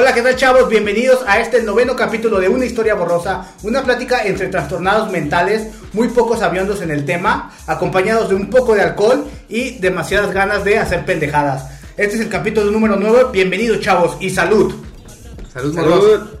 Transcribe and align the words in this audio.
Hola, 0.00 0.14
¿qué 0.14 0.22
tal 0.22 0.36
chavos? 0.36 0.68
Bienvenidos 0.68 1.24
a 1.26 1.40
este 1.40 1.60
noveno 1.60 1.96
capítulo 1.96 2.38
de 2.38 2.48
Una 2.48 2.64
historia 2.64 2.94
borrosa, 2.94 3.48
una 3.64 3.82
plática 3.82 4.22
entre 4.22 4.46
trastornados 4.46 5.10
mentales, 5.10 5.72
muy 5.92 6.06
pocos 6.06 6.40
aviondos 6.40 6.82
en 6.82 6.92
el 6.92 7.04
tema, 7.04 7.52
acompañados 7.66 8.28
de 8.28 8.36
un 8.36 8.48
poco 8.48 8.76
de 8.76 8.82
alcohol 8.82 9.26
y 9.48 9.70
demasiadas 9.80 10.32
ganas 10.32 10.62
de 10.62 10.78
hacer 10.78 11.04
pendejadas. 11.04 11.80
Este 11.96 12.14
es 12.14 12.20
el 12.20 12.28
capítulo 12.28 12.70
número 12.70 12.94
9, 12.94 13.30
bienvenidos 13.32 13.80
chavos 13.80 14.16
y 14.20 14.30
salud. 14.30 14.72
Salud, 15.52 15.74
Salud. 15.74 16.37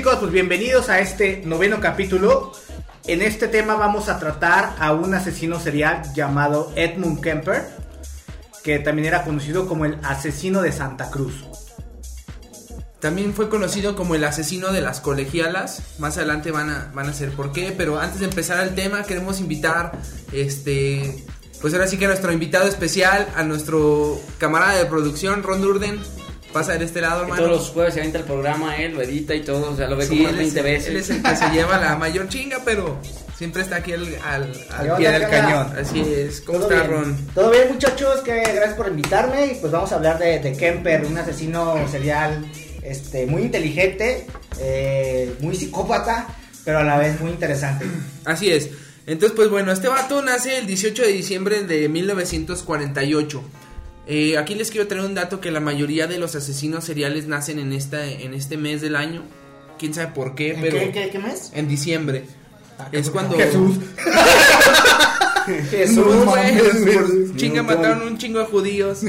Chicos, 0.00 0.16
pues 0.18 0.32
bienvenidos 0.32 0.88
a 0.88 1.00
este 1.00 1.42
noveno 1.44 1.78
capítulo. 1.78 2.52
En 3.06 3.20
este 3.20 3.48
tema 3.48 3.74
vamos 3.74 4.08
a 4.08 4.18
tratar 4.18 4.74
a 4.78 4.94
un 4.94 5.12
asesino 5.12 5.60
serial 5.60 6.00
llamado 6.14 6.72
Edmund 6.74 7.20
Kemper, 7.20 7.68
que 8.64 8.78
también 8.78 9.08
era 9.08 9.24
conocido 9.24 9.68
como 9.68 9.84
el 9.84 9.98
asesino 10.02 10.62
de 10.62 10.72
Santa 10.72 11.10
Cruz. 11.10 11.44
También 12.98 13.34
fue 13.34 13.50
conocido 13.50 13.94
como 13.94 14.14
el 14.14 14.24
asesino 14.24 14.72
de 14.72 14.80
las 14.80 15.00
colegialas. 15.00 15.82
Más 15.98 16.16
adelante 16.16 16.50
van 16.50 16.70
a, 16.70 16.90
van 16.94 17.10
a 17.10 17.12
ser 17.12 17.32
por 17.32 17.52
qué. 17.52 17.74
Pero 17.76 18.00
antes 18.00 18.20
de 18.20 18.24
empezar 18.24 18.66
el 18.66 18.74
tema, 18.74 19.02
queremos 19.02 19.38
invitar, 19.38 19.92
este, 20.32 21.26
pues 21.60 21.74
ahora 21.74 21.86
sí 21.86 21.98
que 21.98 22.06
a 22.06 22.08
nuestro 22.08 22.32
invitado 22.32 22.66
especial, 22.66 23.28
a 23.36 23.42
nuestro 23.42 24.18
camarada 24.38 24.78
de 24.78 24.86
producción, 24.86 25.42
Ron 25.42 25.60
Durden. 25.60 26.00
Pasa 26.52 26.76
de 26.76 26.84
este 26.84 27.00
lado, 27.00 27.22
hermano. 27.22 27.42
todos 27.44 27.56
los 27.58 27.70
jueves 27.70 27.94
se 27.94 28.00
avienta 28.00 28.18
el 28.18 28.24
programa, 28.24 28.76
él 28.76 28.94
lo 28.94 29.02
edita 29.02 29.34
y 29.34 29.42
todo, 29.42 29.70
o 29.72 29.76
sea, 29.76 29.86
lo 29.88 29.96
ve 29.96 30.04
Sí, 30.06 30.16
como 30.18 30.28
él 30.30 30.34
unas 30.34 30.46
es, 30.48 30.54
20 30.54 30.62
veces. 30.62 30.88
él 30.88 30.96
es 30.96 31.10
el 31.10 31.22
que 31.22 31.36
se 31.36 31.48
lleva 31.50 31.78
la 31.78 31.96
mayor 31.96 32.28
chinga, 32.28 32.60
pero 32.64 32.98
siempre 33.38 33.62
está 33.62 33.76
aquí 33.76 33.92
al, 33.92 34.08
al, 34.26 34.52
al 34.76 34.96
pie 34.96 35.10
del 35.12 35.22
cañón. 35.28 35.68
cañón. 35.68 35.78
Así 35.78 36.00
es. 36.00 36.40
¿Cómo 36.40 36.58
¿Todo 36.58 36.70
está, 36.72 36.86
bien? 36.88 37.00
Ron? 37.02 37.16
Todo 37.34 37.50
bien 37.50 37.68
muchachos, 37.72 38.20
que 38.22 38.34
gracias 38.40 38.74
por 38.74 38.88
invitarme 38.88 39.46
y 39.46 39.54
pues 39.60 39.70
vamos 39.72 39.92
a 39.92 39.94
hablar 39.94 40.18
de, 40.18 40.40
de 40.40 40.56
Kemper, 40.56 41.04
un 41.06 41.16
asesino 41.18 41.76
serial 41.88 42.44
este, 42.82 43.26
muy 43.26 43.42
inteligente, 43.42 44.26
eh, 44.58 45.32
muy 45.40 45.54
psicópata, 45.54 46.26
pero 46.64 46.78
a 46.80 46.82
la 46.82 46.98
vez 46.98 47.20
muy 47.20 47.30
interesante. 47.30 47.84
Así 48.24 48.50
es. 48.50 48.70
Entonces, 49.06 49.34
pues 49.36 49.48
bueno, 49.48 49.70
este 49.72 49.86
vato 49.88 50.20
nace 50.22 50.58
el 50.58 50.66
18 50.66 51.02
de 51.02 51.08
diciembre 51.12 51.62
de 51.62 51.88
1948. 51.88 53.42
Eh, 54.12 54.36
aquí 54.38 54.56
les 54.56 54.72
quiero 54.72 54.88
traer 54.88 55.04
un 55.04 55.14
dato 55.14 55.40
que 55.40 55.52
la 55.52 55.60
mayoría 55.60 56.08
de 56.08 56.18
los 56.18 56.34
asesinos 56.34 56.82
seriales 56.84 57.28
nacen 57.28 57.60
en, 57.60 57.72
esta, 57.72 58.04
en 58.06 58.34
este 58.34 58.56
mes 58.56 58.80
del 58.80 58.96
año. 58.96 59.22
Quién 59.78 59.94
sabe 59.94 60.08
por 60.12 60.34
qué, 60.34 60.54
¿En 60.54 60.60
pero 60.62 60.78
qué, 60.78 60.90
qué- 60.90 61.10
qué 61.10 61.18
mes? 61.20 61.52
en 61.54 61.68
diciembre. 61.68 62.24
Ah, 62.78 62.88
es 62.90 63.08
cuando... 63.08 63.36
Jesús. 63.36 63.76
Jesús, 65.70 65.96
No 66.06 66.24
mames, 66.26 67.36
chinga 67.36 67.62
mataron 67.62 68.02
un 68.02 68.18
chingo 68.18 68.40
de 68.40 68.46
judíos. 68.46 69.00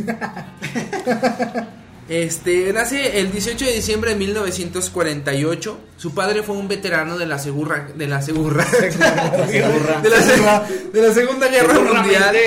Este, 2.10 2.74
nace 2.74 3.20
el 3.20 3.32
18 3.32 3.66
de 3.66 3.74
diciembre 3.74 4.12
de 4.12 4.18
1948. 4.18 5.78
Su 5.98 6.14
padre 6.14 6.44
fue 6.44 6.56
un 6.58 6.68
veterano 6.68 7.18
de 7.18 7.26
la 7.26 7.40
segurra, 7.40 7.88
de 7.96 8.08
la 8.08 8.22
segurra, 8.22 8.66
Segurra. 8.70 10.02
de 10.04 10.10
la, 10.10 10.22
se- 10.22 10.90
de 10.94 11.02
la 11.08 11.14
Segunda 11.14 11.48
Guerra 11.48 11.80
Mundial. 11.80 12.36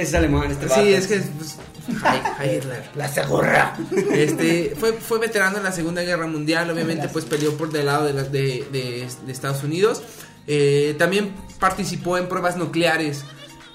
Es 0.00 0.08
que 0.08 0.08
es 0.08 0.14
alemán 0.14 0.50
este 0.50 0.66
vato. 0.66 0.80
Sí, 0.82 0.92
es 0.94 1.06
que 1.06 1.18
pues, 1.20 1.56
Heil- 2.02 2.22
Heil 2.40 2.56
Hitler. 2.58 2.84
La 2.94 3.08
segurra. 3.08 3.76
Este, 4.12 4.74
fue, 4.78 4.92
fue 4.94 5.18
veterano 5.18 5.58
en 5.58 5.64
la 5.64 5.72
Segunda 5.72 6.02
Guerra 6.02 6.26
Mundial, 6.26 6.70
obviamente 6.70 7.08
pues 7.08 7.24
peleó 7.26 7.56
por 7.56 7.70
del 7.70 7.86
lado 7.86 8.06
de, 8.06 8.12
la- 8.14 8.22
de, 8.22 8.66
de- 8.72 9.08
de 9.26 9.32
Estados 9.32 9.62
Unidos. 9.64 10.02
Eh, 10.46 10.94
también 10.98 11.34
participó 11.60 12.16
en 12.18 12.28
pruebas 12.28 12.56
nucleares 12.56 13.24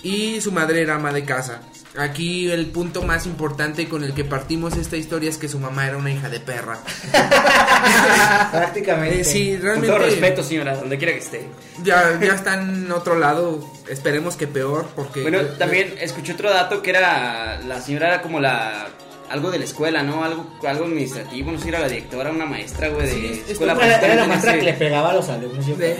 y 0.03 0.41
su 0.41 0.51
madre 0.51 0.81
era 0.81 0.95
ama 0.95 1.13
de 1.13 1.23
casa. 1.23 1.61
Aquí 1.97 2.52
el 2.52 2.68
punto 2.68 3.02
más 3.02 3.25
importante 3.25 3.90
con 3.90 4.03
el 4.03 4.13
que 4.13 4.24
partimos 4.24 4.78
esta 4.78 4.97
historia 4.97 5.30
es 5.30 5.38
que 5.38 5.50
su 5.50 5.59
mamá 5.59 5.88
era 5.88 5.97
una 5.97 6.12
hija 6.12 6.30
de 6.30 6.40
perra. 6.40 6.78
Prácticamente. 8.52 9.22
Eh, 9.22 9.24
sí, 9.24 9.53
Con 9.53 9.62
realmente 9.62 9.88
todo 9.88 10.00
respeto, 10.00 10.44
señora, 10.44 10.75
donde 10.75 10.97
quiera 10.97 11.13
que 11.13 11.19
esté. 11.19 11.47
ya, 11.84 12.19
ya 12.19 12.34
está 12.34 12.62
en 12.62 12.91
otro 12.91 13.18
lado, 13.18 13.68
esperemos 13.90 14.35
que 14.35 14.47
peor 14.47 14.88
porque... 14.96 15.22
Bueno, 15.22 15.41
también 15.58 15.96
escuché 16.00 16.34
otro 16.34 16.52
dato 16.52 16.81
que 16.81 16.91
era 16.91 17.59
la 17.62 17.81
señora 17.81 18.08
era 18.08 18.22
como 18.22 18.40
la 18.40 18.90
algo 19.30 19.52
de 19.52 19.60
la 19.60 19.66
escuela, 19.66 20.04
¿no? 20.04 20.24
Algo 20.24 20.48
algo 20.68 20.86
administrativo, 20.86 21.52
no 21.52 21.58
sé 21.58 21.64
si 21.64 21.70
era 21.70 21.80
la 21.80 21.88
directora, 21.88 22.32
una 22.32 22.46
maestra, 22.46 22.90
güey, 22.90 23.08
de 23.08 23.14
Sí, 23.14 23.42
es 23.46 23.52
escuela. 23.52 23.74
Era, 23.74 24.00
era 24.00 24.16
la 24.16 24.26
maestra 24.28 24.56
que 24.56 24.64
le 24.64 24.74
pegaba 24.74 25.12
a 25.12 25.14
los 25.14 25.30
alumnos. 25.30 25.66
yo 25.66 25.76
De- 25.76 25.96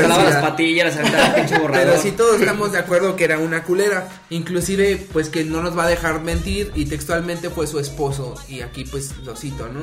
jalaba 0.00 0.24
las 0.24 0.36
patillas, 0.42 0.96
el 0.96 1.34
pinche 1.34 1.58
borrador. 1.58 1.86
Pero 1.88 2.02
sí 2.02 2.10
todos 2.12 2.40
estamos 2.40 2.72
de 2.72 2.78
acuerdo 2.78 3.16
que 3.16 3.24
era 3.24 3.38
una 3.38 3.64
culera. 3.64 4.08
Inclusive, 4.30 5.06
pues 5.12 5.28
que 5.28 5.44
no 5.44 5.62
nos 5.62 5.76
va 5.76 5.84
a 5.84 5.88
dejar 5.88 6.20
mentir. 6.20 6.72
Y 6.74 6.86
textualmente 6.86 7.50
fue 7.50 7.66
su 7.66 7.78
esposo. 7.78 8.34
Y 8.48 8.60
aquí 8.62 8.84
pues 8.84 9.16
lo 9.24 9.36
cito, 9.36 9.68
¿no? 9.68 9.80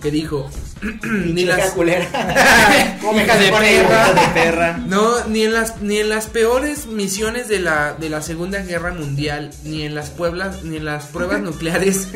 Que 0.00 0.10
dijo. 0.10 0.50
ni 1.02 1.42
Chica 1.42 1.56
las. 1.56 1.70
culera. 1.70 2.98
¿Cómo 3.00 3.12
me 3.14 3.24
Hija 3.24 3.34
perra. 3.34 4.12
de 4.12 4.28
perra. 4.34 4.76
No, 4.86 5.24
ni 5.26 5.42
en 5.44 5.52
las 5.52 5.80
ni 5.82 5.98
en 5.98 6.08
las 6.08 6.26
peores 6.26 6.86
misiones 6.86 7.48
de 7.48 7.60
la 7.60 7.94
de 7.94 8.08
la 8.08 8.22
Segunda 8.22 8.60
Guerra 8.62 8.92
Mundial, 8.92 9.50
ni 9.64 9.82
en 9.82 9.94
las 9.94 10.10
pueblas, 10.10 10.62
ni 10.62 10.76
en 10.76 10.84
las 10.84 11.06
pruebas 11.06 11.40
nucleares 11.42 12.07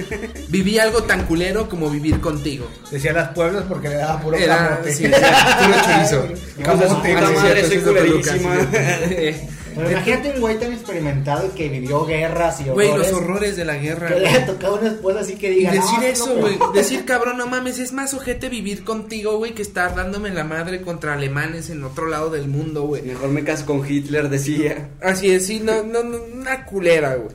viví 0.48 0.78
algo 0.78 1.02
tan 1.04 1.26
culero 1.26 1.68
como 1.68 1.88
vivir 1.90 2.20
contigo. 2.20 2.66
Decía 2.90 3.12
las 3.12 3.28
pueblas 3.30 3.64
porque 3.68 3.88
le 3.88 3.96
daba 3.96 4.20
puro 4.20 4.36
Era 4.36 4.68
camote. 4.70 4.92
sí, 4.94 5.04
puro 5.04 5.16
chorizo. 5.84 6.42
Camote. 6.62 7.14
puta 7.14 7.30
madre, 7.30 7.66
soy 7.68 7.78
culerísima. 7.78 8.56
Pero 9.74 9.90
imagínate 9.90 10.32
un 10.34 10.40
güey 10.42 10.58
tan 10.60 10.70
experimentado 10.70 11.46
y 11.46 11.56
que 11.56 11.68
vivió 11.70 12.04
guerras 12.04 12.60
y 12.60 12.64
Güey, 12.64 12.88
horrores. 12.90 13.10
los 13.10 13.20
horrores 13.22 13.56
de 13.56 13.64
la 13.64 13.76
guerra. 13.76 14.08
Que 14.08 14.14
le 14.16 14.20
güey. 14.20 14.34
haya 14.34 14.44
tocado 14.46 14.76
una 14.78 14.88
esposa 14.88 15.20
así 15.20 15.36
que 15.36 15.50
Y 15.50 15.54
diga. 15.60 15.70
decir 15.72 15.98
"No, 15.98 16.02
eso, 16.02 16.34
güey. 16.36 16.58
Decir, 16.74 17.06
cabrón, 17.06 17.38
no 17.38 17.46
mames, 17.46 17.78
es 17.78 17.90
más 17.94 18.12
ojete 18.12 18.50
vivir 18.50 18.84
contigo, 18.84 19.38
güey, 19.38 19.54
que 19.54 19.62
estar 19.62 19.94
dándome 19.94 20.28
la 20.28 20.44
madre 20.44 20.82
contra 20.82 21.14
alemanes 21.14 21.70
en 21.70 21.82
otro 21.84 22.06
lado 22.06 22.28
del 22.28 22.48
mundo, 22.48 22.82
güey. 22.82 23.00
Mejor 23.00 23.30
me 23.30 23.44
caso 23.44 23.64
con 23.64 23.90
Hitler, 23.90 24.28
decía. 24.28 24.90
Así 25.00 25.30
es, 25.30 25.46
sí, 25.46 25.60
no, 25.64 25.82
no, 25.82 26.02
no, 26.02 26.18
una 26.34 26.66
culera, 26.66 27.14
güey. 27.14 27.34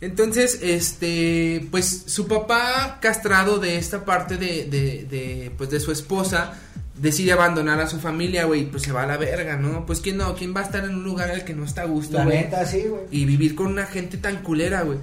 Entonces, 0.00 0.60
este, 0.62 1.66
pues 1.70 2.04
su 2.06 2.28
papá 2.28 2.98
castrado 3.00 3.58
de 3.58 3.78
esta 3.78 4.04
parte 4.04 4.36
de, 4.36 4.64
de, 4.66 5.06
de, 5.10 5.52
pues 5.58 5.70
de 5.70 5.80
su 5.80 5.90
esposa, 5.90 6.52
decide 6.96 7.32
abandonar 7.32 7.80
a 7.80 7.88
su 7.88 7.98
familia, 7.98 8.44
güey, 8.44 8.70
pues 8.70 8.84
se 8.84 8.92
va 8.92 9.02
a 9.02 9.06
la 9.06 9.16
verga, 9.16 9.56
¿no? 9.56 9.86
Pues 9.86 10.00
quién 10.00 10.16
no, 10.16 10.34
quién 10.36 10.54
va 10.54 10.60
a 10.60 10.64
estar 10.64 10.84
en 10.84 10.94
un 10.94 11.04
lugar 11.04 11.30
al 11.30 11.44
que 11.44 11.54
no 11.54 11.64
está 11.64 11.82
a 11.82 11.86
gusto, 11.86 12.16
La 12.18 12.24
güey. 12.24 12.38
neta, 12.38 12.64
sí, 12.66 12.82
güey. 12.88 13.02
Y 13.10 13.24
vivir 13.24 13.54
con 13.56 13.66
una 13.68 13.86
gente 13.86 14.18
tan 14.18 14.42
culera, 14.42 14.82
güey. 14.82 14.98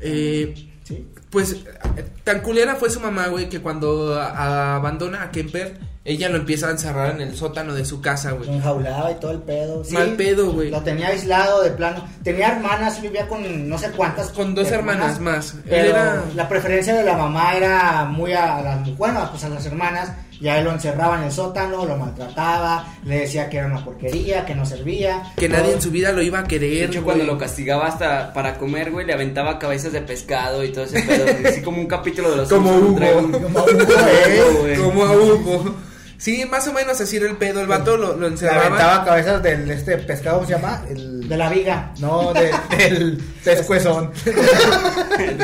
Eh, 0.00 0.64
Sí. 0.84 1.06
pues 1.28 1.56
tan 2.24 2.40
culera 2.40 2.76
fue 2.76 2.88
su 2.88 2.98
mamá, 3.00 3.26
güey, 3.28 3.50
que 3.50 3.60
cuando 3.60 4.14
a- 4.18 4.28
a- 4.28 4.76
abandona 4.76 5.22
a 5.22 5.30
Kemper, 5.30 5.78
ella 6.08 6.28
lo 6.28 6.36
empieza 6.38 6.68
a 6.68 6.70
encerrar 6.72 7.10
en 7.14 7.20
el 7.20 7.36
sótano 7.36 7.74
de 7.74 7.84
su 7.84 8.00
casa, 8.00 8.32
güey. 8.32 8.48
Enjaulado 8.48 9.10
y 9.10 9.14
todo 9.14 9.30
el 9.32 9.38
pedo. 9.40 9.84
Sí, 9.84 9.94
Mal 9.94 10.14
pedo, 10.16 10.52
güey. 10.52 10.70
Lo 10.70 10.80
tenía 10.82 11.08
aislado 11.08 11.62
de 11.62 11.70
plano. 11.70 12.04
Tenía 12.24 12.52
hermanas, 12.52 13.00
vivía 13.00 13.28
con 13.28 13.68
no 13.68 13.78
sé 13.78 13.90
cuántas. 13.90 14.30
Con 14.30 14.54
dos 14.54 14.70
hermanas 14.70 15.20
más. 15.20 15.54
Él 15.54 15.60
Pero 15.68 15.88
era- 15.90 16.22
la 16.34 16.48
preferencia 16.48 16.94
de 16.94 17.04
la 17.04 17.16
mamá 17.16 17.54
era 17.54 18.04
muy 18.06 18.32
a 18.32 18.60
las 18.62 18.96
bueno, 18.96 19.28
pues 19.30 19.44
a 19.44 19.48
las 19.48 19.64
hermanas. 19.66 20.10
Ya 20.40 20.56
él 20.58 20.66
lo 20.66 20.70
encerraba 20.72 21.18
en 21.18 21.24
el 21.24 21.32
sótano, 21.32 21.84
lo 21.84 21.96
maltrataba, 21.96 22.86
le 23.04 23.22
decía 23.22 23.50
que 23.50 23.56
era 23.56 23.66
una 23.66 23.84
porquería, 23.84 24.46
que 24.46 24.54
no 24.54 24.64
servía. 24.64 25.32
Que 25.36 25.48
todo. 25.48 25.58
nadie 25.58 25.72
en 25.74 25.82
su 25.82 25.90
vida 25.90 26.12
lo 26.12 26.22
iba 26.22 26.38
a 26.38 26.42
De 26.42 26.48
querer. 26.48 26.84
hecho, 26.90 27.02
güey. 27.02 27.16
cuando 27.16 27.24
lo 27.24 27.36
castigaba 27.38 27.88
hasta 27.88 28.32
para 28.32 28.56
comer, 28.56 28.92
güey, 28.92 29.04
le 29.04 29.14
aventaba 29.14 29.58
cabezas 29.58 29.90
de 29.92 30.00
pescado 30.00 30.62
y 30.62 30.68
todo 30.68 30.84
ese 30.84 31.02
pedo. 31.02 31.26
Así 31.48 31.60
como 31.60 31.80
un 31.80 31.86
capítulo 31.88 32.30
de 32.30 32.36
los 32.36 32.48
Como 32.48 32.70
Hugo. 32.70 32.88
un- 33.18 33.32
Como 33.32 33.58
Hugo, 33.64 34.60
güey. 34.60 34.76
Como 34.76 35.04
a 35.04 35.12
Hugo. 35.12 35.74
Sí, 36.18 36.44
más 36.46 36.66
o 36.66 36.72
menos 36.72 37.00
así 37.00 37.16
era 37.16 37.26
el 37.30 37.36
pedo. 37.36 37.60
El 37.60 37.68
vato 37.68 37.96
lo, 37.96 38.08
lo 38.16 38.22
Le 38.22 38.26
encerraba. 38.34 38.66
aventaba 38.66 39.04
cabezas 39.04 39.40
del 39.42 39.70
este 39.70 39.96
pescado, 39.98 40.38
¿cómo 40.38 40.48
se 40.48 40.54
llama? 40.54 40.84
El 40.90 41.28
De 41.28 41.36
la 41.36 41.48
viga. 41.48 41.92
No, 42.00 42.32
de- 42.34 42.50
del 42.76 43.18
pescuezón. 43.44 44.10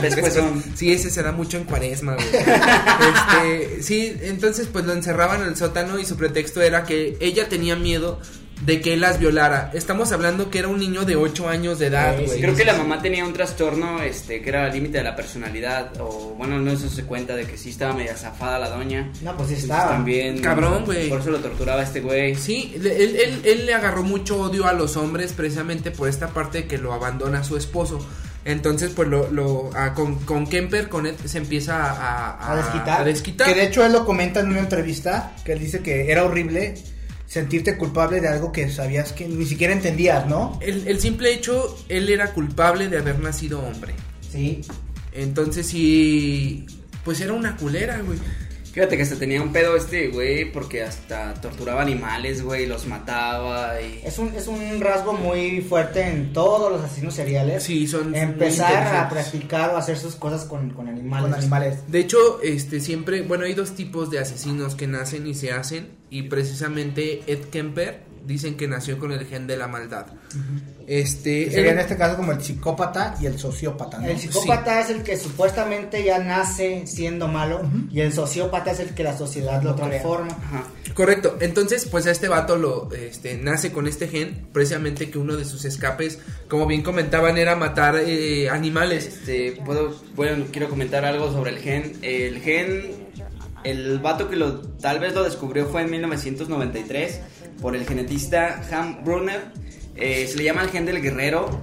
Después 0.02 0.34
son. 0.34 0.62
Sí, 0.74 0.92
ese 0.92 1.10
se 1.10 1.22
da 1.22 1.32
mucho 1.32 1.56
en 1.58 1.64
cuaresma, 1.64 2.14
güey. 2.14 2.26
Este, 2.26 3.82
sí, 3.82 4.16
entonces 4.22 4.66
pues 4.72 4.84
lo 4.84 4.92
encerraban 4.92 5.42
en 5.42 5.48
el 5.48 5.56
sótano 5.56 5.98
y 5.98 6.04
su 6.04 6.16
pretexto 6.16 6.60
era 6.60 6.84
que 6.84 7.16
ella 7.20 7.48
tenía 7.48 7.76
miedo 7.76 8.20
de 8.64 8.80
que 8.80 8.94
él 8.94 9.00
las 9.00 9.18
violara. 9.18 9.70
Estamos 9.74 10.10
hablando 10.12 10.48
que 10.50 10.58
era 10.58 10.68
un 10.68 10.78
niño 10.78 11.04
de 11.04 11.16
8 11.16 11.48
años 11.48 11.78
de 11.78 11.86
edad, 11.88 12.16
Sí, 12.18 12.24
güey. 12.26 12.40
Creo 12.40 12.54
que 12.56 12.64
la 12.64 12.74
mamá 12.74 13.02
tenía 13.02 13.24
un 13.24 13.32
trastorno 13.32 14.00
este 14.02 14.40
que 14.40 14.48
era 14.48 14.68
el 14.68 14.72
límite 14.72 14.98
de 14.98 15.04
la 15.04 15.14
personalidad. 15.14 15.92
O 16.00 16.34
bueno, 16.38 16.58
no 16.58 16.70
eso 16.72 16.88
se 16.88 17.04
cuenta 17.04 17.36
de 17.36 17.44
que 17.46 17.58
sí 17.58 17.70
estaba 17.70 17.92
media 17.92 18.16
zafada 18.16 18.58
la 18.58 18.70
doña. 18.70 19.10
No, 19.22 19.36
pues 19.36 19.48
sí 19.50 19.54
estaba. 19.56 19.90
También. 19.90 20.38
Cabrón, 20.40 20.84
güey. 20.86 21.08
Por 21.10 21.20
eso 21.20 21.30
lo 21.30 21.40
torturaba 21.40 21.82
este 21.82 22.00
güey. 22.00 22.34
Sí, 22.36 22.72
él, 22.76 22.86
él- 22.86 23.40
él 23.44 23.66
le 23.66 23.74
agarró 23.74 24.02
mucho 24.02 24.40
odio 24.40 24.66
a 24.66 24.72
los 24.72 24.96
hombres 24.96 25.32
precisamente 25.34 25.90
por 25.90 26.08
esta 26.08 26.28
parte 26.28 26.58
de 26.62 26.66
que 26.66 26.78
lo 26.78 26.92
abandona 26.94 27.44
su 27.44 27.56
esposo. 27.56 27.98
Entonces, 28.46 28.90
pues 28.94 29.08
lo, 29.08 29.30
lo 29.30 29.70
a- 29.74 29.94
con, 29.94 30.16
con 30.20 30.46
Kemper, 30.46 30.88
con 30.88 31.06
él, 31.06 31.16
se 31.24 31.38
empieza 31.38 31.90
a, 31.90 32.52
A 32.52 32.56
desquitar. 32.56 33.00
a 33.00 33.04
desquitar. 33.04 33.46
Que 33.48 33.54
de 33.54 33.66
hecho 33.66 33.84
él 33.84 33.92
lo 33.92 34.04
comenta 34.04 34.40
en 34.40 34.48
una 34.48 34.60
entrevista, 34.60 35.32
que 35.44 35.52
él 35.52 35.60
dice 35.60 35.80
que 35.80 36.10
era 36.12 36.24
horrible 36.24 36.74
sentirte 37.34 37.76
culpable 37.76 38.20
de 38.20 38.28
algo 38.28 38.52
que 38.52 38.70
sabías 38.70 39.12
que 39.12 39.26
ni 39.26 39.44
siquiera 39.44 39.72
entendías, 39.72 40.24
¿no? 40.28 40.56
el, 40.62 40.86
el 40.86 41.00
simple 41.00 41.34
hecho, 41.34 41.76
él 41.88 42.08
era 42.08 42.32
culpable 42.32 42.88
de 42.88 42.98
haber 42.98 43.18
nacido 43.18 43.58
hombre. 43.58 43.92
Sí. 44.30 44.60
Entonces, 45.12 45.66
sí, 45.66 46.64
pues 47.04 47.20
era 47.20 47.32
una 47.32 47.56
culera, 47.56 48.00
güey. 48.02 48.20
Fíjate 48.74 48.96
que 48.96 49.04
hasta 49.04 49.14
tenía 49.14 49.40
un 49.40 49.52
pedo 49.52 49.76
este 49.76 50.08
güey 50.08 50.50
porque 50.50 50.82
hasta 50.82 51.32
torturaba 51.34 51.80
animales, 51.80 52.42
güey, 52.42 52.66
los 52.66 52.88
mataba 52.88 53.80
y... 53.80 54.00
Es 54.04 54.18
un, 54.18 54.34
es 54.34 54.48
un 54.48 54.80
rasgo 54.80 55.12
muy 55.12 55.60
fuerte 55.60 56.02
en 56.02 56.32
todos 56.32 56.72
los 56.72 56.82
asesinos 56.82 57.14
seriales. 57.14 57.62
Sí, 57.62 57.86
son 57.86 58.10
muy 58.10 58.18
Empezar 58.18 58.96
a 58.96 59.08
practicar 59.08 59.70
o 59.70 59.76
hacer 59.76 59.96
sus 59.96 60.16
cosas 60.16 60.44
con, 60.44 60.70
con 60.70 60.88
animales. 60.88 61.30
Con 61.30 61.40
animales. 61.40 61.78
De 61.86 62.00
hecho, 62.00 62.40
este 62.42 62.80
siempre, 62.80 63.22
bueno, 63.22 63.44
hay 63.44 63.54
dos 63.54 63.76
tipos 63.76 64.10
de 64.10 64.18
asesinos 64.18 64.74
que 64.74 64.88
nacen 64.88 65.24
y 65.28 65.34
se 65.34 65.52
hacen 65.52 65.90
y 66.10 66.22
precisamente 66.22 67.22
Ed 67.28 67.44
Kemper 67.52 68.00
dicen 68.26 68.56
que 68.56 68.68
nació 68.68 68.98
con 68.98 69.12
el 69.12 69.26
gen 69.26 69.46
de 69.46 69.56
la 69.56 69.68
maldad. 69.68 70.06
Este, 70.86 71.50
sería 71.50 71.72
en 71.72 71.78
este 71.78 71.96
caso 71.96 72.16
como 72.16 72.32
el 72.32 72.42
psicópata 72.42 73.16
y 73.20 73.26
el 73.26 73.38
sociópata, 73.38 73.98
¿no? 73.98 74.06
El 74.06 74.18
psicópata 74.18 74.80
es 74.80 74.90
el 74.90 75.02
que 75.02 75.16
supuestamente 75.16 76.04
ya 76.04 76.18
nace 76.18 76.86
siendo 76.86 77.28
malo 77.28 77.62
y 77.90 78.00
el 78.00 78.12
sociópata 78.12 78.72
es 78.72 78.80
el 78.80 78.90
que 78.90 79.02
la 79.02 79.16
sociedad 79.16 79.62
lo 79.62 79.74
transforma. 79.74 80.32
Ajá. 80.32 80.64
Correcto. 80.94 81.36
Entonces, 81.40 81.86
pues 81.86 82.06
a 82.06 82.12
este 82.12 82.28
vato 82.28 82.56
lo 82.56 82.92
este, 82.92 83.36
nace 83.36 83.72
con 83.72 83.88
este 83.88 84.06
gen, 84.06 84.46
precisamente 84.52 85.10
que 85.10 85.18
uno 85.18 85.36
de 85.36 85.44
sus 85.44 85.64
escapes, 85.64 86.20
como 86.48 86.66
bien 86.66 86.82
comentaban, 86.82 87.36
era 87.36 87.56
matar 87.56 87.96
eh, 87.96 88.48
animales. 88.48 89.06
Este, 89.06 89.60
puedo, 89.64 89.94
bueno, 90.14 90.44
quiero 90.52 90.68
comentar 90.68 91.04
algo 91.04 91.32
sobre 91.32 91.50
el 91.50 91.58
gen. 91.58 91.98
El 92.02 92.40
gen, 92.40 93.08
el 93.64 93.98
vato 93.98 94.28
que 94.28 94.36
lo, 94.36 94.60
tal 94.60 95.00
vez 95.00 95.14
lo 95.14 95.24
descubrió 95.24 95.66
fue 95.66 95.82
en 95.82 95.90
1993 95.90 97.20
por 97.60 97.76
el 97.76 97.86
genetista 97.86 98.62
Ham 98.70 99.04
Brunner. 99.04 99.42
Eh, 99.96 100.26
se 100.28 100.36
le 100.36 100.44
llama 100.44 100.62
el 100.62 100.70
gen 100.70 100.86
del 100.86 101.00
guerrero. 101.00 101.60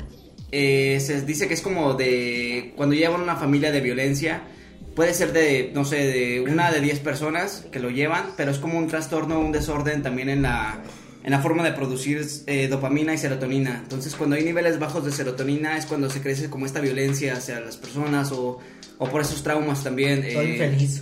Eh, 0.52 1.00
se 1.00 1.22
dice 1.22 1.48
que 1.48 1.54
es 1.54 1.62
como 1.62 1.94
de 1.94 2.74
cuando 2.76 2.96
llevan 2.96 3.22
una 3.22 3.36
familia 3.36 3.72
de 3.72 3.82
violencia. 3.82 4.44
Puede 4.96 5.14
ser 5.14 5.32
de, 5.32 5.72
no 5.74 5.86
sé, 5.86 5.98
de 5.98 6.42
una 6.42 6.72
de 6.72 6.82
10 6.82 7.00
personas 7.00 7.66
que 7.72 7.80
lo 7.80 7.90
llevan, 7.90 8.32
pero 8.36 8.52
es 8.52 8.58
como 8.58 8.78
un 8.78 8.88
trastorno, 8.88 9.40
un 9.40 9.54
desorden 9.54 10.04
también 10.04 10.28
en 10.28 10.42
la, 10.42 10.82
en 11.24 11.32
la 11.32 11.40
forma 11.40 11.64
de 11.64 11.72
producir 11.72 12.26
eh, 12.48 12.68
dopamina 12.68 13.14
y 13.14 13.18
serotonina. 13.18 13.80
Entonces, 13.82 14.16
cuando 14.16 14.36
hay 14.36 14.44
niveles 14.44 14.80
bajos 14.80 15.06
de 15.06 15.12
serotonina 15.12 15.78
es 15.78 15.86
cuando 15.86 16.10
se 16.10 16.22
crece 16.22 16.50
como 16.50 16.66
esta 16.66 16.82
violencia 16.82 17.34
hacia 17.34 17.62
las 17.62 17.78
personas 17.78 18.34
o, 18.34 18.60
o 18.98 19.10
por 19.10 19.22
esos 19.22 19.42
traumas 19.44 19.84
también. 19.84 20.24
Estoy 20.24 20.52
eh, 20.52 20.58
feliz. 20.58 21.00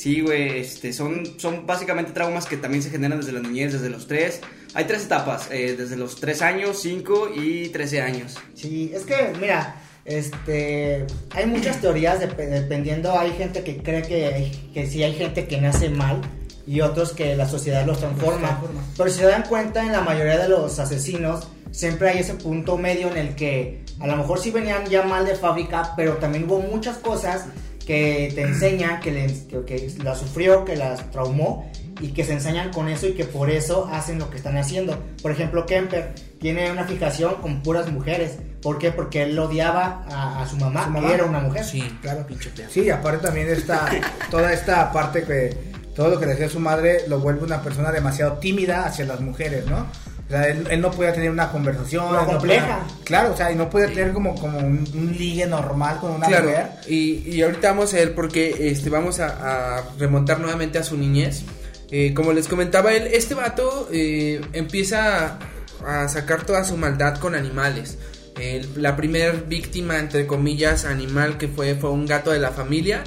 Sí, 0.00 0.22
güey, 0.22 0.60
este, 0.60 0.94
son, 0.94 1.38
son 1.38 1.66
básicamente 1.66 2.12
traumas 2.12 2.46
que 2.46 2.56
también 2.56 2.82
se 2.82 2.88
generan 2.88 3.18
desde 3.20 3.32
la 3.32 3.40
niñez, 3.40 3.74
desde 3.74 3.90
los 3.90 4.06
3. 4.06 4.40
Hay 4.72 4.84
tres 4.86 5.04
etapas, 5.04 5.48
eh, 5.50 5.74
desde 5.76 5.96
los 5.98 6.18
3 6.18 6.40
años, 6.40 6.78
5 6.80 7.28
y 7.36 7.68
13 7.68 8.00
años. 8.00 8.38
Sí, 8.54 8.90
es 8.94 9.02
que, 9.02 9.32
mira, 9.38 9.76
este, 10.06 11.04
hay 11.32 11.44
muchas 11.44 11.82
teorías 11.82 12.18
dep- 12.18 12.34
dependiendo, 12.48 13.18
hay 13.18 13.32
gente 13.32 13.62
que 13.62 13.76
cree 13.82 14.00
que, 14.00 14.50
que 14.72 14.86
sí 14.86 15.02
hay 15.02 15.12
gente 15.12 15.46
que 15.46 15.60
nace 15.60 15.90
mal 15.90 16.22
y 16.66 16.80
otros 16.80 17.12
que 17.12 17.36
la 17.36 17.46
sociedad 17.46 17.84
los 17.84 17.98
transforma. 17.98 18.58
Pero 18.96 19.10
si 19.10 19.18
se 19.18 19.26
dan 19.26 19.42
cuenta, 19.42 19.84
en 19.84 19.92
la 19.92 20.00
mayoría 20.00 20.38
de 20.38 20.48
los 20.48 20.78
asesinos 20.78 21.46
siempre 21.72 22.08
hay 22.08 22.20
ese 22.20 22.34
punto 22.34 22.78
medio 22.78 23.10
en 23.10 23.18
el 23.18 23.34
que 23.34 23.84
a 24.00 24.06
lo 24.06 24.16
mejor 24.16 24.40
sí 24.40 24.50
venían 24.50 24.86
ya 24.86 25.02
mal 25.02 25.26
de 25.26 25.34
fábrica, 25.34 25.92
pero 25.94 26.14
también 26.14 26.44
hubo 26.44 26.60
muchas 26.60 26.96
cosas 26.96 27.44
que 27.90 28.30
te 28.36 28.42
enseñan, 28.42 29.00
que, 29.00 29.10
le, 29.10 29.26
que, 29.48 29.64
que 29.64 29.92
las 30.04 30.18
sufrió, 30.18 30.64
que 30.64 30.76
las 30.76 31.10
traumó 31.10 31.68
y 32.00 32.12
que 32.12 32.22
se 32.22 32.34
enseñan 32.34 32.70
con 32.72 32.88
eso 32.88 33.08
y 33.08 33.14
que 33.14 33.24
por 33.24 33.50
eso 33.50 33.88
hacen 33.92 34.20
lo 34.20 34.30
que 34.30 34.36
están 34.36 34.56
haciendo. 34.56 34.96
Por 35.20 35.32
ejemplo, 35.32 35.66
Kemper 35.66 36.14
tiene 36.40 36.70
una 36.70 36.84
fijación 36.84 37.34
con 37.42 37.64
puras 37.64 37.90
mujeres. 37.90 38.36
¿Por 38.62 38.78
qué? 38.78 38.92
Porque 38.92 39.24
él 39.24 39.36
odiaba 39.36 40.04
a, 40.08 40.40
a 40.40 40.46
su 40.46 40.56
mamá, 40.56 40.84
Su 40.86 41.04
que 41.04 41.12
era 41.14 41.24
una 41.24 41.40
mujer. 41.40 41.64
Sí, 41.64 41.82
Claro. 42.00 42.24
pinche. 42.28 42.52
Sí, 42.68 42.88
aparte 42.90 43.26
también 43.26 43.48
está 43.48 43.90
toda 44.30 44.52
esta 44.52 44.92
parte 44.92 45.24
que 45.24 45.56
todo 45.96 46.10
lo 46.10 46.20
que 46.20 46.26
le 46.26 46.34
hacía 46.34 46.48
su 46.48 46.60
madre 46.60 47.00
lo 47.08 47.18
vuelve 47.18 47.42
una 47.44 47.60
persona 47.60 47.90
demasiado 47.90 48.34
tímida 48.34 48.84
hacia 48.86 49.04
las 49.04 49.20
mujeres, 49.20 49.66
¿no? 49.66 49.86
O 50.30 50.32
sea, 50.32 50.46
él, 50.48 50.64
él 50.70 50.80
no 50.80 50.92
podía 50.92 51.12
tener 51.12 51.28
una 51.28 51.50
conversación. 51.50 52.12
No 52.12 52.24
compleja. 52.24 52.84
podía- 52.86 53.04
claro, 53.04 53.32
o 53.32 53.36
sea, 53.36 53.50
y 53.50 53.56
no 53.56 53.68
podía 53.68 53.88
tener 53.88 54.12
como, 54.12 54.36
como 54.36 54.58
un, 54.60 54.88
un 54.94 55.12
ligue 55.18 55.44
normal 55.44 55.98
con 56.00 56.12
una 56.12 56.28
Claro, 56.28 56.50
mujer. 56.50 56.66
y, 56.86 57.28
y 57.28 57.42
ahorita 57.42 57.70
vamos 57.72 57.92
a 57.92 57.96
ver 57.96 58.14
porque 58.14 58.68
este, 58.70 58.90
vamos 58.90 59.18
a, 59.18 59.78
a 59.78 59.84
remontar 59.98 60.38
nuevamente 60.38 60.78
a 60.78 60.84
su 60.84 60.96
niñez. 60.96 61.42
Eh, 61.90 62.14
como 62.14 62.32
les 62.32 62.46
comentaba 62.46 62.92
él, 62.92 63.08
este 63.12 63.34
vato 63.34 63.88
eh, 63.92 64.40
empieza 64.52 65.38
a, 65.84 66.02
a 66.04 66.08
sacar 66.08 66.46
toda 66.46 66.62
su 66.62 66.76
maldad 66.76 67.16
con 67.18 67.34
animales. 67.34 67.98
El- 68.38 68.68
la 68.80 68.94
primer 68.96 69.46
víctima, 69.48 69.98
entre 69.98 70.28
comillas, 70.28 70.84
animal 70.84 71.38
que 71.38 71.48
fue 71.48 71.74
fue 71.74 71.90
un 71.90 72.06
gato 72.06 72.30
de 72.30 72.38
la 72.38 72.50
familia. 72.52 73.02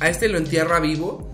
A 0.00 0.08
este 0.08 0.28
lo 0.28 0.38
entierra 0.38 0.80
vivo. 0.80 1.30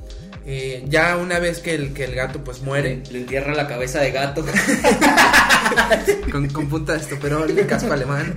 Eh, 0.51 0.83
ya 0.89 1.19
una 1.19 1.39
vez 1.41 1.59
que 1.61 1.75
el, 1.75 1.93
que 1.93 2.05
el 2.05 2.15
gato 2.15 2.43
pues 2.43 2.63
muere, 2.63 3.03
Le 3.11 3.19
entierra 3.19 3.55
la 3.55 3.69
cabeza 3.69 4.01
de 4.01 4.13
gato. 4.13 4.43
con, 6.33 6.49
con 6.49 6.69
punta 6.69 6.95
de 6.95 7.01
estoperol 7.01 7.51
y 7.51 7.55
casco 7.65 7.93
alemán. 7.93 8.35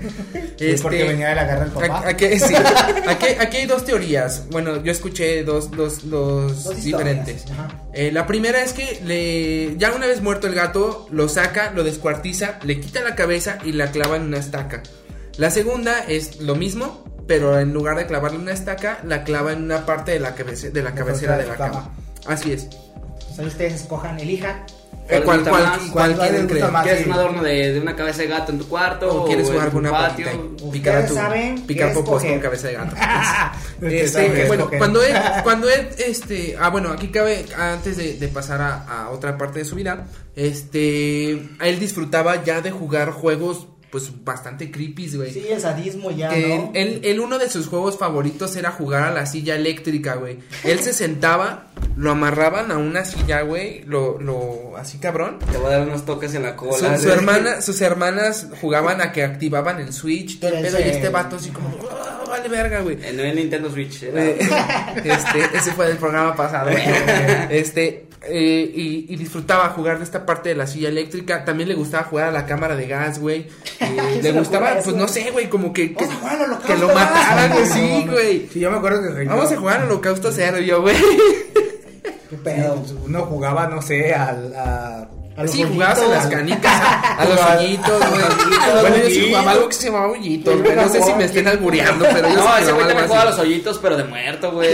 Sí, 0.58 0.76
porque 0.82 1.00
Este, 1.02 1.08
venía 1.08 1.30
de 1.30 1.36
la 1.36 1.44
guerra 1.46 1.60
del 1.62 1.72
papá. 1.72 2.04
Aquí, 2.06 2.26
aquí- 2.26 2.40
sí. 2.40 2.54
Aquí- 3.08 3.36
aquí 3.40 3.58
hay 3.58 3.66
dos 3.66 3.86
teorías. 3.86 4.44
Bueno, 4.50 4.84
yo 4.84 4.92
escuché 4.92 5.44
dos, 5.44 5.72
dos, 5.72 6.10
dos, 6.10 6.84
diferentes. 6.84 7.46
Ajá. 7.52 7.70
Eh, 7.94 8.12
la 8.12 8.28
primera 8.28 8.62
es 8.62 8.74
que 8.74 9.00
le, 9.06 9.78
ya 9.78 9.94
una 9.94 10.08
vez 10.08 10.22
muerto 10.22 10.48
el 10.48 10.54
gato, 10.56 11.08
lo 11.12 11.30
saca, 11.30 11.72
lo 11.72 11.84
descuartiza, 11.84 12.60
le 12.64 12.80
quita 12.80 13.02
la 13.04 13.16
cabeza 13.16 13.58
y 13.64 13.72
la 13.72 13.92
clava 13.92 14.18
en 14.18 14.24
una 14.24 14.38
estaca. 14.38 14.84
La 15.38 15.50
segunda 15.50 16.00
es 16.08 16.42
lo 16.42 16.56
mismo, 16.56 17.06
pero 17.28 17.58
en 17.60 17.72
lugar 17.74 17.96
de 17.98 18.06
clavarle 18.06 18.38
una 18.38 18.52
estaca, 18.52 19.00
la 19.06 19.24
clava 19.24 19.54
en 19.54 19.64
una 19.64 19.86
parte 19.86 20.12
de 20.12 20.20
la, 20.20 20.36
cabece- 20.36 20.72
de 20.72 20.84
la 20.84 20.94
cabecera 20.94 21.38
de 21.38 21.48
la 21.48 21.56
cama. 21.56 21.96
Así 22.26 22.52
es. 22.54 22.68
Pues 23.28 23.40
ahí 23.40 23.46
ustedes 23.48 23.74
escojan, 23.74 24.20
elijan. 24.20 24.64
Eh, 25.10 25.22
¿Cuál 25.26 25.42
¿Cuál, 25.42 25.50
cuál- 25.50 25.64
más? 25.64 25.80
cuál 25.92 26.16
¿Cuál 26.16 26.30
quieren 26.30 26.48
creer? 26.48 26.72
más? 26.72 26.84
¿Quieres 26.84 27.04
sí. 27.04 27.10
un 27.10 27.14
adorno 27.16 27.44
de, 27.44 27.74
de 27.74 27.80
una 27.82 27.96
cabeza 27.96 28.22
de 28.22 28.28
gato 28.28 28.52
en 28.52 28.60
tu 28.60 28.68
cuarto? 28.68 29.24
¿O 29.24 29.26
quieres 29.26 29.50
jugar 29.50 29.70
con 29.72 29.80
una 29.80 29.92
patio? 29.92 30.28
Picar 30.72 31.08
tu, 31.08 31.16
saben 31.16 31.62
picar 31.64 31.94
popos 31.94 32.24
con 32.24 32.40
cabeza 32.40 32.68
de 32.68 32.74
gato. 32.76 32.96
Este, 33.82 34.46
bueno, 34.46 34.70
cuando 34.78 35.02
él, 35.04 35.16
cuando 35.44 35.68
él, 35.68 35.90
este, 35.98 36.56
ah, 36.60 36.70
bueno, 36.70 36.92
aquí 36.92 37.08
cabe, 37.10 37.46
antes 37.58 37.98
de, 37.98 38.14
de 38.14 38.28
pasar 38.28 38.62
a, 38.62 38.84
a 39.06 39.10
otra 39.10 39.40
parte 39.40 39.58
de 39.60 39.66
su 39.66 39.76
vida, 39.76 40.06
este, 40.36 41.32
él 41.32 41.80
disfrutaba 41.80 42.44
ya 42.44 42.62
de 42.62 42.70
jugar 42.70 43.10
juegos, 43.12 43.68
pues, 43.92 44.12
bastante 44.24 44.72
creepy, 44.72 45.10
güey. 45.16 45.32
Sí, 45.34 45.46
el 45.50 45.60
sadismo 45.60 46.12
ya, 46.12 46.30
Que 46.30 46.48
¿no? 46.58 46.72
él, 46.74 47.02
él 47.04 47.20
uno 47.20 47.38
de 47.38 47.50
sus 47.50 47.68
juegos 47.68 47.98
favoritos 47.98 48.56
era 48.56 48.72
jugar 48.72 49.04
a 49.04 49.12
la 49.12 49.26
silla 49.26 49.56
eléctrica, 49.56 50.16
güey. 50.16 50.40
Él 50.64 50.80
se 50.80 50.94
sentaba, 50.94 51.68
lo 51.98 52.12
amarraban 52.12 52.72
a 52.72 52.78
una 52.78 53.04
silla, 53.06 53.42
güey, 53.42 53.84
lo, 53.86 54.20
lo, 54.20 54.78
así 54.78 54.98
cabrón. 54.98 55.40
Te 55.52 55.58
voy 55.58 55.68
a 55.68 55.78
dar 55.78 55.88
unos 55.88 56.06
toques 56.06 56.34
en 56.36 56.44
la 56.44 56.52
Su, 56.52 56.56
cola. 56.56 56.98
su 56.98 57.12
hermana, 57.12 57.62
sus 57.62 57.82
hermanas 57.82 58.48
jugaban 58.62 59.02
a 59.02 59.12
que 59.12 59.24
activaban 59.24 59.80
el 59.80 59.92
switch, 59.94 60.40
todo 60.40 60.52
el 60.56 60.62
Pero 60.64 60.78
pedo, 60.78 60.88
y 60.88 60.90
este 60.90 61.10
vato 61.10 61.36
así 61.36 61.50
como, 61.50 61.70
"Ah, 61.92 62.24
vale 62.28 62.48
verga, 62.48 62.80
güey. 62.82 62.96
No 63.14 63.24
en 63.24 63.36
Nintendo 63.36 63.70
Switch. 63.70 64.04
era- 64.04 64.24
Eh, 64.26 64.38
este, 65.04 65.58
ese 65.58 65.74
fue 65.74 65.88
del 65.88 65.98
programa 65.98 66.34
pasado. 66.36 66.70
Este, 67.50 68.08
eh, 68.24 68.72
y, 68.74 69.06
y 69.10 69.16
disfrutaba 69.16 69.70
jugar 69.70 69.98
de 69.98 70.04
esta 70.04 70.26
parte 70.26 70.50
de 70.50 70.56
la 70.56 70.68
silla 70.68 70.90
eléctrica. 70.90 71.44
También 71.46 71.70
le 71.70 71.76
gustaba 71.76 72.04
jugar 72.04 72.28
a 72.28 72.32
la 72.32 72.46
cámara 72.46 72.76
de 72.76 72.88
gas, 72.88 73.20
güey. 73.20 73.48
Eh, 73.80 74.20
le 74.24 74.32
gustaba, 74.32 74.76
pues 74.84 74.96
no 74.96 75.08
sé, 75.08 75.32
güey, 75.32 75.50
como 75.50 75.74
que, 75.74 75.94
que, 75.96 76.06
Vamos 76.06 76.16
a 76.16 76.20
jugar 76.20 76.36
al 76.36 76.42
holocausto, 76.44 76.74
que 76.74 76.80
lo 76.80 76.88
mataran, 76.94 77.52
güey. 77.52 77.64
No, 77.68 77.74
Sí, 77.76 77.82
mames. 77.82 78.12
güey. 78.12 78.50
Sí, 78.54 78.60
yo 78.60 78.72
me 78.72 78.78
acuerdo 78.78 79.16
que 79.16 79.26
Vamos 79.26 79.52
a 79.52 79.58
jugar 79.58 79.80
al 79.82 79.86
holocausto 79.88 80.32
serbio, 80.32 80.82
güey. 80.82 80.96
¿Qué 82.30 82.38
pedo? 82.38 82.84
Uno 83.06 83.22
jugaba, 83.26 83.68
no 83.68 83.82
sé, 83.82 84.14
al, 84.14 84.54
a, 84.56 85.08
A 85.42 85.44
los 85.44 85.52
Sí, 85.52 85.64
jugabas 85.64 86.00
a 86.00 86.08
las 86.08 86.28
canicas, 86.28 86.72
a, 86.82 87.14
a 87.22 87.26
los 87.26 87.40
hoyitos, 87.40 88.00
güey. 88.10 88.22
Bueno, 88.82 88.98
yo 88.98 89.10
sí 89.10 89.26
jugaba 89.28 89.52
algo 89.52 89.68
que 89.70 89.74
se 89.76 89.86
llamaba 89.88 90.08
hoyitos, 90.08 90.62
güey. 90.62 90.76
No 90.76 90.90
sé 90.90 91.02
si 91.04 91.14
me 91.14 91.24
estén 91.26 91.48
albureando, 91.48 92.06
pero 92.14 92.30
yo 92.30 92.36
No, 92.36 92.42
sí 92.42 92.62
ese 92.62 92.72
jugaba 92.72 92.74
güey 92.74 92.88
también 92.88 92.98
algo 92.98 93.08
juega 93.08 93.22
a 93.22 93.28
así. 93.28 93.32
los 93.32 93.40
hoyitos, 93.40 93.80
pero 93.80 93.98
de 93.98 94.04
muerto, 94.06 94.52
güey. 94.52 94.70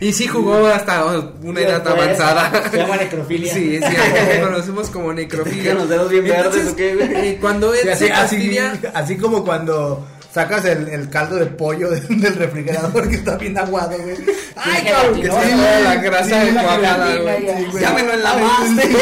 Y 0.00 0.12
sí 0.12 0.26
jugó 0.26 0.66
hasta 0.68 1.04
una 1.42 1.60
edad 1.60 1.82
Después, 1.82 2.02
avanzada. 2.04 2.70
Se 2.70 2.76
llama 2.78 2.96
necrofilia. 2.96 3.52
Sí, 3.52 3.78
sí, 3.80 3.96
lo 4.40 4.46
conocemos 4.46 4.88
como 4.90 5.12
necrofilia. 5.12 5.74
Los 5.74 5.88
dedos 5.88 6.08
bien 6.10 6.24
verdes, 6.24 6.68
¿o 6.72 6.76
qué, 6.76 6.94
güey? 6.94 7.36
Cuando 7.38 7.74
él 7.74 7.80
sí, 7.82 7.88
así, 7.88 8.06
se 8.06 8.12
así, 8.12 8.36
fastidia, 8.36 8.72
así 8.94 9.16
como 9.16 9.44
cuando 9.44 10.06
sacas 10.34 10.64
el, 10.64 10.88
el 10.88 11.08
caldo 11.08 11.36
de 11.36 11.46
pollo 11.46 11.90
de- 11.90 12.00
del 12.08 12.34
refrigerador 12.34 13.08
que 13.08 13.14
está 13.16 13.36
bien 13.36 13.56
aguado, 13.56 13.96
güey. 13.98 14.16
Ay, 14.56 14.82
cabrón, 14.84 15.20
que 15.20 15.30
sí, 15.30 15.82
la 15.84 15.94
grasa 15.96 16.24
sí, 16.24 16.46
de 16.46 16.60
gelatina, 16.60 17.66
güey. 17.70 17.82
Ya 17.82 17.90
me 17.92 18.02
lo 18.02 18.12
enlamaste. 18.14 18.96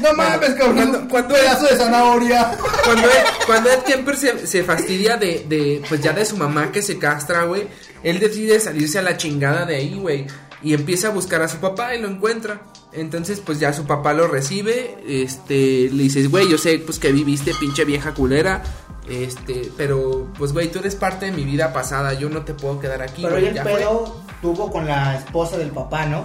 No 0.00 0.12
mames, 0.14 0.50
cabrón. 0.50 0.74
Cuando- 0.76 1.08
cuando- 1.08 1.34
pedazo 1.34 1.66
de 1.66 1.76
zanahoria. 1.76 2.50
cuando 2.84 3.06
Ed, 3.08 3.24
cuando 3.46 3.70
Ed 3.70 3.78
Kemper 3.86 4.16
se, 4.16 4.46
se 4.46 4.64
fastidia 4.64 5.16
de, 5.16 5.44
de, 5.48 5.82
pues 5.88 6.00
ya 6.00 6.12
de 6.12 6.24
su 6.24 6.36
mamá 6.36 6.72
que 6.72 6.82
se 6.82 6.98
castra, 6.98 7.44
güey, 7.44 7.66
él 8.02 8.18
decide 8.18 8.58
salirse 8.60 8.98
a 8.98 9.02
la 9.02 9.16
chingada 9.16 9.64
de 9.64 9.76
ahí, 9.76 9.96
güey. 9.98 10.26
Y 10.62 10.74
empieza 10.74 11.08
a 11.08 11.10
buscar 11.10 11.42
a 11.42 11.48
su 11.48 11.58
papá 11.58 11.94
y 11.94 12.00
lo 12.00 12.08
encuentra. 12.08 12.60
Entonces, 12.94 13.40
pues 13.44 13.58
ya 13.58 13.72
su 13.72 13.84
papá 13.86 14.12
lo 14.14 14.28
recibe, 14.28 14.96
este, 15.06 15.90
le 15.90 16.02
dices, 16.04 16.30
güey, 16.30 16.48
yo 16.48 16.58
sé, 16.58 16.78
pues 16.78 16.98
que 16.98 17.10
viviste, 17.12 17.52
pinche 17.58 17.84
vieja 17.84 18.14
culera, 18.14 18.62
este, 19.08 19.70
pero, 19.76 20.28
pues, 20.38 20.52
güey, 20.52 20.70
tú 20.70 20.78
eres 20.78 20.94
parte 20.94 21.26
de 21.26 21.32
mi 21.32 21.44
vida 21.44 21.72
pasada, 21.72 22.14
yo 22.14 22.30
no 22.30 22.42
te 22.42 22.54
puedo 22.54 22.78
quedar 22.78 23.02
aquí, 23.02 23.22
Pero 23.22 23.34
güey, 23.34 23.46
el 23.48 23.54
ya 23.54 23.62
fue". 23.64 23.74
pedo 23.74 24.16
tuvo 24.40 24.70
con 24.70 24.86
la 24.86 25.16
esposa 25.16 25.58
del 25.58 25.70
papá, 25.70 26.06
¿no? 26.06 26.22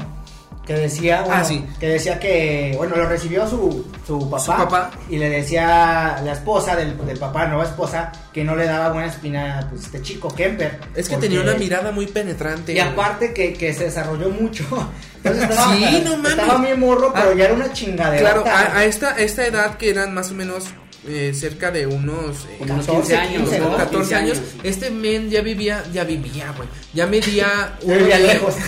Que 0.69 0.75
decía, 0.75 1.21
bueno, 1.23 1.41
Ah, 1.41 1.43
sí. 1.43 1.65
que 1.79 1.87
decía 1.87 2.19
que, 2.19 2.75
bueno, 2.77 2.95
lo 2.95 3.07
recibió 3.09 3.47
su, 3.47 3.87
su 4.05 4.29
papá. 4.29 4.39
Su 4.39 4.51
papá. 4.51 4.91
Y 5.09 5.17
le 5.17 5.27
decía 5.27 6.21
la 6.23 6.31
esposa 6.31 6.75
del, 6.75 6.95
del 7.07 7.17
papá, 7.17 7.47
nueva 7.47 7.63
esposa, 7.63 8.11
que 8.31 8.43
no 8.43 8.55
le 8.55 8.65
daba 8.67 8.89
buena 8.93 9.07
espina 9.07 9.65
pues, 9.67 9.85
este 9.85 10.03
chico, 10.03 10.27
Kemper. 10.31 10.79
Es 10.93 11.09
que 11.09 11.15
porque- 11.15 11.27
tenía 11.27 11.41
una 11.41 11.55
mirada 11.55 11.91
muy 11.91 12.05
penetrante. 12.05 12.73
Y 12.73 12.75
güey. 12.75 12.87
aparte 12.87 13.33
que, 13.33 13.53
que 13.53 13.73
se 13.73 13.85
desarrolló 13.85 14.29
mucho. 14.29 14.63
Entonces 15.23 15.49
estaba, 15.49 15.73
Sí, 15.73 16.01
no 16.05 16.17
mames. 16.17 16.31
estaba 16.33 16.57
muy 16.59 16.77
morro, 16.77 17.11
pero 17.15 17.31
Ah, 17.31 17.35
ya 17.35 17.45
era 17.45 17.53
una 17.55 17.73
chingadera. 17.73 18.19
Claro, 18.31 18.43
a, 18.47 18.77
a 18.77 18.85
esta, 18.85 19.15
a 19.15 19.17
esta 19.21 19.47
edad 19.47 19.75
que 19.77 19.89
eran 19.89 20.13
más 20.13 20.29
o 20.29 20.35
menos 20.35 20.65
eh, 21.07 21.33
cerca 21.33 21.71
de 21.71 21.87
unos... 21.87 22.45
eh, 22.45 22.55
Como 22.59 22.73
unos 22.75 22.85
14, 22.85 23.13
15 23.13 23.17
años, 23.17 23.41
15, 23.43 23.57
como 23.59 23.71
¿no? 23.71 23.77
14 23.77 23.97
15 23.99 24.15
años, 24.15 24.37
años. 24.37 24.49
este 24.63 24.89
men 24.91 25.29
ya 25.29 25.41
vivía, 25.41 25.83
ya 25.93 26.03
vivía, 26.03 26.53
güey. 26.55 26.67
Ya 26.93 27.05
medía... 27.07 27.73
Vivía 27.85 28.19
lejos. 28.19 28.55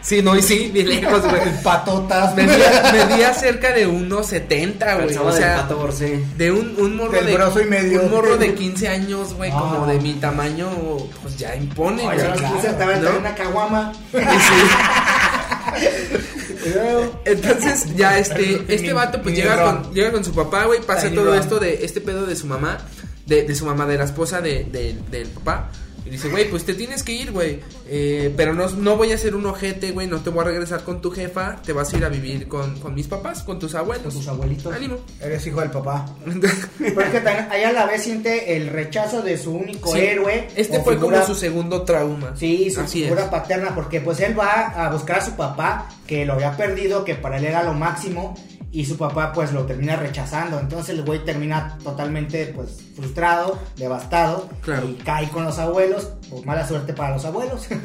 Sí, 0.00 0.22
no, 0.22 0.36
y 0.36 0.42
sí, 0.42 0.70
bien 0.72 0.88
lejos, 1.02 1.22
güey. 1.22 1.42
Patotas. 1.62 2.34
Medía, 2.34 2.92
medía 2.92 3.34
cerca 3.34 3.72
de 3.72 3.86
unos 3.86 4.26
70, 4.28 4.94
güey. 4.94 5.16
O 5.16 5.32
sea, 5.32 5.56
pato 5.68 5.88
de 6.36 6.50
un, 6.52 6.74
un 6.78 6.96
morro 6.96 7.12
Del 7.12 7.26
de... 7.26 7.34
brazo 7.34 7.60
y 7.60 7.64
medio. 7.66 8.02
Un 8.02 8.10
morro 8.10 8.36
de 8.38 8.54
15 8.54 8.88
años, 8.88 9.34
güey, 9.34 9.50
Ah. 9.52 9.58
como 9.58 9.86
de 9.86 9.98
mi 10.00 10.14
tamaño, 10.14 10.68
pues 11.22 11.36
ya 11.36 11.54
impone, 11.56 12.04
güey. 12.04 12.20
a 12.20 12.28
los 12.28 12.40
15 12.40 12.68
estaba 12.68 12.94
¿no? 12.96 13.10
en 13.10 13.16
una 13.16 13.34
caguama. 13.34 13.92
Luego, 14.12 14.30
Entonces, 17.24 17.94
ya 17.96 18.18
este, 18.18 18.62
este 18.68 18.92
vato 18.92 19.22
pues 19.22 19.34
llega 19.36 19.56
con, 19.82 19.94
llega 19.94 20.12
con 20.12 20.24
su 20.24 20.32
papá, 20.34 20.64
güey, 20.64 20.80
pasa 20.80 21.08
todo 21.14 21.34
esto 21.34 21.58
de 21.58 21.84
este 21.84 22.00
pedo 22.00 22.26
de 22.26 22.36
su 22.36 22.46
mamá, 22.46 22.78
de, 23.26 23.42
de 23.44 23.54
su 23.54 23.64
mamá, 23.66 23.86
de 23.86 23.98
la 23.98 24.04
esposa 24.04 24.40
de, 24.40 24.64
de- 24.64 24.96
del 25.10 25.28
papá. 25.28 25.70
Y 26.08 26.12
dice, 26.12 26.28
güey, 26.30 26.48
pues 26.48 26.64
te 26.64 26.72
tienes 26.72 27.02
que 27.02 27.12
ir, 27.12 27.32
güey. 27.32 27.60
Eh, 27.86 28.32
pero 28.34 28.54
no, 28.54 28.66
no 28.70 28.96
voy 28.96 29.12
a 29.12 29.18
ser 29.18 29.34
un 29.36 29.44
ojete, 29.44 29.90
güey. 29.92 30.06
No 30.06 30.20
te 30.20 30.30
voy 30.30 30.40
a 30.40 30.44
regresar 30.48 30.82
con 30.84 31.02
tu 31.02 31.10
jefa. 31.10 31.60
Te 31.62 31.74
vas 31.74 31.92
a 31.92 31.98
ir 31.98 32.04
a 32.06 32.08
vivir 32.08 32.48
con, 32.48 32.78
con 32.80 32.94
mis 32.94 33.06
papás, 33.06 33.42
con 33.42 33.58
tus 33.58 33.74
abuelos. 33.74 34.04
Con 34.04 34.14
tus 34.14 34.28
abuelitos. 34.28 34.74
Ánimo. 34.74 34.96
Eres 35.20 35.46
hijo 35.46 35.60
del 35.60 35.70
papá. 35.70 36.06
Pero 36.24 37.00
es 37.02 37.08
que 37.12 37.20
también 37.20 37.46
ahí 37.50 37.62
a 37.64 37.72
la 37.72 37.84
vez 37.84 38.02
siente 38.02 38.56
el 38.56 38.68
rechazo 38.68 39.20
de 39.20 39.36
su 39.36 39.52
único 39.52 39.92
Sí, 39.92 39.98
héroe. 40.00 40.48
Este 40.56 40.80
fue 40.80 40.94
figura- 40.94 41.20
como 41.20 41.26
su 41.26 41.34
segundo 41.34 41.82
trauma. 41.82 42.32
Sí, 42.36 42.70
su 42.70 42.80
Así 42.80 43.02
figura 43.02 43.24
es. 43.24 43.28
paterna, 43.28 43.74
porque 43.74 44.00
pues 44.00 44.18
él 44.20 44.38
va 44.38 44.68
a 44.86 44.90
buscar 44.90 45.18
a 45.18 45.24
su 45.26 45.32
papá, 45.32 45.88
que 46.06 46.24
lo 46.24 46.32
había 46.32 46.56
perdido, 46.56 47.04
que 47.04 47.16
para 47.16 47.36
él 47.36 47.44
era 47.44 47.62
lo 47.62 47.74
máximo, 47.74 48.34
y 48.70 48.84
su 48.84 48.96
papá 48.98 49.32
pues 49.32 49.52
lo 49.52 49.64
termina 49.64 49.96
rechazando. 49.96 50.60
Entonces 50.60 50.90
el 50.96 51.02
güey 51.04 51.24
termina 51.24 51.78
totalmente 51.82 52.46
pues 52.54 52.82
frustrado, 52.94 53.58
devastado, 53.76 54.48
Claro. 54.60 54.88
y 54.88 54.94
cae 54.94 55.28
con 55.30 55.44
los 55.44 55.58
abuelos, 55.58 56.10
pues 56.28 56.44
mala 56.44 56.66
suerte 56.68 56.92
para 56.92 57.14
los 57.14 57.24
abuelos. 57.24 57.66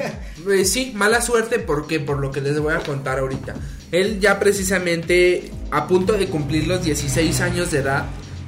Eh, 0.50 0.64
sí, 0.66 0.92
mala 0.94 1.22
suerte 1.22 1.58
porque 1.58 2.00
por 2.00 2.18
lo 2.18 2.30
que 2.30 2.40
les 2.42 2.58
voy 2.60 2.74
a 2.74 2.80
contar 2.80 3.18
ahorita. 3.18 3.54
Él 3.92 4.20
ya 4.20 4.38
precisamente 4.38 5.50
a 5.70 5.86
punto 5.86 6.12
de 6.14 6.26
cumplir 6.26 6.66
los 6.68 6.82
16 6.84 7.40
años 7.40 7.70
de 7.70 7.78
edad 7.78 8.04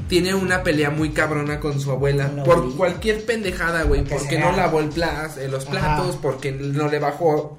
tiene 0.08 0.34
una 0.34 0.62
pelea 0.62 0.90
muy 0.90 1.10
cabrona 1.10 1.58
con 1.58 1.80
su 1.80 1.90
abuela 1.90 2.28
la 2.28 2.44
por 2.44 2.54
abuelita. 2.56 2.76
cualquier 2.76 3.24
pendejada, 3.24 3.82
güey, 3.84 4.04
porque 4.04 4.38
no 4.38 4.52
lavó 4.52 4.80
el 4.80 4.88
plas, 4.90 5.36
eh, 5.38 5.48
los 5.48 5.62
Ajá. 5.64 5.70
platos, 5.72 6.16
porque 6.20 6.52
no 6.52 6.88
le 6.88 6.98
bajó 6.98 7.58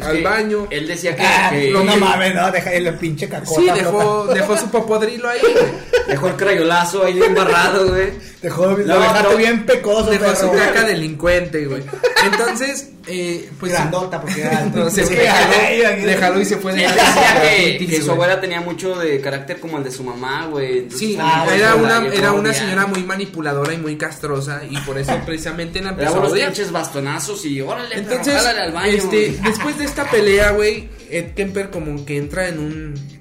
al 0.00 0.22
baño. 0.22 0.66
Él 0.70 0.86
decía 0.86 1.16
que, 1.16 1.22
Ah, 1.22 1.50
que 1.50 1.70
no, 1.70 1.84
no 1.84 1.96
mames, 1.96 2.34
no, 2.34 2.50
deja 2.50 2.72
el 2.72 2.94
pinche 2.94 3.28
cacota. 3.28 3.60
Sí, 3.60 3.66
dejó, 3.74 4.26
dejó 4.26 4.56
su 4.56 4.70
popodrilo 4.70 5.28
ahí, 5.28 5.40
güey. 5.40 5.54
dejó 6.08 6.28
el 6.28 6.36
crayolazo 6.36 7.04
ahí 7.04 7.20
embarrado, 7.22 7.88
güey. 7.88 8.10
Dejó, 8.42 8.66
lo 8.66 8.76
No, 8.84 9.00
dejaste 9.00 9.30
no. 9.32 9.36
bien 9.36 9.66
pecoso, 9.66 10.10
Dejó 10.10 10.34
su 10.36 10.50
perro. 10.50 10.72
caca 10.74 10.84
delincuente, 10.84 11.66
güey. 11.66 11.82
Entonces, 12.24 12.90
eh, 13.06 13.48
pues. 13.58 13.72
Grandota, 13.72 14.20
porque 14.20 14.40
era 14.42 14.58
alto. 14.58 14.88
Se 14.90 15.02
Es 15.02 15.08
fue, 15.08 15.96
déjalo 16.04 16.40
y 16.40 16.44
se 16.44 16.56
fue 16.56 16.72
él 16.72 16.78
decía 16.78 17.42
que, 17.78 17.86
que 17.86 18.02
su 18.02 18.10
abuela 18.10 18.40
tenía 18.40 18.60
mucho 18.60 18.96
de 18.96 19.20
carácter 19.20 19.58
como 19.60 19.78
el 19.78 19.84
de 19.84 19.90
su 19.90 20.02
mamá, 20.04 20.46
güey. 20.50 20.78
Entonces, 20.78 20.98
Sí, 20.98 21.16
Ah, 21.20 21.46
era 21.54 21.70
la 21.70 21.74
una, 21.76 22.06
era 22.12 22.32
una 22.32 22.52
señora 22.52 22.86
muy 22.86 23.02
manipuladora 23.04 23.72
y 23.74 23.78
muy 23.78 23.96
castrosa 23.96 24.62
y 24.68 24.76
por 24.78 24.98
eso 24.98 25.12
precisamente 25.24 25.80
la 25.80 25.92
Le 25.92 25.96
daba 26.04 26.16
empezó 26.16 26.26
a 26.26 26.30
odiar. 26.32 26.48
pinches 26.52 26.72
bastonazos 26.72 27.44
y 27.46 27.60
órale, 27.60 27.96
Entonces, 27.96 28.44
al 28.44 28.72
baño. 28.72 28.92
este, 28.92 29.36
después 29.44 29.78
de 29.78 29.84
esta 29.84 30.04
pelea, 30.10 30.50
güey, 30.52 30.88
Ed 31.10 31.34
Kemper 31.34 31.70
como 31.70 32.04
que 32.04 32.16
entra 32.18 32.48
en 32.48 32.58
un... 32.58 33.15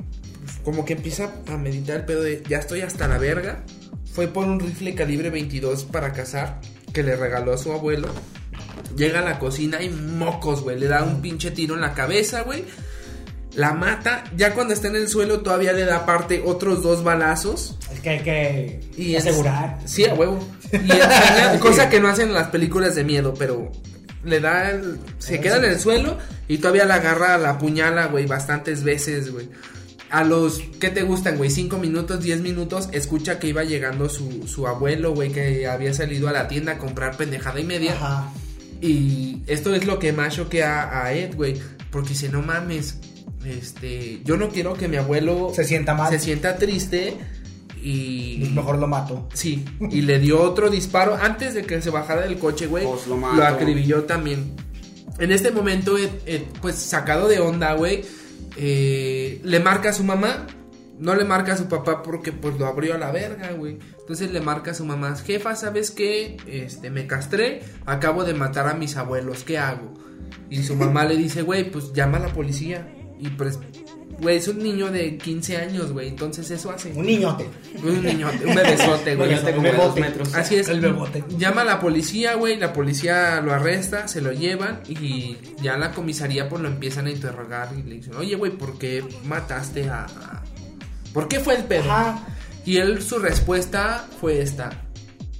Como 0.66 0.84
que 0.84 0.94
empieza 0.94 1.32
a 1.48 1.58
meditar 1.58 1.98
el 1.98 2.06
pedo 2.06 2.24
de 2.24 2.44
ya 2.50 2.58
estoy 2.58 2.82
hasta 2.82 3.08
la 3.08 3.18
verga. 3.18 3.64
Fue 4.14 4.28
por 4.28 4.46
un 4.46 4.60
rifle 4.60 4.96
calibre 4.96 5.30
22 5.30 5.86
para 5.86 6.12
cazar 6.12 6.60
que 6.92 7.04
le 7.04 7.16
regaló 7.16 7.54
a 7.54 7.58
su 7.58 7.72
abuelo. 7.72 8.08
Llega 8.98 9.20
a 9.20 9.22
la 9.24 9.40
cocina 9.40 9.82
y 9.84 9.90
mocos, 9.90 10.62
güey. 10.64 10.80
Le 10.80 10.88
da 10.88 11.04
un 11.04 11.22
pinche 11.22 11.52
tiro 11.52 11.76
en 11.76 11.82
la 11.82 11.94
cabeza, 11.94 12.42
güey. 12.42 12.64
La 13.54 13.74
mata. 13.74 14.24
Ya 14.36 14.54
cuando 14.54 14.74
está 14.74 14.88
en 14.88 14.96
el 14.96 15.08
suelo 15.08 15.42
todavía 15.42 15.72
le 15.74 15.86
da 15.86 15.98
aparte 15.98 16.42
otros 16.46 16.82
dos 16.82 17.04
balazos. 17.04 17.78
Es 17.94 18.00
que 18.00 18.10
hay 18.10 18.20
que 18.24 18.80
Y 18.98 19.16
asegurar. 19.16 19.80
es- 19.86 19.92
sí, 19.92 20.06
a 20.06 20.14
huevo. 20.14 20.46
Y 20.74 21.58
cosa 21.60 21.90
que 21.90 22.00
no 22.00 22.08
hacen 22.08 22.30
en 22.30 22.34
las 22.34 22.48
películas 22.50 22.96
de 22.96 23.04
miedo, 23.04 23.34
pero 23.38 23.72
le 24.24 24.40
da 24.40 24.72
el- 24.72 24.98
se 25.20 25.40
queda 25.40 25.58
en 25.58 25.66
el 25.66 25.80
suelo 25.80 26.18
y 26.48 26.58
todavía 26.58 26.86
la 26.86 26.96
agarra 26.96 27.38
la 27.38 27.58
puñala, 27.58 28.08
güey, 28.08 28.26
bastantes 28.26 28.84
veces, 28.84 29.32
güey. 29.32 29.50
A 30.10 30.24
los, 30.24 30.60
¿qué 30.80 30.90
te 30.90 31.02
gustan, 31.04 31.38
güey? 31.38 31.50
Cinco 31.50 31.78
minutos, 31.78 32.22
diez 32.22 32.40
minutos, 32.40 32.90
escucha 32.92 33.40
que 33.40 33.48
iba 33.48 33.64
llegando 33.64 34.08
su, 34.08 34.48
su 34.48 34.68
abuelo, 34.68 35.14
güey, 35.14 35.32
que 35.32 35.68
había 35.68 35.94
salido 35.94 36.30
a 36.30 36.32
la 36.32 36.48
tienda 36.48 36.74
a 36.74 36.78
comprar 36.78 37.18
pendejada 37.18 37.60
y 37.60 37.64
media. 37.66 37.94
Ajá. 37.94 38.32
Y 38.82 39.42
esto 39.48 39.74
es 39.74 39.86
lo 39.86 40.00
que 40.00 40.14
más 40.14 40.36
choquea 40.36 41.04
a 41.04 41.12
Ed, 41.14 41.36
güey. 41.36 41.56
Porque 41.92 42.10
dice, 42.10 42.30
no 42.30 42.42
mames, 42.42 43.00
este, 43.46 44.22
yo 44.24 44.38
no 44.38 44.50
quiero 44.50 44.74
que 44.74 44.88
mi 44.88 44.98
abuelo 44.98 45.52
Se 45.56 45.64
sienta 45.64 45.94
mal. 45.96 46.12
se 46.12 46.20
sienta 46.20 46.56
triste 46.58 47.16
y... 47.82 48.50
Mejor 48.54 48.78
lo 48.80 48.88
mato. 48.88 49.28
Sí, 49.34 49.64
y 49.92 50.02
le 50.02 50.20
dio 50.20 50.42
otro 50.42 50.70
disparo 50.70 51.16
antes 51.16 51.54
de 51.54 51.64
que 51.64 51.82
se 51.82 51.90
bajara 51.90 52.22
del 52.22 52.38
coche, 52.38 52.68
güey. 52.68 52.86
Pues 52.86 53.08
lo 53.08 53.16
lo, 53.16 53.22
mató. 53.22 53.44
acribilló 53.44 54.04
también. 54.04 54.56
En 55.20 55.32
este 55.32 55.52
momento, 55.52 55.98
Ed- 55.98 56.10
Ed, 56.26 56.42
pues 56.62 56.76
sacado 56.76 57.28
de 57.28 57.40
onda, 57.40 57.74
güey, 57.74 58.04
eh, 58.56 59.42
le 59.44 59.60
marca 59.60 59.90
a 59.90 59.94
su 59.94 60.04
mamá. 60.04 60.48
No 60.98 61.14
le 61.14 61.26
marca 61.26 61.54
a 61.54 61.58
su 61.58 61.68
papá 61.68 62.04
porque 62.04 62.32
pues 62.32 62.58
lo 62.58 62.68
abrió 62.68 62.96
a 62.96 62.98
la 62.98 63.12
verga, 63.12 63.52
güey. 63.52 63.80
Entonces 64.00 64.32
le 64.32 64.40
marca 64.40 64.72
a 64.72 64.74
su 64.74 64.86
mamá, 64.86 65.14
jefa, 65.18 65.56
¿sabes 65.56 65.92
qué? 65.92 66.38
Este, 66.48 66.90
me 66.90 67.06
castré, 67.06 67.64
acabo 67.86 68.24
de 68.24 68.34
matar 68.34 68.68
a 68.68 68.76
mis 68.76 68.96
abuelos, 68.96 69.44
¿qué 69.44 69.58
hago? 69.58 69.94
Y 70.50 70.64
su 70.64 70.76
mamá 70.76 71.04
le 71.04 71.18
dice, 71.18 71.42
güey, 71.42 71.70
pues 71.70 71.92
llama 71.92 72.18
a 72.18 72.22
la 72.22 72.34
policía. 72.34 72.88
Y 73.20 73.30
pues, 73.30 73.60
güey, 74.22 74.38
es 74.38 74.48
un 74.48 74.60
niño 74.60 74.92
de 74.92 75.18
15 75.18 75.58
años, 75.58 75.92
güey, 75.92 76.08
entonces 76.10 76.50
eso 76.52 76.72
hace. 76.72 76.92
Un 76.94 77.06
niñote. 77.06 77.50
Un 77.84 78.04
niño, 78.04 78.30
un 78.48 78.56
bebesote, 78.56 79.16
güey. 79.16 79.36
Como 79.42 79.62
de 79.64 79.72
dos 79.74 79.96
metros. 79.96 80.34
Así 80.36 80.56
es. 80.56 80.68
El 80.70 80.80
bebote. 80.82 81.24
Llama 81.38 81.62
a 81.62 81.66
la 81.66 81.80
policía, 81.80 82.36
güey. 82.36 82.58
La 82.58 82.74
policía 82.74 83.42
lo 83.42 83.54
arresta, 83.54 84.08
se 84.08 84.22
lo 84.22 84.32
llevan 84.32 84.82
y 84.88 85.38
ya 85.62 85.78
la 85.78 85.92
comisaría 85.92 86.48
pues 86.50 86.62
lo 86.62 86.68
empiezan 86.68 87.08
a 87.08 87.12
interrogar 87.12 87.70
y 87.78 87.84
le 87.88 87.96
dicen, 87.96 88.16
oye, 88.16 88.36
güey, 88.36 88.52
¿por 88.52 88.78
qué 88.78 89.04
mataste 89.26 89.90
a... 89.90 90.06
¿Por 91.14 91.28
qué 91.28 91.40
fue 91.40 91.56
el 91.56 91.64
pedo? 91.64 91.92
Ajá. 91.92 92.26
Y 92.66 92.78
él 92.78 93.02
su 93.02 93.20
respuesta 93.20 94.08
fue 94.20 94.42
esta. 94.42 94.82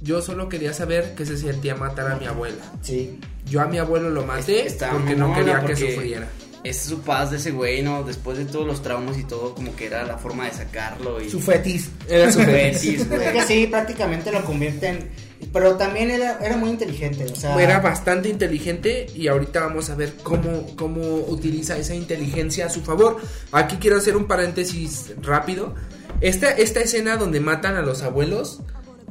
Yo 0.00 0.22
solo 0.22 0.48
quería 0.48 0.72
saber 0.72 1.14
qué 1.16 1.26
se 1.26 1.36
sentía 1.36 1.74
matar 1.74 2.10
a 2.12 2.16
mi 2.16 2.26
abuela. 2.26 2.62
Sí. 2.82 3.18
Yo 3.46 3.60
a 3.60 3.66
mi 3.66 3.78
abuelo 3.78 4.10
lo 4.10 4.24
maté 4.24 4.66
Está 4.66 4.90
porque 4.92 5.14
no 5.16 5.34
quería 5.34 5.60
que 5.60 5.72
porque- 5.72 5.92
sufriera. 5.94 6.28
Es 6.64 6.78
su 6.78 7.00
paz 7.00 7.30
de 7.30 7.36
ese 7.36 7.52
güey, 7.52 7.82
¿no? 7.82 8.02
Después 8.02 8.38
de 8.38 8.44
todos 8.44 8.66
los 8.66 8.82
traumas 8.82 9.18
y 9.18 9.24
todo, 9.24 9.54
como 9.54 9.74
que 9.76 9.86
era 9.86 10.04
la 10.04 10.18
forma 10.18 10.46
de 10.46 10.52
sacarlo 10.52 11.20
y 11.20 11.30
Su 11.30 11.40
fetis. 11.40 11.90
Era 12.08 12.30
su 12.32 12.40
fetis, 12.40 13.08
güey. 13.08 13.32
que 13.32 13.42
sí, 13.42 13.66
prácticamente 13.66 14.32
lo 14.32 14.44
convierten. 14.44 15.10
Pero 15.52 15.76
también 15.76 16.10
era, 16.10 16.38
era 16.42 16.56
muy 16.56 16.70
inteligente. 16.70 17.26
O 17.30 17.36
sea, 17.36 17.60
Era 17.62 17.80
bastante 17.80 18.28
inteligente 18.28 19.06
y 19.14 19.28
ahorita 19.28 19.60
vamos 19.60 19.90
a 19.90 19.94
ver 19.94 20.14
cómo, 20.22 20.74
cómo 20.76 21.00
utiliza 21.28 21.76
esa 21.76 21.94
inteligencia 21.94 22.66
a 22.66 22.70
su 22.70 22.82
favor. 22.82 23.20
Aquí 23.52 23.76
quiero 23.76 23.98
hacer 23.98 24.16
un 24.16 24.26
paréntesis 24.26 25.12
rápido. 25.22 25.74
Esta, 26.20 26.50
esta 26.50 26.80
escena 26.80 27.16
donde 27.18 27.40
matan 27.40 27.76
a 27.76 27.82
los 27.82 28.02
abuelos 28.02 28.60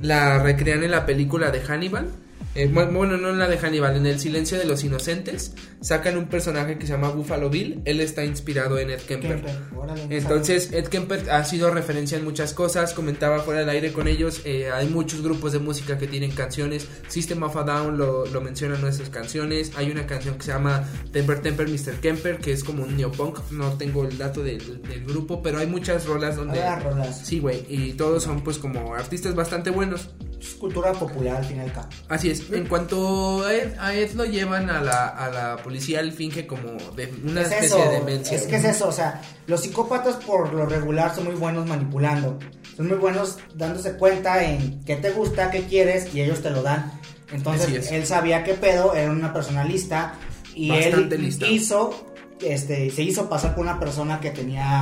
la 0.02 0.40
recrean 0.40 0.84
en 0.84 0.92
la 0.92 1.06
película 1.06 1.52
de 1.52 1.62
Hannibal. 1.62 2.10
Eh, 2.56 2.70
bu- 2.72 2.90
bueno, 2.94 3.18
no 3.18 3.30
en 3.32 3.38
la 3.40 3.48
de 3.50 3.58
Hannibal, 3.58 3.98
en 3.98 4.06
El 4.06 4.20
silencio 4.20 4.58
de 4.58 4.64
los 4.66 4.84
inocentes. 4.84 5.54
Sacan 5.82 6.18
un 6.18 6.28
personaje 6.28 6.78
que 6.78 6.88
se 6.88 6.94
llama 6.94 7.10
Buffalo 7.10 7.50
Bill. 7.50 7.82
Él 7.86 8.00
está 8.00 8.24
inspirado 8.24 8.80
en 8.80 8.90
Ed 8.90 9.02
Kemper. 9.02 9.36
Kemper, 9.44 9.56
órale, 9.76 10.08
no 10.08 10.16
Entonces, 10.16 10.72
Ed 10.72 10.86
Kemper 10.88 11.30
ha 11.30 11.44
sido 11.44 11.70
referencia 11.70 12.18
en 12.18 12.24
muchas 12.24 12.54
cosas. 12.54 12.94
Comentaba 12.94 13.40
fuera 13.42 13.60
del 13.60 13.70
aire 13.70 13.92
con 13.94 14.08
ellos. 14.08 14.42
eh, 14.46 14.72
hay 14.72 14.88
muchos 14.88 15.22
grupos 15.22 15.52
de 15.52 15.60
música 15.60 15.98
que 15.98 16.08
tienen 16.08 16.32
canciones. 16.32 16.88
System 17.10 17.44
of 17.44 17.56
a 17.58 17.64
Down 17.64 17.98
lo, 17.98 18.26
lo 18.26 18.42
menciona 18.42 18.76
en 18.76 18.82
nuestras 18.82 19.10
canciones. 19.10 19.74
Hay 19.76 19.92
una 19.92 20.08
canción 20.08 20.36
que 20.36 20.44
se 20.46 20.52
llama 20.54 20.84
Temper 21.12 21.42
Temper 21.42 21.68
Mr. 21.70 22.00
Kemper, 22.02 22.38
que 22.38 22.54
es 22.54 22.64
como 22.64 22.84
un 22.84 22.96
neopunk. 22.96 23.40
No 23.52 23.74
tengo 23.74 24.06
el 24.08 24.18
dato 24.18 24.42
del, 24.42 24.82
del 24.82 25.04
grupo, 25.06 25.44
pero 25.44 25.60
hay 25.60 25.68
muchas 25.68 26.06
rolas 26.08 26.38
donde. 26.38 26.60
Rolas. 26.80 27.22
Sí, 27.26 27.40
güey. 27.40 27.66
Y 27.70 27.94
todos 27.94 28.24
son, 28.24 28.44
pues, 28.46 28.58
como 28.58 28.96
artistas 28.96 29.36
bastante 29.36 29.70
buenos. 29.72 30.10
Es 30.40 30.56
cultura 30.56 30.92
popular 30.94 31.38
al 31.38 31.46
fin 31.46 31.58
y 31.58 31.60
al 31.62 31.72
cabo. 31.74 31.88
Así 32.10 32.30
es. 32.30 32.50
En 32.52 32.68
cuanto 32.68 33.44
a 33.44 33.54
Ed, 33.54 33.74
a 33.80 33.94
Ed 33.96 34.12
lo 34.14 34.26
llevan 34.26 34.70
a 34.70 34.82
la, 34.82 35.08
a 35.08 35.30
la 35.30 35.58
policía, 35.64 36.00
él 36.02 36.12
finge 36.12 36.46
como 36.46 36.74
de 36.96 37.12
una 37.24 37.42
es 37.42 37.48
especie 37.52 37.68
eso, 37.68 37.78
de 37.90 37.90
demencia. 38.00 38.38
es 38.38 38.44
que 38.48 38.56
es 38.58 38.64
eso, 38.66 38.88
o 38.88 38.92
sea, 38.92 39.22
los 39.48 39.62
psicópatas 39.62 40.16
por 40.18 40.54
lo 40.54 40.66
regular 40.66 41.14
son 41.16 41.26
muy 41.26 41.36
buenos 41.36 41.66
manipulando, 41.68 42.38
son 42.78 42.88
muy 42.88 42.98
buenos 42.98 43.38
dándose 43.56 43.94
cuenta 43.98 44.44
en 44.44 44.84
qué 44.84 44.96
te 44.98 45.12
gusta, 45.12 45.50
qué 45.52 45.64
quieres 45.64 46.14
y 46.14 46.22
ellos 46.22 46.42
te 46.44 46.50
lo 46.52 46.62
dan. 46.62 46.92
Entonces 47.32 47.70
es. 47.70 47.92
él 47.92 48.06
sabía 48.06 48.44
qué 48.44 48.54
pedo, 48.54 48.94
era 48.94 49.12
una 49.12 49.34
persona 49.34 49.64
lista 49.64 50.14
y 50.54 50.70
Bastante 50.70 51.16
él 51.16 51.22
lista. 51.24 51.48
hizo, 51.48 52.06
este, 52.40 52.92
se 52.92 53.02
hizo 53.02 53.28
pasar 53.30 53.56
por 53.56 53.64
una 53.64 53.80
persona 53.80 54.20
que 54.20 54.30
tenía, 54.30 54.82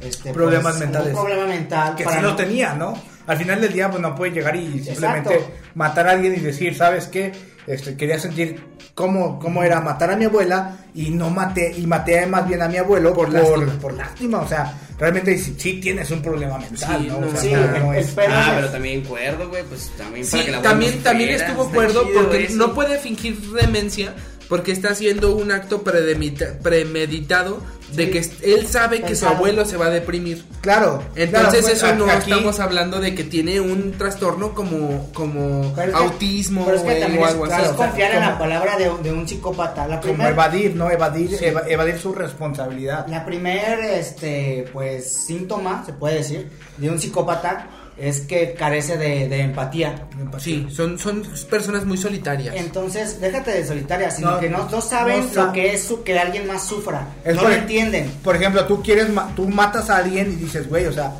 este, 0.00 0.32
Problemas 0.32 0.72
pues, 0.76 0.80
mentales. 0.86 1.14
un 1.14 1.20
problema 1.20 1.46
mental 1.46 1.94
Que 1.94 2.04
para 2.04 2.16
sí 2.16 2.22
no- 2.22 2.30
lo 2.30 2.36
tenía, 2.36 2.74
¿no? 2.74 2.94
Al 3.26 3.36
final 3.38 3.60
del 3.60 3.72
día, 3.72 3.88
pues 3.90 4.02
no 4.02 4.14
puede 4.14 4.32
llegar 4.32 4.54
y 4.56 4.82
simplemente 4.84 5.34
Exacto. 5.34 5.54
matar 5.74 6.08
a 6.08 6.10
alguien 6.12 6.34
y 6.34 6.40
decir, 6.40 6.74
¿sabes 6.76 7.06
qué? 7.08 7.32
Este, 7.66 7.96
quería 7.96 8.18
sentir 8.18 8.60
cómo, 8.94 9.38
cómo 9.38 9.62
era 9.62 9.80
matar 9.80 10.10
a 10.10 10.16
mi 10.16 10.26
abuela 10.26 10.76
y 10.94 11.10
no 11.10 11.30
maté, 11.30 11.72
y 11.76 11.86
maté 11.86 12.26
más 12.26 12.46
bien 12.46 12.60
a 12.62 12.68
mi 12.68 12.76
abuelo 12.76 13.14
Por 13.14 13.26
por, 13.30 13.34
lástima. 13.34 13.72
por, 13.80 13.94
lástima. 13.94 14.40
O 14.42 14.46
sea, 14.48 14.74
realmente 14.98 15.36
sí, 15.38 15.54
sí 15.58 15.80
tienes 15.80 16.10
un 16.10 16.20
problema 16.20 16.58
mental, 16.58 17.00
Sí, 17.00 17.06
¿no? 17.08 17.20
no, 17.20 17.26
O 17.26 17.30
sea, 17.30 17.40
sí, 17.40 17.52
no- 17.52 17.78
no 17.78 17.92
el- 17.94 18.00
es- 18.00 18.14
Ah, 18.18 18.48
es- 18.50 18.54
pero 18.56 18.68
también 18.70 19.00
cuerdo, 19.02 19.48
güey, 19.48 19.62
pues 19.64 19.90
también 19.96 20.26
Sí, 20.26 20.32
para 20.32 20.44
que 20.44 20.50
la 20.52 20.62
también, 20.62 21.02
también 21.02 21.30
estuvo 21.30 21.70
cuerdo 21.70 22.02
porque 22.12 22.44
eso. 22.44 22.56
no 22.56 22.74
puede 22.74 22.98
fingir 22.98 23.40
demencia 23.52 24.14
porque 24.48 24.72
está 24.72 24.90
haciendo 24.90 25.34
un 25.36 25.50
acto 25.52 25.82
predemita- 25.82 26.58
premeditado 26.62 27.60
de 27.92 28.06
Sí. 28.06 28.10
que 28.10 28.52
él 28.54 28.66
sabe 28.66 29.02
que 29.02 29.14
su 29.14 29.26
abuelo 29.26 29.64
se 29.64 29.76
va 29.76 29.86
a 29.86 29.90
deprimir. 29.90 30.44
Claro. 30.62 31.02
Entonces 31.14 31.30
claro, 31.30 31.48
pues, 31.50 31.68
eso 31.72 31.94
no 31.94 32.04
aquí- 32.10 32.30
estamos 32.32 32.58
hablando 32.58 33.00
de 33.00 33.14
que 33.14 33.22
tiene 33.24 33.60
un 33.60 33.92
trastorno 33.92 34.52
como, 34.54 35.10
como 35.12 35.72
Pero 35.76 35.92
es 35.92 35.96
que- 35.98 36.02
autismo 36.04 36.64
pero 36.64 36.78
es 36.78 36.82
que 36.82 36.94
también 37.00 37.22
o 37.22 37.26
es, 37.26 37.32
algo 37.32 37.44
claro, 37.44 37.62
así. 37.62 37.70
es 37.70 37.76
confiar 37.76 38.10
en 38.12 38.16
como- 38.18 38.30
la 38.30 38.38
palabra 38.38 38.76
de, 38.78 38.90
de 39.02 39.12
un 39.12 39.28
psicópata. 39.28 39.86
La 39.86 40.00
Como 40.00 40.26
evadir, 40.26 40.74
¿no? 40.74 40.90
Evadir, 40.90 41.38
eva- 41.40 41.62
evadir 41.68 41.98
su 41.98 42.12
responsabilidad. 42.12 43.06
La 43.06 43.24
primer, 43.24 43.78
este, 43.80 44.64
pues, 44.72 45.12
síntoma, 45.26 45.84
se 45.86 45.92
puede 45.92 46.16
decir, 46.16 46.50
de 46.78 46.90
un 46.90 46.98
psicópata 46.98 47.68
es 47.96 48.20
que 48.22 48.54
carece 48.54 48.96
de, 48.96 49.28
de 49.28 49.40
empatía. 49.40 50.08
Sí, 50.38 50.66
son, 50.70 50.98
son 50.98 51.22
personas 51.48 51.84
muy 51.84 51.96
solitarias. 51.96 52.54
Entonces, 52.56 53.20
déjate 53.20 53.52
de 53.52 53.64
solitaria, 53.66 54.10
sino 54.10 54.32
No, 54.32 54.40
que 54.40 54.50
no, 54.50 54.68
no 54.68 54.80
saben 54.80 55.26
no 55.26 55.32
sa- 55.32 55.46
lo 55.46 55.52
que 55.52 55.74
es 55.74 55.84
su, 55.84 56.02
que 56.02 56.18
alguien 56.18 56.46
más 56.46 56.66
sufra. 56.66 57.06
Es 57.24 57.34
no 57.36 57.42
por- 57.42 57.50
lo 57.50 57.56
entienden. 57.56 58.10
Por 58.24 58.34
ejemplo, 58.36 58.64
tú 58.66 58.82
quieres, 58.82 59.08
ma- 59.10 59.32
tú 59.36 59.48
matas 59.48 59.90
a 59.90 59.98
alguien 59.98 60.32
y 60.32 60.36
dices, 60.36 60.68
güey, 60.68 60.86
o 60.86 60.92
sea, 60.92 61.12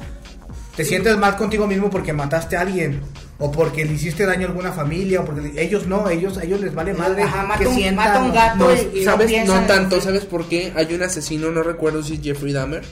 te 0.77 0.85
sientes 0.85 1.17
mal 1.17 1.37
contigo 1.37 1.67
mismo 1.69 1.89
porque 1.91 2.13
mataste 2.13 2.57
a 2.57 2.63
alguien 2.63 3.01
o 3.39 3.51
porque 3.53 3.85
le 3.85 3.93
hiciste 3.93 4.27
daño 4.27 4.47
a 4.47 4.51
alguna 4.51 4.73
familia 4.73 5.21
o 5.21 5.25
porque 5.25 5.43
le- 5.43 5.63
ellos 5.63 5.87
no, 5.87 6.09
ellos, 6.09 6.39
a 6.39 6.43
ellos 6.45 6.61
les 6.61 6.75
vale 6.75 6.93
madre 6.95 7.23
Ajá, 7.23 7.45
mata 7.45 7.61
que 7.61 7.69
un- 7.69 7.75
sientan, 7.77 8.05
mata 8.07 8.19
un 8.21 8.29
¿no? 8.29 8.35
gato. 8.35 8.57
No, 8.59 8.75
y- 8.75 9.01
y 9.01 9.05
no 9.05 9.13
¿sabes? 9.13 9.27
piensan 9.29 9.61
No 9.63 9.67
tanto, 9.69 10.01
¿sabes 10.01 10.25
por 10.25 10.49
qué? 10.49 10.73
Hay 10.75 10.93
un 10.93 11.03
asesino, 11.05 11.53
no 11.53 11.63
recuerdo 11.63 12.03
si 12.03 12.15
es 12.15 12.21
Jeffrey 12.21 12.53
Dahmer. 12.53 12.83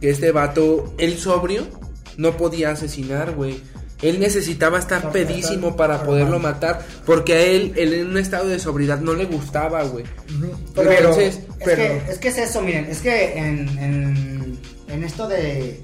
Que 0.00 0.10
este 0.10 0.30
vato, 0.32 0.94
él 0.98 1.18
sobrio, 1.18 1.66
no 2.18 2.36
podía 2.36 2.70
asesinar, 2.72 3.32
güey. 3.32 3.62
Él 4.02 4.20
necesitaba 4.20 4.78
estar 4.78 5.10
pedísimo 5.10 5.74
para 5.76 6.02
poderlo 6.04 6.38
matar. 6.38 6.84
Porque 7.06 7.32
a 7.32 7.40
él, 7.42 7.72
él 7.76 7.94
en 7.94 8.06
un 8.08 8.18
estado 8.18 8.46
de 8.46 8.58
sobriedad 8.60 9.00
no 9.00 9.14
le 9.14 9.24
gustaba, 9.24 9.82
güey. 9.84 10.04
Pero, 10.74 10.92
Entonces, 10.92 11.36
Es, 11.36 11.40
pero- 11.64 11.76
que, 11.76 12.02
es 12.12 12.18
que 12.18 12.28
es 12.28 12.38
eso, 12.38 12.60
miren, 12.62 12.84
es 12.84 13.00
que 13.00 13.36
en, 13.38 13.68
en, 13.78 14.58
en 14.88 15.02
esto 15.04 15.26
de, 15.26 15.80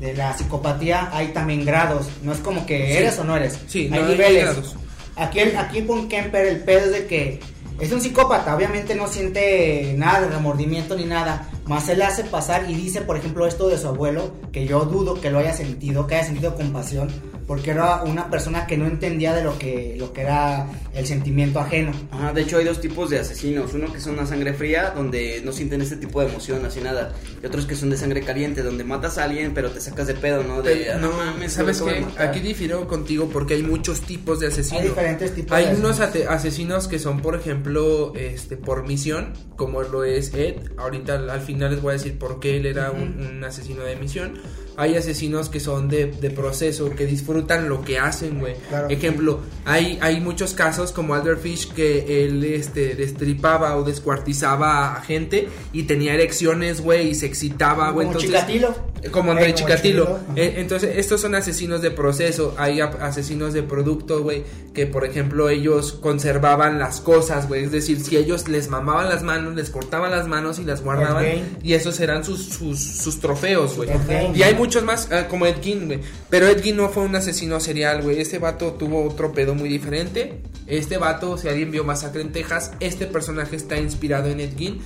de 0.00 0.14
la 0.14 0.36
psicopatía 0.36 1.08
hay 1.12 1.28
también 1.28 1.64
grados, 1.64 2.08
no 2.22 2.32
es 2.32 2.38
como 2.40 2.66
que 2.66 2.76
Sí. 2.88 2.92
eres 2.92 3.18
o 3.18 3.24
no 3.24 3.34
eres, 3.36 3.58
Sí, 3.68 3.84
hay 3.84 3.88
no, 4.00 4.06
hay 4.06 4.12
niveles. 4.12 4.42
grados. 4.42 4.76
Aquí, 5.16 5.38
el- 5.38 5.56
aquí 5.56 5.80
con 5.82 6.08
Kemper 6.10 6.44
el 6.46 6.60
pedo 6.60 6.80
es 6.86 6.92
de 6.92 7.06
que 7.06 7.40
es 7.78 7.92
un 7.92 8.00
psicópata, 8.00 8.54
obviamente 8.54 8.94
no 8.94 9.06
siente 9.06 9.94
nada 9.96 10.22
de 10.22 10.28
remordimiento 10.28 10.96
ni 10.96 11.04
nada, 11.04 11.48
más 11.66 11.88
él 11.88 12.00
hace 12.02 12.24
pasar 12.24 12.70
y 12.70 12.74
dice, 12.74 13.02
por 13.02 13.16
ejemplo, 13.16 13.46
esto 13.46 13.68
de 13.68 13.76
su 13.76 13.88
abuelo, 13.88 14.32
que 14.52 14.66
yo 14.66 14.84
dudo 14.84 15.20
que 15.20 15.30
lo 15.30 15.38
haya 15.38 15.52
sentido, 15.52 16.06
que 16.06 16.14
haya 16.14 16.24
sentido 16.24 16.54
compasión, 16.54 17.08
porque 17.46 17.70
era 17.70 18.02
una 18.02 18.28
persona 18.30 18.66
que 18.66 18.76
no 18.76 18.86
entendía 18.86 19.34
de 19.34 19.44
lo 19.44 19.58
que, 19.58 19.94
lo 19.98 20.12
que 20.12 20.22
era 20.22 20.66
el 20.94 21.06
sentimiento 21.06 21.60
ajeno. 21.60 21.92
Ajá, 22.10 22.32
de 22.32 22.42
hecho 22.42 22.58
hay 22.58 22.64
dos 22.64 22.80
tipos 22.80 23.10
de 23.10 23.18
asesinos, 23.20 23.72
uno 23.74 23.92
que 23.92 24.00
son 24.00 24.18
a 24.18 24.26
sangre 24.26 24.52
fría, 24.54 24.92
donde 24.96 25.40
no 25.44 25.52
sienten 25.52 25.80
este 25.80 25.96
tipo 25.96 26.20
de 26.20 26.28
emoción, 26.28 26.64
así 26.66 26.80
nada, 26.80 27.14
y 27.42 27.46
otros 27.46 27.66
que 27.66 27.76
son 27.76 27.90
de 27.90 27.96
sangre 27.96 28.22
caliente, 28.22 28.62
donde 28.62 28.82
matas 28.84 29.18
a 29.18 29.24
alguien 29.24 29.52
pero 29.54 29.70
te 29.70 29.80
sacas 29.80 30.06
de 30.08 30.14
pedo, 30.14 30.42
¿no? 30.42 30.62
De, 30.62 30.74
Pero, 30.74 30.92
"Ah, 30.94 30.98
no, 30.98 31.12
mames, 31.12 31.52
¿sabes 31.52 31.80
qué? 31.80 31.92
de 31.92 32.00
matar". 32.00 32.28
Aquí 32.28 32.40
difiero 32.40 32.86
contigo 32.88 33.28
porque 33.32 33.54
hay 33.54 33.62
muchos 33.62 34.00
tipos 34.00 34.40
de 34.40 34.48
asesinos. 34.48 34.82
Hay 34.82 34.88
diferentes 34.88 35.34
tipos 35.34 35.52
Hay 35.52 35.66
de 35.66 35.74
unos 35.76 36.00
asesinos. 36.00 36.28
ate- 36.30 36.34
asesinos 36.34 36.88
que 36.88 36.98
son, 36.98 37.20
por 37.20 37.36
ejemplo, 37.36 38.12
este 38.16 38.56
por 38.56 38.86
misión, 38.86 39.32
como 39.56 39.82
lo 39.82 40.04
es 40.04 40.34
Ed. 40.34 40.56
Ahorita 40.78 41.14
al, 41.14 41.30
al 41.30 41.40
final 41.40 41.70
les 41.72 41.80
voy 41.82 41.90
a 41.90 41.92
decir 41.94 42.18
por 42.18 42.40
qué 42.40 42.56
él 42.56 42.66
era 42.66 42.90
un, 42.90 43.18
un 43.24 43.44
asesino 43.44 43.82
de 43.84 43.96
misión. 43.96 44.40
Hay 44.76 44.96
asesinos 44.96 45.48
que 45.48 45.60
son 45.60 45.88
de, 45.88 46.06
de 46.06 46.30
proceso, 46.30 46.90
que 46.90 47.06
disfrutan 47.06 47.68
lo 47.68 47.82
que 47.84 47.98
hacen, 47.98 48.38
güey. 48.40 48.54
Claro. 48.68 48.88
Ejemplo, 48.90 49.40
hay, 49.64 49.98
hay 50.00 50.20
muchos 50.20 50.54
casos 50.54 50.92
como 50.92 51.14
Alder 51.14 51.38
Fish 51.38 51.72
que 51.72 52.24
él 52.24 52.44
este, 52.44 52.94
destripaba 52.94 53.76
o 53.76 53.84
descuartizaba 53.84 54.94
a 54.94 55.00
gente 55.02 55.48
y 55.72 55.84
tenía 55.84 56.14
erecciones, 56.14 56.80
güey, 56.80 57.10
y 57.10 57.14
se 57.14 57.26
excitaba, 57.26 57.90
güey. 57.90 58.06
Como 58.06 58.18
Entonces, 58.18 58.30
Chikatilo. 58.30 58.74
como 59.10 59.30
André 59.32 59.46
Eh, 59.46 59.54
como 59.54 59.58
Chikatilo. 59.58 60.18
Eh, 60.36 60.54
entonces, 60.58 60.96
estos 60.96 61.20
son 61.20 61.34
asesinos 61.34 61.82
de 61.82 61.90
proceso. 61.90 62.54
Hay 62.58 62.80
asesinos 62.80 63.52
de 63.52 63.62
producto, 63.62 64.22
güey. 64.22 64.44
Que 64.74 64.86
por 64.86 65.04
ejemplo, 65.04 65.48
ellos 65.48 65.92
conservaban 65.92 66.78
las 66.78 67.00
cosas, 67.00 67.48
güey. 67.48 67.64
Es 67.64 67.72
decir, 67.72 68.00
si 68.00 68.16
ellos 68.16 68.48
les 68.48 68.68
mamaban 68.68 69.08
las 69.08 69.22
manos, 69.22 69.54
les 69.54 69.70
cortaban 69.70 70.10
las 70.10 70.28
manos 70.28 70.58
y 70.58 70.64
las 70.64 70.82
guardaban. 70.82 71.24
Gein. 71.24 71.56
Y 71.62 71.72
esos 71.72 71.98
eran 72.00 72.24
sus, 72.24 72.44
sus, 72.44 72.78
sus 72.78 73.20
trofeos, 73.20 73.76
güey. 73.76 73.88
Gein. 74.06 74.36
Y 74.36 74.42
hay 74.42 74.54
muchos 74.66 74.82
más, 74.82 75.08
ah, 75.12 75.28
como 75.28 75.46
Ed 75.46 75.56
Gein, 75.62 75.86
güey. 75.86 76.00
Pero 76.28 76.46
Ed 76.46 76.62
Gein 76.62 76.76
no 76.76 76.88
fue 76.88 77.04
un 77.04 77.14
asesino 77.14 77.60
serial, 77.60 78.02
güey. 78.02 78.20
Este 78.20 78.38
vato 78.38 78.72
tuvo 78.72 79.04
otro 79.04 79.32
pedo 79.32 79.54
muy 79.54 79.68
diferente. 79.68 80.40
Este 80.66 80.98
vato, 80.98 81.38
si 81.38 81.48
alguien 81.48 81.70
vio 81.70 81.84
Masacre 81.84 82.20
en 82.20 82.32
Texas, 82.32 82.72
este 82.80 83.06
personaje 83.06 83.56
está 83.56 83.78
inspirado 83.78 84.28
en 84.28 84.40
Ed 84.40 84.56
Gein. 84.58 84.80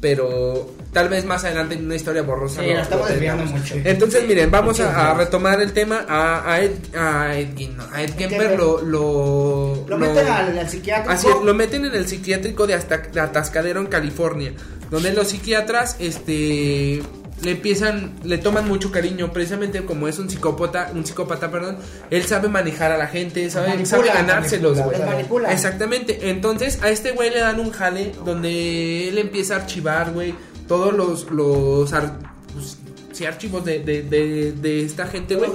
Pero 0.00 0.70
tal 0.92 1.08
vez 1.08 1.24
más 1.24 1.44
adelante 1.44 1.76
en 1.76 1.86
una 1.86 1.94
historia 1.94 2.20
borrosa. 2.22 2.62
Sí, 2.62 2.70
nos 2.70 2.82
estamos 2.82 3.08
desviando 3.08 3.44
mucho. 3.46 3.74
Entonces, 3.84 4.28
miren, 4.28 4.50
vamos 4.50 4.78
a, 4.80 5.10
a 5.10 5.14
retomar 5.14 5.62
el 5.62 5.72
tema. 5.72 6.04
A, 6.06 6.52
a 6.52 6.60
Ed, 6.60 6.72
a 6.94 7.34
Ed 7.38 7.56
Gein, 7.56 7.76
no, 7.76 7.84
a 7.90 8.02
Ed 8.02 8.10
Kemper 8.10 8.58
lo, 8.58 8.82
lo, 8.82 9.84
Lo 9.88 9.96
meten 9.96 10.28
al, 10.28 10.58
al 10.58 10.68
psiquiátrico. 10.68 11.10
Así 11.10 11.26
es, 11.26 11.42
lo 11.42 11.54
meten 11.54 11.86
en 11.86 11.94
el 11.94 12.06
psiquiátrico 12.06 12.66
de, 12.66 12.74
hasta, 12.74 12.98
de 12.98 13.18
Atascadero 13.18 13.80
en 13.80 13.86
California, 13.86 14.52
donde 14.90 15.12
los 15.14 15.28
psiquiatras, 15.28 15.96
este, 15.98 17.02
le 17.44 17.50
empiezan, 17.52 18.14
le 18.24 18.38
toman 18.38 18.66
mucho 18.66 18.90
cariño, 18.90 19.32
precisamente 19.32 19.84
como 19.84 20.08
es 20.08 20.18
un 20.18 20.28
psicópata, 20.30 20.90
un 20.94 21.04
psicópata, 21.06 21.50
perdón, 21.50 21.76
él 22.10 22.24
sabe 22.24 22.48
manejar 22.48 22.90
a 22.90 22.96
la 22.98 23.06
gente, 23.06 23.48
sabe, 23.50 23.68
manipula, 23.68 23.86
sabe 23.88 24.08
ganárselos, 24.08 24.78
güey. 24.80 24.98
manipula. 25.04 25.52
Exactamente, 25.52 26.30
entonces 26.30 26.82
a 26.82 26.88
este 26.90 27.12
güey 27.12 27.30
le 27.30 27.40
dan 27.40 27.60
un 27.60 27.70
jale 27.70 28.12
donde 28.24 29.08
él 29.08 29.18
empieza 29.18 29.54
a 29.54 29.58
archivar, 29.58 30.12
güey, 30.12 30.34
todos 30.66 30.92
los, 30.94 31.30
los 31.30 31.92
ar- 31.92 32.18
pues, 32.54 32.78
sí, 33.12 33.26
archivos 33.26 33.64
de, 33.64 33.80
de, 33.80 34.02
de, 34.02 34.52
de 34.52 34.82
esta 34.84 35.06
gente, 35.06 35.34
güey. 35.36 35.50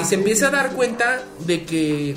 Y 0.00 0.04
se 0.04 0.16
empieza 0.16 0.48
a 0.48 0.50
dar 0.50 0.70
cuenta 0.72 1.22
de 1.46 1.62
que 1.64 2.16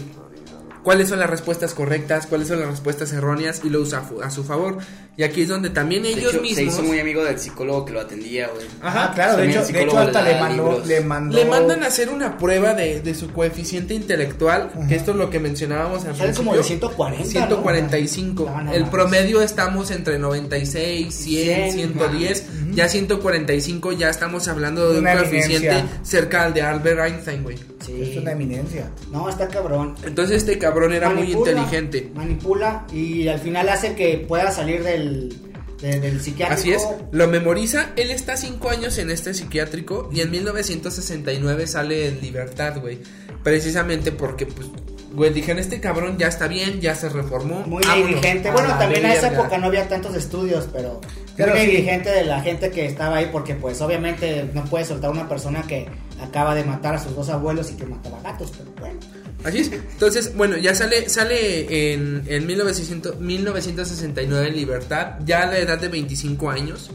cuáles 0.84 1.10
son 1.10 1.20
las 1.20 1.30
respuestas 1.30 1.74
correctas, 1.74 2.28
cuáles 2.28 2.48
son 2.48 2.60
las 2.60 2.70
respuestas 2.70 3.12
erróneas 3.14 3.62
y 3.64 3.70
lo 3.70 3.80
usa 3.80 4.04
a, 4.24 4.30
su 4.30 4.44
favor. 4.44 4.78
Y 5.16 5.24
aquí 5.24 5.44
es 5.44 5.48
donde 5.48 5.70
también 5.70 6.04
De 6.04 6.10
ellos 6.10 6.34
hecho, 6.34 6.42
mismos 6.42 6.58
se 6.58 6.64
hizo 6.64 6.84
muy 6.84 7.00
amigo 7.00 7.24
del 7.24 7.40
psicólogo 7.40 7.86
que 7.86 7.94
lo 7.94 8.02
atendía, 8.02 8.48
güey. 8.48 8.66
Ajá, 8.82 9.14
claro, 9.14 9.38
de 9.38 9.50
hecho, 9.50 9.64
de 9.66 9.84
hecho 9.84 9.98
hasta 9.98 10.22
le 10.24 10.40
mandó, 10.40 10.84
le 10.86 11.02
mandó. 11.02 11.38
le 11.38 11.46
mandan 11.46 11.84
a 11.84 11.88
hacer 11.88 12.10
una 12.10 12.38
prueba 12.38 12.74
de, 12.74 13.02
de 13.02 13.16
su 13.16 13.32
coeficiente 13.32 13.94
intelectual, 13.94 14.72
que 14.90 14.96
esto 14.96 15.12
es 15.12 15.18
lo 15.18 15.30
que 15.30 15.40
mencionábamos 15.40 16.06
al 16.06 16.16
Sale 16.16 16.34
como 16.34 16.52
principio. 16.52 16.90
de 16.90 16.96
140. 16.96 17.24
¿no? 17.24 17.30
145. 17.30 18.46
No, 18.46 18.62
no 18.64 18.74
el 18.74 18.86
promedio 18.88 19.42
estamos 19.42 19.92
entre 19.92 20.18
96, 20.20 21.14
100, 21.14 21.72
100, 21.72 21.94
110. 21.94 22.46
Ya 22.74 22.90
145 22.90 23.92
ya 23.92 24.10
estamos 24.10 24.48
hablando 24.48 24.90
de 24.90 24.98
un 24.98 25.04
Una 25.04 25.14
coeficiente 25.18 25.68
eminencia. 25.68 26.00
cerca 26.04 26.44
al 26.44 26.54
de 26.54 26.62
Albert 26.64 27.00
Einstein, 27.00 27.44
güey. 27.44 27.73
Sí. 27.86 28.02
Es 28.02 28.18
una 28.18 28.32
eminencia. 28.32 28.90
No, 29.12 29.28
está 29.30 29.48
cabrón. 29.48 29.96
Entonces 30.06 30.38
este 30.38 30.58
cabrón 30.58 30.94
era 30.94 31.10
muy 31.10 31.32
inteligente. 31.34 32.12
Manipula 32.16 32.86
y 32.94 33.28
al 33.28 33.40
final 33.40 33.70
hace 33.70 33.94
que 33.96 34.18
pueda 34.28 34.52
salir 34.52 34.84
del, 34.84 35.36
de- 35.82 36.00
del 36.00 36.22
psiquiátrico. 36.22 36.60
Así 36.62 36.72
es, 36.72 36.82
lo 37.12 37.28
memoriza. 37.28 37.90
Él 37.96 38.10
está 38.12 38.38
cinco 38.38 38.70
años 38.70 38.98
en 38.98 39.10
este 39.12 39.34
psiquiátrico 39.34 40.10
y 40.14 40.22
en 40.22 40.32
1969 40.32 41.68
sale 41.68 42.08
en 42.08 42.22
libertad, 42.22 42.80
güey. 42.80 43.00
Precisamente 43.44 44.12
porque, 44.14 44.46
pues, 44.46 44.68
güey, 45.12 45.34
dijeron, 45.34 45.60
este 45.60 45.80
cabrón 45.82 46.18
ya 46.18 46.28
está 46.28 46.48
bien, 46.48 46.80
ya 46.80 46.96
se 46.96 47.10
reformó. 47.10 47.64
Muy 47.68 47.84
vámonos 47.84 48.10
negligente. 48.12 48.50
a 48.50 48.54
Bueno, 48.54 48.70
también 48.78 49.06
en 49.06 49.12
esa 49.12 49.28
época 49.34 49.58
no 49.58 49.68
había 49.68 49.88
tantos 49.90 50.16
estudios, 50.16 50.70
pero, 50.72 51.02
Pero 51.36 51.54
muy 51.54 51.66
sí. 51.66 51.82
de 51.82 52.24
la 52.26 52.42
gente 52.42 52.72
que 52.72 52.86
estaba 52.86 53.18
ahí 53.18 53.28
porque 53.32 53.56
pues 53.56 53.82
obviamente 53.82 54.50
no 54.54 54.64
puede 54.66 54.86
soltar 54.86 55.10
a 55.10 55.14
una 55.14 55.28
persona 55.28 55.62
que 55.64 55.88
acaba 56.24 56.56
de 56.56 56.64
matar 56.64 56.96
a 56.96 57.00
sus 57.00 57.16
dos 57.16 57.30
abuelos 57.30 57.72
y 57.72 57.76
que 57.76 57.86
mataba 57.86 58.22
gatos, 58.22 58.52
pero 58.58 58.72
bueno. 58.80 59.00
Así 59.44 59.60
es. 59.60 59.72
Entonces, 59.72 60.36
bueno, 60.36 60.58
ya 60.58 60.74
sale 60.74 61.10
sale 61.10 61.94
en, 61.94 62.24
en 62.28 62.48
1900 62.48 63.20
1969 63.20 64.48
en 64.48 64.56
libertad, 64.56 65.16
ya 65.26 65.44
a 65.44 65.46
la 65.48 65.60
edad 65.60 65.80
de 65.80 65.90
25 65.90 66.50
años. 66.50 66.92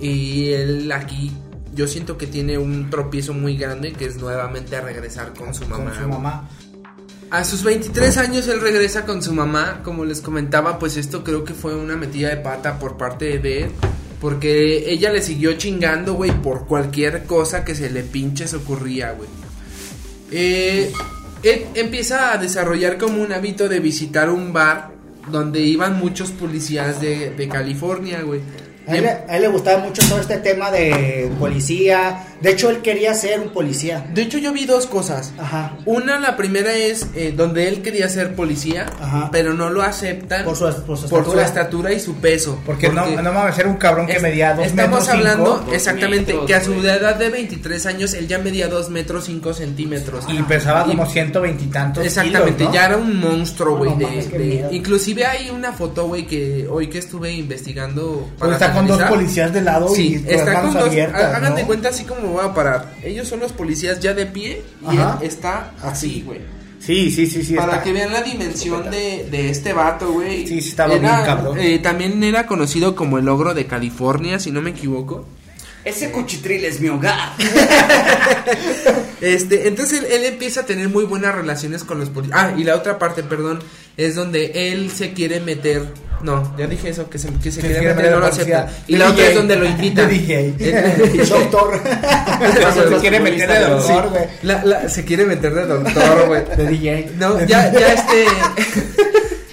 Y 0.00 0.48
él 0.48 0.90
aquí, 0.90 1.32
yo 1.74 1.86
siento 1.86 2.18
que 2.18 2.26
tiene 2.26 2.58
un 2.58 2.90
tropiezo 2.90 3.34
muy 3.34 3.56
grande, 3.56 3.92
que 3.92 4.06
es 4.06 4.16
nuevamente 4.16 4.74
a 4.76 4.80
regresar 4.80 5.32
con 5.32 5.54
su 5.54 5.64
mamá. 5.66 5.90
Con 5.90 6.02
su 6.02 6.08
mamá. 6.08 6.48
A 7.30 7.44
sus 7.44 7.62
23 7.62 8.18
años 8.18 8.46
él 8.48 8.60
regresa 8.60 9.06
con 9.06 9.22
su 9.22 9.32
mamá, 9.32 9.80
como 9.82 10.04
les 10.04 10.20
comentaba, 10.20 10.78
pues 10.78 10.98
esto 10.98 11.24
creo 11.24 11.44
que 11.44 11.54
fue 11.54 11.74
una 11.74 11.96
metida 11.96 12.28
de 12.28 12.36
pata 12.36 12.78
por 12.78 12.98
parte 12.98 13.38
de 13.38 13.62
él, 13.62 13.70
porque 14.22 14.88
ella 14.92 15.12
le 15.12 15.20
siguió 15.20 15.54
chingando, 15.54 16.14
güey, 16.14 16.30
por 16.30 16.68
cualquier 16.68 17.24
cosa 17.24 17.64
que 17.64 17.74
se 17.74 17.90
le 17.90 18.04
pinches 18.04 18.54
ocurría, 18.54 19.10
güey. 19.10 19.28
Eh, 20.30 20.92
empieza 21.74 22.32
a 22.32 22.38
desarrollar 22.38 22.98
como 22.98 23.20
un 23.20 23.32
hábito 23.32 23.68
de 23.68 23.80
visitar 23.80 24.30
un 24.30 24.52
bar 24.52 24.92
donde 25.28 25.58
iban 25.62 25.98
muchos 25.98 26.30
policías 26.30 27.00
de, 27.00 27.30
de 27.30 27.48
California, 27.48 28.22
güey. 28.22 28.40
A 28.86 28.96
él 28.96 29.42
le 29.42 29.48
gustaba 29.48 29.82
mucho 29.82 30.02
todo 30.08 30.20
este 30.20 30.38
tema 30.38 30.70
de 30.70 31.28
policía. 31.40 32.24
De 32.42 32.50
hecho, 32.50 32.70
él 32.70 32.78
quería 32.82 33.14
ser 33.14 33.40
un 33.40 33.50
policía. 33.50 34.04
De 34.12 34.22
hecho, 34.22 34.38
yo 34.38 34.52
vi 34.52 34.66
dos 34.66 34.86
cosas. 34.86 35.32
Ajá. 35.38 35.76
Una, 35.86 36.18
la 36.18 36.36
primera 36.36 36.72
es 36.72 37.06
eh, 37.14 37.32
donde 37.36 37.68
él 37.68 37.82
quería 37.82 38.08
ser 38.08 38.34
policía, 38.34 38.86
Ajá. 39.00 39.28
pero 39.30 39.54
no 39.54 39.70
lo 39.70 39.82
aceptan 39.82 40.44
Por 40.44 40.56
su- 40.56 40.64
por 40.84 40.98
su 40.98 41.08
por 41.08 41.20
estatura. 41.20 41.44
estatura 41.44 41.92
y 41.92 42.00
su 42.00 42.16
peso. 42.16 42.58
Porque, 42.66 42.88
no, 42.88 43.06
no 43.06 43.32
mames, 43.32 43.56
era 43.58 43.68
un 43.68 43.76
cabrón 43.76 44.06
que 44.06 44.14
es- 44.16 44.22
medía 44.22 44.54
dos 44.54 44.66
Estamos 44.66 45.00
metros 45.00 45.08
hablando 45.08 45.44
cinco, 45.56 45.64
dos 45.66 45.74
exactamente 45.74 46.32
metros, 46.32 46.46
que 46.46 46.54
a 46.54 46.64
su 46.64 46.74
güey. 46.74 46.86
edad 46.86 47.14
de 47.16 47.30
23 47.30 47.86
años 47.86 48.14
él 48.14 48.26
ya 48.28 48.38
medía 48.38 48.68
2 48.68 48.90
metros 48.90 49.24
5 49.24 49.54
centímetros. 49.54 50.24
y 50.28 50.42
pesaba 50.42 50.84
como 50.84 51.06
120 51.06 51.64
y 51.64 51.66
tantos 51.68 52.04
Exactamente, 52.04 52.56
kilos, 52.56 52.68
¿no? 52.70 52.74
ya 52.74 52.86
era 52.86 52.96
un 52.96 53.20
monstruo, 53.20 53.76
güey. 53.76 53.90
no 53.92 53.96
de- 53.98 54.68
inclusive 54.72 55.24
hay 55.26 55.50
una 55.50 55.72
foto, 55.72 56.06
güey, 56.08 56.26
que 56.26 56.66
hoy 56.68 56.88
que 56.88 56.98
estuve 56.98 57.30
investigando. 57.32 58.28
Porque 58.38 58.54
está 58.54 58.72
con 58.72 58.86
dos 58.86 59.02
policías 59.04 59.52
de 59.52 59.60
lado 59.60 59.88
Sí, 59.94 60.22
y 60.26 60.32
está 60.34 60.60
con 60.62 60.72
dos. 60.74 60.82
abiertas. 60.88 61.22
ha- 61.22 61.36
Hagan 61.36 61.50
¿no? 61.50 61.56
de 61.56 61.62
cuenta 61.64 61.88
así 61.90 62.04
como 62.04 62.31
voy 62.32 62.44
a 62.44 62.52
parar. 62.54 62.94
Ellos 63.02 63.28
son 63.28 63.40
los 63.40 63.52
policías 63.52 64.00
ya 64.00 64.14
de 64.14 64.26
pie 64.26 64.62
y 64.90 64.96
Ajá. 64.96 65.18
él 65.20 65.26
está 65.28 65.72
así, 65.82 66.22
güey. 66.26 66.40
Sí, 66.80 67.12
sí, 67.12 67.26
sí, 67.28 67.44
sí. 67.44 67.54
Para 67.54 67.74
está. 67.74 67.84
que 67.84 67.92
vean 67.92 68.12
la 68.12 68.22
dimensión 68.22 68.90
de, 68.90 69.28
de 69.30 69.50
este 69.50 69.72
vato, 69.72 70.12
güey. 70.12 70.46
Sí, 70.48 70.60
sí 70.60 70.70
estaba 70.70 70.94
Era, 70.94 71.12
bien 71.14 71.24
cabrón. 71.26 71.58
eh, 71.60 71.78
también 71.78 72.22
era 72.24 72.46
conocido 72.46 72.96
como 72.96 73.18
el 73.18 73.28
ogro 73.28 73.54
de 73.54 73.66
California, 73.66 74.40
si 74.40 74.50
no 74.50 74.60
me 74.62 74.70
equivoco. 74.70 75.24
Ese 75.84 76.10
cuchitril 76.10 76.64
es 76.64 76.80
mi 76.80 76.88
hogar. 76.88 77.32
Este, 79.20 79.68
entonces 79.68 80.00
él, 80.00 80.06
él 80.10 80.24
empieza 80.24 80.62
a 80.62 80.66
tener 80.66 80.88
muy 80.88 81.04
buenas 81.04 81.32
relaciones 81.32 81.84
con 81.84 82.00
los 82.00 82.10
policías. 82.10 82.36
Ah, 82.40 82.54
y 82.58 82.64
la 82.64 82.74
otra 82.74 82.98
parte, 82.98 83.22
perdón, 83.22 83.60
es 83.96 84.16
donde 84.16 84.72
él 84.72 84.90
se 84.90 85.12
quiere 85.12 85.38
meter. 85.40 85.86
No, 86.22 86.56
ya 86.56 86.66
dije 86.66 86.88
eso, 86.90 87.08
que 87.10 87.18
se, 87.18 87.28
que 87.42 87.50
se 87.50 87.60
Que 87.60 87.68
meter, 87.68 88.10
no 88.12 88.20
lo 88.20 88.26
acepta. 88.26 88.68
Y 88.86 88.96
la 88.96 89.10
otra 89.10 89.26
es 89.26 89.34
donde 89.34 89.56
lo 89.56 89.64
invitan. 89.68 90.08
De 90.08 90.14
DJ. 90.14 90.54
Doctor. 91.28 91.80
se 92.88 92.96
quiere 93.00 93.20
meter 93.20 93.48
de 93.48 93.60
doctor, 93.60 94.08
güey. 94.10 94.24
La- 94.42 94.64
la- 94.64 94.88
se 94.88 95.04
quiere 95.04 95.24
meter 95.26 95.52
de 95.54 95.66
doctor, 95.66 96.26
güey. 96.28 96.42
De 96.56 96.66
DJ. 96.66 97.10
No, 97.18 97.38
ya, 97.44 97.72
ya 97.72 97.92
este. 97.92 98.24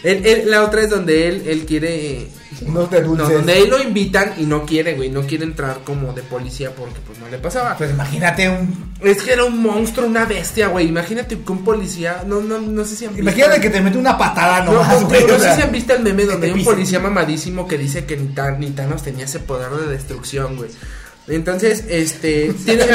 él- 0.04 0.26
él- 0.26 0.44
la 0.52 0.64
otra 0.64 0.82
es 0.82 0.90
donde 0.90 1.28
él, 1.28 1.44
él 1.48 1.66
quiere. 1.66 2.28
Unos 2.66 2.90
de 2.92 3.02
No, 3.02 3.08
dulces. 3.08 3.30
donde 3.30 3.60
él 3.62 3.70
lo 3.70 3.82
invitan 3.82 4.34
y 4.38 4.44
no 4.46 4.66
quiere, 4.66 4.96
güey. 4.96 5.10
No 5.10 5.22
quiere 5.22 5.44
entrar 5.46 5.80
como 5.84 6.14
de 6.14 6.22
policía 6.22 6.72
porque 6.76 7.00
pues 7.06 7.18
no 7.20 7.28
le 7.30 7.38
pasaba. 7.38 7.78
Pues 7.78 7.92
imagínate 7.92 8.50
un. 8.50 8.94
Es 9.02 9.22
que 9.24 9.34
era 9.34 9.46
un 9.46 9.62
monstruo, 9.62 10.08
una 10.08 10.26
bestia, 10.26 10.68
güey. 10.68 10.88
Imagínate 10.88 11.38
que 11.40 11.52
un 11.52 11.64
policía. 11.64 12.24
No, 12.28 12.42
no, 12.42 12.60
no 12.60 12.86
sé 12.86 12.96
si 12.96 13.06
han 13.06 13.16
visto. 13.16 13.24
Imagínate 13.30 13.62
que 13.62 13.70
te 13.70 13.82
mete 13.82 13.98
una 13.98 14.18
patada 14.18 14.64
No, 14.66 14.74
nomás, 14.74 15.02
no, 15.02 15.08
güey. 15.08 15.26
no 15.26 15.40
sé 15.40 15.56
si 15.56 15.62
han 15.62 15.72
visto 15.72 15.94
el 15.94 16.04
meme 16.04 16.26
donde 16.26 16.48
hay 16.48 16.54
un 16.54 16.64
policía 16.64 17.00
mamadísimo 17.00 17.68
que 17.68 17.78
dice 17.78 18.06
que 18.06 18.18
ni, 18.18 18.28
Tan- 18.30 18.60
ni 18.60 18.70
tenía 18.72 19.26
ese 19.26 19.40
poder 19.40 19.70
de 19.72 19.88
destrucción, 19.88 20.58
güey. 20.58 20.70
Entonces, 21.28 21.84
este, 21.90 22.54
tiene- 22.66 22.86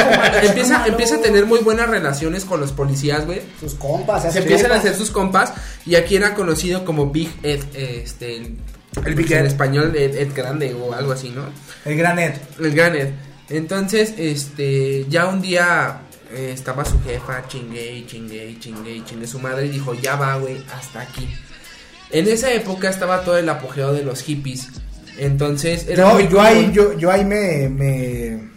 empieza, 0.43 0.85
empieza 0.87 1.15
a 1.15 1.21
tener 1.21 1.45
muy 1.45 1.59
buenas 1.59 1.89
relaciones 1.89 2.43
con 2.45 2.59
los 2.59 2.71
policías, 2.73 3.25
güey. 3.25 3.41
Sus 3.59 3.75
compas. 3.75 4.23
Se 4.23 4.27
hace 4.27 4.39
empiezan 4.39 4.71
a 4.73 4.75
hacer 4.75 4.93
sus 4.95 5.09
compas 5.11 5.53
y 5.85 5.95
aquí 5.95 6.15
era 6.17 6.33
conocido 6.33 6.83
como 6.83 7.11
Big 7.11 7.31
Ed, 7.43 7.61
eh, 7.73 8.01
este, 8.03 8.35
el, 8.37 8.57
El 9.03 9.15
Big 9.15 9.31
en 9.31 9.39
Ed. 9.39 9.45
español 9.45 9.95
Ed, 9.95 10.15
Ed 10.15 10.29
Grande 10.33 10.73
o 10.73 10.93
algo 10.93 11.11
así, 11.11 11.29
¿no? 11.29 11.43
El 11.83 11.97
granet. 11.97 12.39
El 12.59 12.73
gran 12.73 12.95
Ed. 12.95 13.09
Entonces, 13.49 14.13
este, 14.17 15.05
ya 15.09 15.27
un 15.27 15.41
día 15.41 16.01
eh, 16.31 16.51
estaba 16.53 16.83
su 16.85 17.01
jefa, 17.03 17.47
chingue 17.47 18.03
chingue 18.07 18.57
chingue 18.59 19.03
chingue 19.05 19.27
su 19.27 19.39
madre 19.39 19.67
y 19.67 19.69
dijo, 19.69 19.93
ya 19.93 20.15
va, 20.15 20.37
güey, 20.37 20.63
hasta 20.73 21.01
aquí. 21.01 21.29
En 22.11 22.27
esa 22.27 22.51
época 22.51 22.89
estaba 22.89 23.23
todo 23.23 23.37
el 23.37 23.47
apogeo 23.49 23.93
de 23.93 24.03
los 24.03 24.21
hippies. 24.21 24.69
Entonces, 25.17 25.87
era 25.87 26.19
Yo, 26.27 26.41
ahí, 26.41 26.71
yo, 26.73 26.97
yo 26.97 27.11
ahí 27.11 27.23
me, 27.23 27.69
me, 27.69 28.49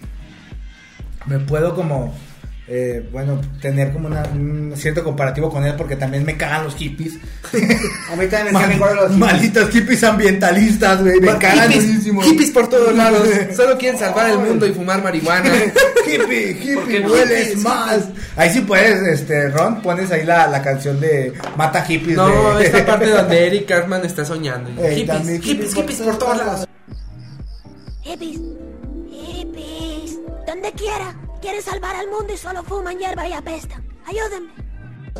me 1.27 1.39
puedo 1.41 1.75
como, 1.75 2.15
eh, 2.71 3.09
bueno, 3.11 3.41
tener 3.63 3.93
como 3.93 4.09
una- 4.09 4.25
un 4.33 4.75
cierto 4.77 5.03
comparativo 5.03 5.51
con 5.51 5.65
él 5.65 5.75
porque 5.77 5.97
también 5.97 6.25
me 6.25 6.37
cagan 6.37 6.65
los 6.65 6.75
hippies. 6.77 7.15
A 8.13 8.17
mí 8.17 8.27
también 8.27 8.55
me 8.69 8.75
igual 8.75 8.95
los 8.97 9.05
hippies. 9.05 9.19
Malditos 9.19 9.71
hippies 9.71 10.05
ambientalistas, 10.05 11.01
güey, 11.03 11.21
me 11.21 11.39
cagan 11.39 11.71
hippies, 11.73 12.05
hippies 12.25 12.51
por 12.51 12.69
todos 12.69 12.95
lados. 12.95 13.27
Solo 13.57 13.79
quieren 13.79 13.99
salvar 13.99 14.31
el 14.31 14.39
mundo 14.39 14.67
y 14.67 14.73
fumar 14.73 15.03
marihuana. 15.03 15.51
hippie, 16.07 16.75
¿Por 16.75 16.85
qué 16.87 16.97
hippie, 16.97 17.01
no? 17.01 17.13
hueles 17.13 17.49
Hippies, 17.49 17.63
más. 17.65 18.05
Ahí 18.37 18.51
sí 18.53 18.61
puedes, 18.61 19.03
este, 19.21 19.49
Ron, 19.49 19.81
pones 19.83 20.11
ahí 20.11 20.25
la, 20.25 20.47
la 20.47 20.63
canción 20.63 21.01
de 21.01 21.33
Mata 21.57 21.83
hippies. 21.85 22.17
No, 22.17 22.57
de... 22.59 22.67
esta 22.67 22.85
parte 22.85 23.09
donde 23.09 23.47
Eric 23.47 23.67
Cartman 23.67 24.05
está 24.05 24.25
soñando. 24.25 24.71
Ey, 24.83 24.99
hippies, 25.01 25.07
también 25.07 25.43
hippies, 25.43 25.75
hippies 25.75 26.01
por 26.01 26.19
todos 26.19 26.37
lados. 26.37 26.69
Hippies, 28.03 28.39
hippies, 29.11 30.19
donde 30.47 30.73
quiera. 30.73 31.15
Quieren 31.41 31.63
salvar 31.63 31.95
al 31.95 32.09
mundo 32.09 32.33
y 32.33 32.37
solo 32.37 32.63
fuman 32.63 32.99
hierba 32.99 33.29
y 33.29 33.33
apestan. 33.33 33.87
Ayúdenme. 34.07 34.68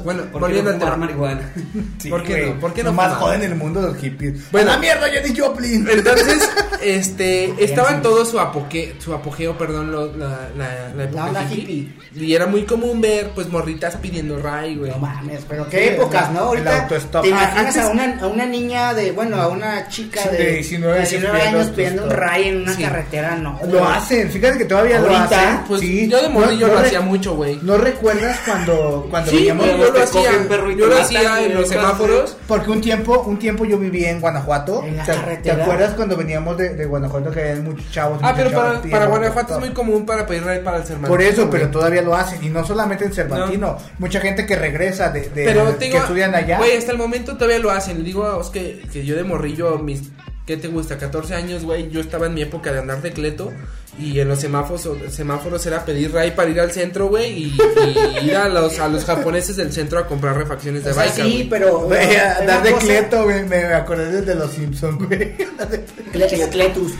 Bueno, 0.05 0.23
¿Por 0.25 0.33
qué 0.33 0.39
volviendo 0.39 0.71
al 0.71 0.79
tema. 0.79 0.97
marihuana? 0.97 1.53
Sí, 1.99 2.11
¿Por 2.11 2.23
qué 2.23 2.33
güey. 2.41 2.55
no? 2.55 2.61
¿Por 2.61 2.73
qué 2.75 2.83
no 2.83 2.91
Nomás 2.91 3.07
fuman? 3.15 3.21
joden 3.21 3.43
el 3.43 3.55
mundo 3.57 3.81
los 3.83 3.97
hippies. 3.97 4.33
Bueno. 4.33 4.49
Bueno, 4.53 4.71
la 4.73 4.79
mierda, 4.79 5.09
Jenny 5.09 5.39
Joplin. 5.39 5.89
Entonces, 5.91 6.49
este, 6.83 7.55
estaba 7.65 7.91
en 7.91 8.03
todo 8.03 8.25
su 8.25 8.39
apogeo, 8.39 8.95
su 8.99 9.13
apogeo, 9.15 9.57
perdón, 9.59 9.91
lo- 9.93 10.17
la, 10.17 10.49
la, 10.57 10.89
la 10.97 11.05
época 11.05 11.25
onda 11.27 11.47
hippie. 11.51 11.89
Y 12.15 12.35
era 12.35 12.47
muy 12.47 12.65
común 12.65 13.01
ver, 13.01 13.31
pues, 13.35 13.49
morritas 13.49 13.97
pidiendo 13.97 14.39
ray, 14.41 14.77
güey. 14.77 14.91
No 14.91 14.99
mames, 14.99 15.45
pero 15.49 15.65
Sí, 15.65 15.71
qué 15.73 15.95
épocas, 15.95 16.31
¿no? 16.33 16.39
el 16.41 16.47
Ahorita 16.67 16.83
autostop. 16.83 17.23
te 17.23 17.29
imaginas 17.29 17.67
Antes- 17.77 17.83
a, 17.85 17.89
una, 17.89 18.19
a 18.21 18.27
una 18.27 18.47
niña 18.47 18.95
de, 18.95 19.13
bueno, 19.13 19.37
a 19.41 19.49
una 19.49 19.89
chica 19.89 20.23
Sí, 20.23 20.29
de, 20.31 20.37
de 20.39 20.53
19 20.55 20.99
años 20.99 21.09
19 21.11 21.39
pidiendo 21.39 21.59
años 21.61 21.71
pidiendo 21.75 22.03
un 22.05 22.09
autostop. 22.11 22.29
ray 22.31 22.49
en 22.49 22.63
una 22.63 22.75
Sí. 22.75 22.83
carretera, 22.83 23.37
no. 23.37 23.61
Lo 23.71 23.85
hacen, 23.87 24.31
fíjate 24.31 24.59
que 24.59 24.65
todavía 24.65 24.99
lo 25.01 25.07
Ahorita, 25.09 25.25
hacen. 25.53 25.61
Pues 25.69 25.81
sí. 25.81 26.09
yo 26.09 26.23
de 26.23 26.29
morrillo 26.29 26.67
No- 26.67 26.73
no 26.73 26.75
lo 26.75 26.81
re- 26.81 26.87
hacía 26.87 27.01
mucho, 27.01 27.35
güey. 27.37 27.59
¿No 27.63 27.77
recuerdas 27.79 28.39
cuando, 28.45 29.07
cuando 29.11 29.31
Sí, 29.31 29.37
veníamos 29.39 29.67
güey, 29.67 29.79
los 29.79 29.88
yo 29.89 29.99
lo 29.99 30.05
hacía, 30.05 30.49
perro, 30.49 30.71
y 30.71 30.77
yo 30.77 30.85
te 30.85 30.87
lo 30.87 30.89
matan, 30.91 31.05
hacía 31.05 31.31
güey, 31.31 31.45
en 31.47 31.55
los 31.55 31.69
semáforos. 31.69 32.37
Porque 32.47 32.71
un 32.71 32.81
tiempo, 32.81 33.21
un 33.21 33.39
tiempo 33.39 33.65
yo 33.65 33.79
viví 33.79 34.05
en 34.05 34.21
Guanajuato. 34.21 34.83
En 34.85 34.97
la 34.97 35.05
¿Te, 35.05 35.13
carretera. 35.13 35.57
¿Te 35.57 35.63
acuerdas 35.63 35.95
cuando 35.95 36.17
veníamos 36.17 36.57
de, 36.57 36.75
de 36.75 36.85
Guanajuato 36.87 37.31
que 37.31 37.41
había 37.51 37.63
muchos 37.63 37.91
chavos? 37.91 38.19
Ah, 38.23 38.33
pero 38.37 38.51
para, 38.51 38.81
para 38.83 39.07
Guanajuato 39.07 39.55
es 39.55 39.61
muy 39.61 39.71
común 39.71 40.07
para 40.07 40.27
pedir 40.27 40.45
ride 40.45 40.61
para 40.61 40.79
el 40.79 40.85
Cervantino. 40.85 41.09
Por 41.09 41.23
eso, 41.23 41.49
pero 41.51 41.69
todavía 41.71 42.03
lo 42.03 42.15
hacen. 42.15 42.43
Y 42.43 42.49
no 42.49 42.65
solamente 42.65 43.05
en 43.05 43.13
Cervantino. 43.13 43.77
Mucha 43.99 44.21
gente 44.21 44.47
que 44.47 44.57
regresa 44.57 45.11
de, 45.11 45.29
de- 45.29 45.45
Pero 45.45 45.79
que 45.79 45.87
digo, 45.87 45.99
estudian 45.99 46.35
allá. 46.35 46.59
Güey, 46.59 46.77
hasta 46.77 46.93
el 46.93 46.99
momento 46.99 47.35
todavía 47.35 47.59
lo 47.59 47.71
hacen. 47.71 48.05
Digo 48.05 48.25
a 48.25 48.37
vos 48.37 48.51
que, 48.51 48.83
que 48.93 49.05
yo 49.05 49.17
de 49.17 49.25
morrillo, 49.25 49.79
mis. 49.79 50.03
¿Qué 50.49 50.57
te 50.57 50.69
gusta? 50.69 50.97
14 50.97 51.35
años, 51.35 51.63
güey. 51.63 51.91
Yo 51.91 52.01
estaba 52.01 52.25
en 52.25 52.33
mi 52.33 52.41
época 52.41 52.73
de 52.73 52.79
andar 52.79 53.03
de 53.03 53.13
cleto. 53.13 53.53
Y 53.99 54.19
en 54.19 54.29
los 54.29 54.41
semáforos, 54.41 54.89
semáforos 55.13 55.67
era 55.67 55.85
pedir 55.85 56.11
ray 56.11 56.31
para 56.31 56.49
ir 56.49 56.59
al 56.59 56.73
centro, 56.73 57.09
güey. 57.09 57.33
Y, 57.45 57.59
y 58.23 58.27
ir 58.29 58.35
a 58.37 58.49
los, 58.49 58.79
a 58.79 58.89
los 58.89 59.05
japoneses 59.05 59.57
del 59.57 59.71
centro 59.75 59.99
a 59.99 60.07
comprar 60.07 60.39
refacciones 60.39 60.85
de 60.85 60.93
O 60.93 60.95
sea, 60.95 61.03
bike. 61.03 61.15
sí, 61.17 61.47
pero. 61.51 61.81
Güey, 61.81 62.01
hay 62.01 62.17
andar 62.41 62.63
de 62.63 62.71
cosa- 62.73 62.87
cleto, 62.87 63.25
güey. 63.25 63.45
Me 63.45 63.63
acordé 63.75 64.23
de 64.23 64.35
los 64.37 64.51
Simpsons, 64.53 64.97
güey. 65.05 65.37
Cle- 66.15 66.49
Cletus. 66.51 66.93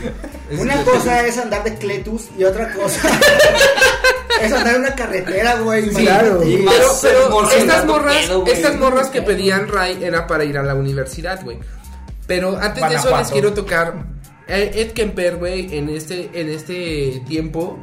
Es 0.51 0.59
Una 0.59 0.73
Cletus. 0.75 0.93
cosa 0.93 1.25
es 1.25 1.37
andar 1.39 1.63
de 1.63 1.75
Cletus 1.75 2.25
y 2.37 2.43
otra 2.43 2.71
cosa 2.73 3.09
es 4.43 4.51
andar 4.53 4.75
en 4.75 4.81
una 4.81 4.93
carretera, 4.93 5.55
güey. 5.61 5.89
Sí, 5.89 6.03
claro. 6.03 6.43
Y 6.43 6.57
Pero, 6.57 6.87
pero 7.01 7.51
estas 7.51 7.85
morras, 7.85 8.15
pedo, 8.27 8.45
estas 8.45 8.75
morras 8.75 9.07
que 9.09 9.23
pedían 9.23 9.67
Ray 9.67 10.03
era 10.03 10.27
para 10.27 10.43
ir 10.43 10.55
a 10.57 10.61
la 10.63 10.75
universidad, 10.75 11.43
güey. 11.43 11.57
Pero 12.29 12.57
antes 12.57 12.75
de 12.75 12.95
eso 12.95 13.09
Guanajuato. 13.09 13.19
les 13.19 13.31
quiero 13.31 13.53
tocar 13.53 14.05
eh, 14.47 14.71
Ed 14.75 14.91
Kemper, 14.91 15.35
güey, 15.35 15.75
en 15.77 15.89
este 15.89 16.29
en 16.33 16.47
este 16.49 17.21
tiempo 17.27 17.77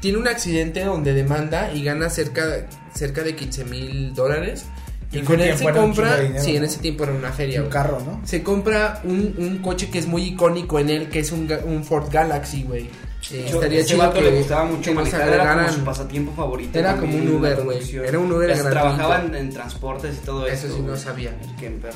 tiene 0.00 0.18
un 0.18 0.28
accidente 0.28 0.84
donde 0.84 1.12
demanda 1.12 1.72
y 1.72 1.82
gana 1.82 2.08
cerca 2.10 2.66
cerca 2.94 3.22
de 3.24 3.34
15 3.34 3.64
mil 3.64 4.14
dólares. 4.14 4.66
Y 5.12 5.18
En 5.20 5.24
con 5.24 5.40
él 5.40 5.56
se 5.56 5.70
compra, 5.70 6.20
dinero, 6.20 6.42
sí, 6.44 6.56
en 6.56 6.62
¿no? 6.62 6.68
ese 6.68 6.78
tiempo 6.80 7.04
era 7.04 7.12
una 7.12 7.32
feria, 7.32 7.60
Un 7.60 7.66
güey. 7.66 7.72
carro, 7.72 8.00
¿no? 8.04 8.20
Se 8.24 8.42
compra 8.42 9.00
un, 9.04 9.34
un 9.38 9.58
coche 9.58 9.88
que 9.88 9.98
es 10.00 10.06
muy 10.06 10.22
icónico 10.22 10.78
en 10.80 10.90
él, 10.90 11.08
que 11.08 11.20
es 11.20 11.30
un, 11.32 11.48
un 11.64 11.84
Ford 11.84 12.08
Galaxy, 12.12 12.64
güey. 12.64 12.90
Eh, 13.30 13.46
estaría 13.48 13.78
ese 13.80 13.88
chido 13.90 13.98
vato 14.00 14.14
que, 14.14 14.22
le 14.22 14.38
gustaba 14.38 14.64
mucho 14.64 14.92
manejar, 14.94 15.28
era 15.28 15.54
como 15.54 15.72
su 15.72 15.84
pasatiempo 15.84 16.32
favorito. 16.34 16.78
Era 16.78 16.96
como 16.96 17.16
un 17.16 17.28
Uber, 17.36 17.62
güey. 17.62 17.78
Era 18.04 18.18
un 18.18 18.30
Uber 18.32 18.48
Pues, 18.50 18.62
gratuito. 18.62 18.70
Trabajaba 18.70 19.24
en, 19.24 19.34
en 19.34 19.50
transportes 19.50 20.16
y 20.22 20.26
todo 20.26 20.46
eso. 20.46 20.66
Eso 20.66 20.76
sí 20.76 20.82
no 20.82 20.96
sabía. 20.96 21.30
El 21.40 21.54
Kemper. 21.56 21.92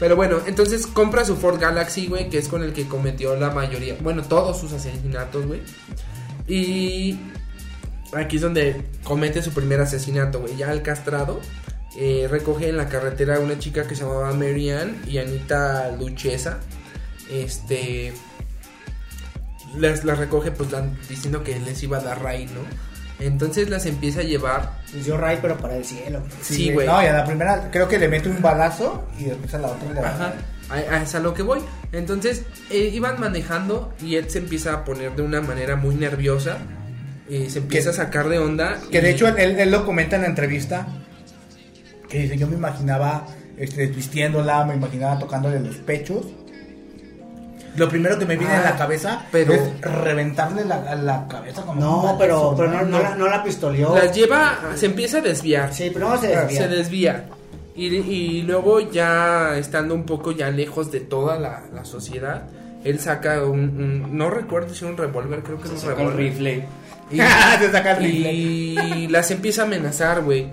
Pero 0.00 0.16
bueno, 0.16 0.38
entonces 0.46 0.86
compra 0.86 1.26
su 1.26 1.36
Ford 1.36 1.60
Galaxy, 1.60 2.06
güey, 2.06 2.30
que 2.30 2.38
es 2.38 2.48
con 2.48 2.64
el 2.64 2.72
que 2.72 2.88
cometió 2.88 3.36
la 3.36 3.50
mayoría, 3.50 3.96
bueno, 4.00 4.22
todos 4.22 4.58
sus 4.58 4.72
asesinatos, 4.72 5.46
güey. 5.46 5.60
Y 6.48 7.18
aquí 8.14 8.36
es 8.36 8.42
donde 8.42 8.82
comete 9.04 9.42
su 9.42 9.52
primer 9.52 9.78
asesinato, 9.80 10.40
güey. 10.40 10.56
Ya 10.56 10.70
al 10.70 10.82
castrado, 10.82 11.38
eh, 11.98 12.26
recoge 12.30 12.70
en 12.70 12.78
la 12.78 12.88
carretera 12.88 13.36
a 13.36 13.40
una 13.40 13.58
chica 13.58 13.86
que 13.86 13.94
se 13.94 14.04
llamaba 14.04 14.32
Marianne 14.32 14.94
y 15.06 15.18
Anita 15.18 15.94
Luchesa. 15.96 16.60
Este. 17.30 18.14
Las, 19.76 20.04
las 20.04 20.18
recoge, 20.18 20.50
pues 20.50 20.70
diciendo 21.08 21.44
que 21.44 21.60
les 21.60 21.80
iba 21.82 21.98
a 21.98 22.00
dar 22.00 22.22
ray, 22.22 22.46
¿no? 22.46 22.62
Entonces 23.20 23.68
las 23.68 23.86
empieza 23.86 24.20
a 24.20 24.22
llevar. 24.24 24.78
Pues 24.90 25.04
yo 25.06 25.16
ray, 25.16 25.38
pero 25.42 25.56
para 25.58 25.76
el 25.76 25.84
cielo. 25.84 26.22
Sí, 26.40 26.72
güey. 26.72 26.86
No, 26.86 27.02
y 27.02 27.06
a 27.06 27.12
la 27.12 27.24
primera 27.24 27.70
creo 27.70 27.86
que 27.88 27.98
le 27.98 28.08
mete 28.08 28.28
un 28.28 28.40
balazo 28.42 29.06
y 29.18 29.24
después 29.24 29.52
a 29.54 29.58
la 29.58 29.68
otra 29.68 29.92
le 29.92 30.00
Ajá, 30.00 30.34
a, 30.70 30.74
a- 30.74 31.02
es 31.02 31.14
a 31.14 31.20
lo 31.20 31.34
que 31.34 31.42
voy. 31.42 31.60
Entonces, 31.92 32.44
eh, 32.70 32.90
iban 32.92 33.20
manejando 33.20 33.92
y 34.02 34.16
Ed 34.16 34.28
se 34.28 34.38
empieza 34.38 34.72
a 34.72 34.84
poner 34.84 35.14
de 35.16 35.22
una 35.22 35.40
manera 35.40 35.76
muy 35.76 35.94
nerviosa. 35.94 36.58
eh, 37.28 37.48
se 37.48 37.58
empieza 37.60 37.90
a 37.90 37.92
sacar 37.92 38.28
de 38.28 38.38
onda. 38.40 38.78
Que 38.90 39.00
de 39.00 39.10
y- 39.10 39.14
hecho 39.14 39.28
él, 39.28 39.60
él- 39.60 39.70
lo 39.70 39.84
comenta 39.86 40.16
en 40.16 40.22
la 40.22 40.28
entrevista. 40.28 40.88
Que 42.08 42.22
dice, 42.22 42.36
yo 42.36 42.48
me 42.48 42.56
imaginaba 42.56 43.26
este, 43.56 43.86
desvistiéndola, 43.86 44.64
me 44.64 44.74
imaginaba 44.74 45.18
tocándole 45.18 45.60
los 45.60 45.76
pechos. 45.76 46.26
Lo 47.76 47.88
primero 47.88 48.18
que 48.18 48.26
me 48.26 48.36
viene 48.36 48.52
Ah, 48.54 48.60
a 48.60 48.70
la 48.72 48.76
cabeza 48.76 49.22
pero- 49.30 49.52
es 49.54 49.80
reventarle 49.80 50.64
la, 50.64 50.94
la 50.96 51.26
cabeza 51.28 51.62
como 51.62 51.80
No, 51.80 52.12
un 52.12 52.18
pero, 52.18 52.50
balazo, 52.50 52.56
pero 52.56 52.70
no, 52.70 52.82
no, 52.82 53.02
la, 53.02 53.14
no 53.14 53.28
la 53.28 53.42
pistoleó. 53.44 53.94
las 53.96 54.14
lleva, 54.14 54.58
se 54.74 54.86
empieza 54.86 55.18
a 55.18 55.20
desviar. 55.20 55.72
Sí, 55.72 55.90
pero 55.92 56.08
no 56.08 56.18
se 56.18 56.28
desvía. 56.28 56.60
Se 56.62 56.68
desvía. 56.68 57.24
Y, 57.76 57.86
y 57.96 58.42
luego 58.42 58.80
ya 58.80 59.56
estando 59.56 59.94
un 59.94 60.04
poco 60.04 60.32
ya 60.32 60.50
lejos 60.50 60.90
de 60.90 61.00
toda 61.00 61.38
la, 61.38 61.62
la 61.72 61.84
sociedad, 61.84 62.42
él 62.84 62.98
saca 62.98 63.44
un, 63.44 63.60
un- 63.60 64.18
no 64.18 64.30
recuerdo 64.30 64.74
si 64.74 64.84
era 64.84 64.90
un 64.92 64.98
revólver, 64.98 65.40
creo 65.42 65.60
que 65.60 65.68
es 65.68 65.82
un 65.84 65.88
revólver. 65.90 66.16
rifle. 66.16 66.64
Y, 67.10 67.16
Se 67.60 67.70
saca 67.72 67.92
el 67.92 67.98
rifle. 67.98 68.32
y 68.32 69.06
las 69.08 69.30
empieza 69.30 69.62
a 69.62 69.64
amenazar, 69.66 70.22
güey. 70.22 70.48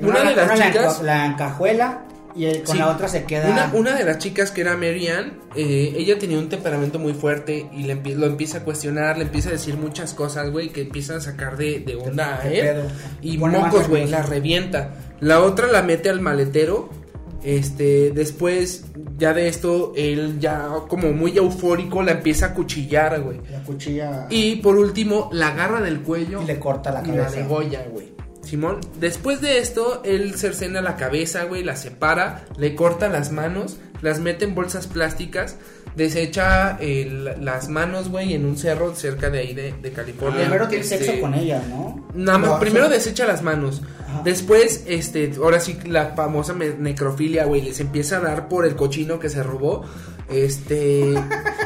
Una, 0.00 0.20
Una 0.20 0.30
de 0.30 0.36
las 0.36 0.58
la 0.58 0.66
chicas... 0.66 1.02
la 1.02 1.26
encajuela 1.26 2.00
y 2.36 2.44
el- 2.46 2.62
con 2.62 2.74
Sí. 2.74 2.78
la 2.78 2.88
otra 2.90 3.08
se 3.08 3.24
queda. 3.24 3.48
Una, 3.50 3.70
una 3.74 3.96
de 3.96 4.04
las 4.04 4.18
chicas 4.18 4.50
que 4.50 4.60
era 4.60 4.76
Marianne, 4.76 5.32
eh, 5.54 5.94
ella 5.96 6.18
tenía 6.18 6.38
un 6.38 6.48
temperamento 6.48 6.98
muy 6.98 7.14
fuerte 7.14 7.66
y 7.72 7.84
le 7.84 7.94
lo 8.14 8.26
empieza 8.26 8.58
a 8.58 8.64
cuestionar, 8.64 9.16
le 9.18 9.24
empieza 9.24 9.48
a 9.48 9.52
decir 9.52 9.76
muchas 9.76 10.12
cosas, 10.14 10.50
güey, 10.50 10.68
que 10.70 10.82
empiezan 10.82 11.16
a 11.16 11.20
sacar 11.20 11.56
de, 11.56 11.80
de 11.80 11.96
onda 11.96 12.36
a 12.36 12.40
¿Qué 12.42 12.60
él. 12.60 12.66
pedo? 12.66 12.82
Y 13.22 13.38
más 13.38 13.52
mocos, 13.52 13.88
güey, 13.88 14.06
la 14.06 14.22
revienta. 14.22 14.94
La 15.20 15.40
otra 15.40 15.66
la 15.66 15.82
mete 15.82 16.08
al 16.10 16.20
maletero. 16.20 16.90
Este, 17.44 18.10
después, 18.10 18.86
ya 19.18 19.32
de 19.32 19.46
esto, 19.46 19.92
él 19.96 20.38
ya 20.40 20.68
como 20.88 21.12
muy 21.12 21.36
eufórico 21.36 22.02
la 22.02 22.12
empieza 22.12 22.46
a 22.46 22.54
cuchillar, 22.54 23.20
güey. 23.20 23.40
La 23.52 23.62
cuchilla. 23.62 24.26
Y 24.30 24.56
por 24.56 24.76
último, 24.76 25.28
la 25.32 25.48
agarra 25.48 25.80
del 25.80 26.00
cuello 26.00 26.42
Y 26.42 26.46
le 26.46 26.58
corta 26.58 26.90
la 26.90 27.02
y 27.04 27.08
la 27.12 27.16
cabeza. 27.24 27.36
degolla, 27.40 27.84
güey. 27.90 28.15
Simón, 28.46 28.80
después 29.00 29.40
de 29.40 29.58
esto, 29.58 30.02
él 30.04 30.34
cercena 30.36 30.80
la 30.80 30.96
cabeza, 30.96 31.44
güey, 31.44 31.62
la 31.64 31.76
separa, 31.76 32.44
le 32.56 32.74
corta 32.74 33.08
las 33.08 33.32
manos, 33.32 33.76
las 34.02 34.20
mete 34.20 34.44
en 34.44 34.54
bolsas 34.54 34.86
plásticas, 34.86 35.56
desecha 35.96 36.76
el- 36.80 37.44
las 37.44 37.68
manos, 37.68 38.10
güey, 38.10 38.34
en 38.34 38.44
un 38.44 38.56
cerro 38.56 38.94
cerca 38.94 39.30
de 39.30 39.38
ahí 39.40 39.54
de, 39.54 39.72
de 39.80 39.90
California. 39.92 40.42
Primero 40.42 40.68
tiene 40.68 40.84
Este, 40.84 40.98
sexo 40.98 41.20
con 41.20 41.34
ella, 41.34 41.62
¿no? 41.68 42.06
Nada 42.14 42.38
más, 42.38 42.50
No, 42.50 42.60
primero 42.60 42.88
desecha 42.88 43.26
las 43.26 43.42
manos. 43.42 43.82
Ajá. 44.06 44.20
Después, 44.24 44.84
este, 44.86 45.32
ahora 45.42 45.58
sí, 45.58 45.78
la 45.86 46.08
famosa 46.14 46.52
necrofilia, 46.54 47.44
güey, 47.46 47.62
les 47.62 47.80
empieza 47.80 48.18
a 48.18 48.20
dar 48.20 48.48
por 48.48 48.66
el 48.66 48.76
cochino 48.76 49.18
que 49.18 49.28
se 49.30 49.42
robó. 49.42 49.84
Este, 50.28 51.14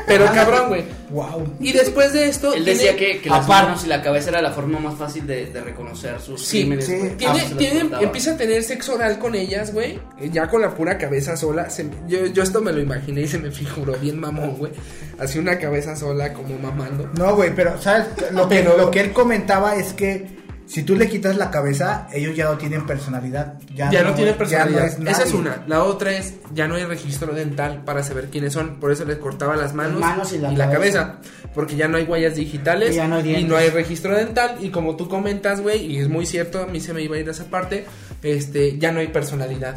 pero 0.07 0.27
cabrón, 0.27 0.69
güey. 0.69 0.85
Wow. 1.11 1.55
Y 1.61 1.73
después 1.73 2.13
de 2.13 2.29
esto, 2.29 2.53
Él 2.55 2.65
tiene- 2.65 2.79
decía 2.79 2.97
que, 2.97 3.21
que 3.21 3.29
las 3.31 3.49
manos 3.49 3.85
y 3.85 3.89
la 3.89 4.03
cabeza 4.03 4.31
era 4.31 4.41
la 4.43 4.53
forma 4.53 4.79
más 4.79 4.97
fácil 4.99 5.27
de, 5.27 5.47
de 5.47 5.61
reconocer 5.61 6.21
sus 6.21 6.45
Sí, 6.47 6.61
crímenes. 6.61 6.85
sí. 6.87 6.93
Tiene, 7.17 7.41
Ah, 7.41 7.57
tiene- 7.59 7.89
empieza 8.01 8.33
a 8.33 8.37
tener 8.37 8.63
sexo 8.63 8.95
oral 8.95 9.19
con 9.19 9.35
ellas, 9.35 9.73
güey. 9.73 9.99
eh, 10.21 10.31
Ya 10.33 10.49
con 10.49 10.61
la 10.63 10.75
pura 10.75 10.99
cabeza 10.99 11.37
sola. 11.37 11.69
se- 11.71 11.89
yo, 12.07 12.27
yo 12.27 12.43
esto 12.43 12.61
me 12.61 12.73
lo 12.73 12.81
imaginé 12.81 13.23
y 13.23 13.29
se 13.29 13.39
me 13.39 13.51
figuró 13.51 13.95
bien 13.95 14.21
mamón, 14.21 14.57
güey. 14.57 14.73
Así 15.19 15.39
una 15.39 15.59
cabeza 15.59 15.97
sola 15.97 16.33
como 16.33 16.59
mamando. 16.59 17.09
No, 17.19 17.35
güey, 17.35 17.55
pero 17.55 17.81
¿sabes? 17.81 18.07
Lo 18.33 18.49
que, 18.49 18.57
Pero- 18.57 18.77
lo 18.77 18.91
que 18.91 19.01
él 19.01 19.13
comentaba 19.13 19.75
es 19.77 19.93
que 19.95 20.40
si 20.71 20.85
tú 20.85 20.95
le 20.95 21.09
quitas 21.09 21.37
la 21.37 21.51
cabeza, 21.51 22.07
ellos 22.13 22.37
ya 22.37 22.45
no 22.45 22.57
tienen 22.57 22.87
personalidad. 22.87 23.55
Ya, 23.75 23.91
Ya, 23.91 24.05
no, 24.05 24.15
tiene 24.15 24.35
personalidad. 24.35 24.85
es 24.87 25.01
Esa 25.01 25.25
es 25.25 25.35
una. 25.35 25.65
La 25.67 25.83
otra 25.83 26.13
es, 26.13 26.35
ya 26.55 26.69
no 26.69 26.77
hay 26.77 26.85
registro 26.85 27.35
dental 27.35 27.83
para 27.85 28.05
saber 28.05 28.29
quiénes 28.31 28.53
son. 28.53 28.79
Por 28.79 28.93
eso 28.93 29.05
les 29.05 29.17
cortaba 29.19 29.57
las 29.57 29.75
manos, 29.75 29.99
Manos 29.99 30.33
y 30.33 30.39
la 30.39 30.71
cabeza. 30.71 31.17
Porque 31.57 31.75
ya 31.75 31.89
no 31.89 31.97
hay 31.97 32.05
huellas 32.05 32.37
digitales 32.37 32.93
Y 32.93 32.95
ya 32.95 33.09
no 33.09 33.17
hay 33.17 33.23
y 33.23 33.25
dientes. 33.25 33.49
no 33.49 33.57
hay 33.57 33.71
registro 33.71 34.15
dental. 34.15 34.59
Y 34.61 34.69
como 34.69 34.95
tú 34.95 35.09
comentas, 35.09 35.61
güey, 35.61 35.87
y 35.87 35.99
es 35.99 36.09
muy 36.09 36.25
cierto, 36.25 36.63
a 36.63 36.67
mí 36.67 36.79
se 36.79 36.95
me 36.95 37.03
iba 37.03 37.17
a 37.17 37.19
ir 37.19 37.27
a 37.27 37.33
esa 37.33 37.47
parte, 37.47 37.87
este, 38.23 38.79
ya 38.79 38.93
no 38.93 39.01
hay 39.01 39.09
personalidad. 39.09 39.75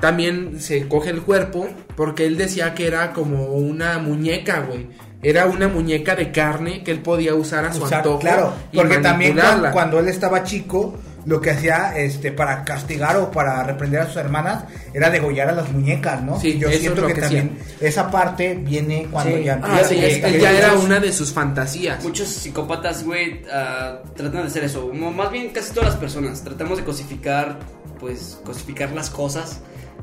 También 0.00 0.60
se 0.60 0.86
coge 0.86 1.08
el 1.08 1.22
cuerpo 1.22 1.66
porque 1.96 2.26
él 2.26 2.36
decía 2.36 2.74
que 2.74 2.86
era 2.86 3.14
como 3.14 3.54
una 3.54 3.98
muñeca, 3.98 4.60
güey. 4.60 4.86
Era 5.22 5.46
una 5.46 5.68
muñeca 5.68 6.14
de 6.16 6.32
carne 6.32 6.82
que 6.82 6.90
él 6.90 7.00
podía 7.00 7.34
usar 7.34 7.64
a 7.66 7.72
su 7.72 7.82
Usar- 7.84 7.98
antojo. 7.98 8.18
claro, 8.20 8.52
y 8.72 8.76
porque 8.78 8.98
también 8.98 9.38
cuando, 9.72 9.98
él 9.98 10.08
estaba 10.08 10.44
chico, 10.44 10.96
lo 11.26 11.38
que 11.42 11.50
hacía 11.50 11.94
este 11.98 12.32
para 12.32 12.64
castigar 12.64 13.18
o 13.18 13.30
para 13.30 13.62
reprender 13.62 14.00
a 14.00 14.06
sus 14.06 14.16
hermanas 14.16 14.64
era 14.94 15.10
degollar 15.10 15.50
a 15.50 15.52
las 15.52 15.70
muñecas, 15.70 16.22
¿no? 16.22 16.40
Sí, 16.40 16.52
Y 16.52 16.58
yo 16.58 16.68
eso 16.68 16.76
es 16.76 16.80
siento 16.80 17.02
lo 17.02 17.08
que, 17.08 17.12
que 17.14 17.20
también 17.20 17.58
esa 17.80 18.10
parte 18.10 18.54
viene 18.54 19.06
cuando 19.10 19.36
Sí. 19.36 19.44
ya 19.44 19.60
Ah, 19.62 19.80
sí, 19.86 19.96
Sí, 19.96 20.04
es- 20.06 20.14
está 20.14 20.30
ya 20.30 20.50
era 20.52 20.72
una 20.72 20.98
de 20.98 21.12
sus 21.12 21.30
fantasías. 21.34 22.02
Muchos 22.02 22.26
psicópatas, 22.28 23.04
güey, 23.04 23.42
ah, 23.52 23.98
tratan 24.16 24.40
de 24.40 24.48
hacer 24.48 24.64
eso. 24.64 24.90
Más 24.94 25.30
bien 25.30 25.50
casi 25.50 25.74
todas 25.74 25.90
las 25.90 25.98
personas. 25.98 26.42
Tratamos 26.42 26.78
de 26.78 26.84
cosificar, 26.84 27.58
pues, 27.98 28.40
cosificar 28.42 28.90
las 28.92 29.10
cosas. 29.10 29.60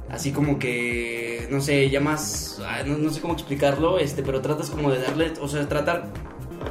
Así 0.09 0.31
como 0.31 0.57
que, 0.57 1.47
no 1.51 1.59
sé, 1.61 1.89
ya 1.89 1.99
más, 1.99 2.61
ah, 2.65 2.81
no, 2.85 2.97
no 2.97 3.09
sé 3.11 3.19
cómo 3.19 3.33
explicarlo, 3.33 3.99
este, 3.99 4.23
pero 4.23 4.41
tratas 4.41 4.69
como 4.69 4.89
de 4.91 4.99
darle, 5.01 5.33
o 5.41 5.47
sea, 5.47 5.67
tratar 5.67 6.07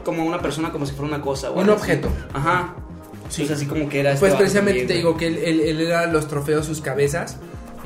como 0.04 0.22
a 0.22 0.24
una 0.24 0.40
persona 0.40 0.72
como 0.72 0.86
si 0.86 0.94
fuera 0.94 1.14
una 1.14 1.22
cosa. 1.22 1.50
Un 1.50 1.60
así. 1.62 1.70
objeto. 1.70 2.08
Ajá. 2.32 2.74
Sí. 3.28 3.42
Pues 3.42 3.50
así 3.58 3.66
como 3.66 3.88
que 3.88 4.00
era 4.00 4.10
Pues 4.14 4.32
este 4.32 4.36
precisamente 4.38 4.84
te 4.86 4.94
digo 4.94 5.16
que 5.16 5.26
él, 5.26 5.38
él- 5.38 5.60
él 5.60 5.80
era 5.80 6.06
los 6.06 6.28
trofeos, 6.28 6.64
sus 6.64 6.80
cabezas. 6.80 7.36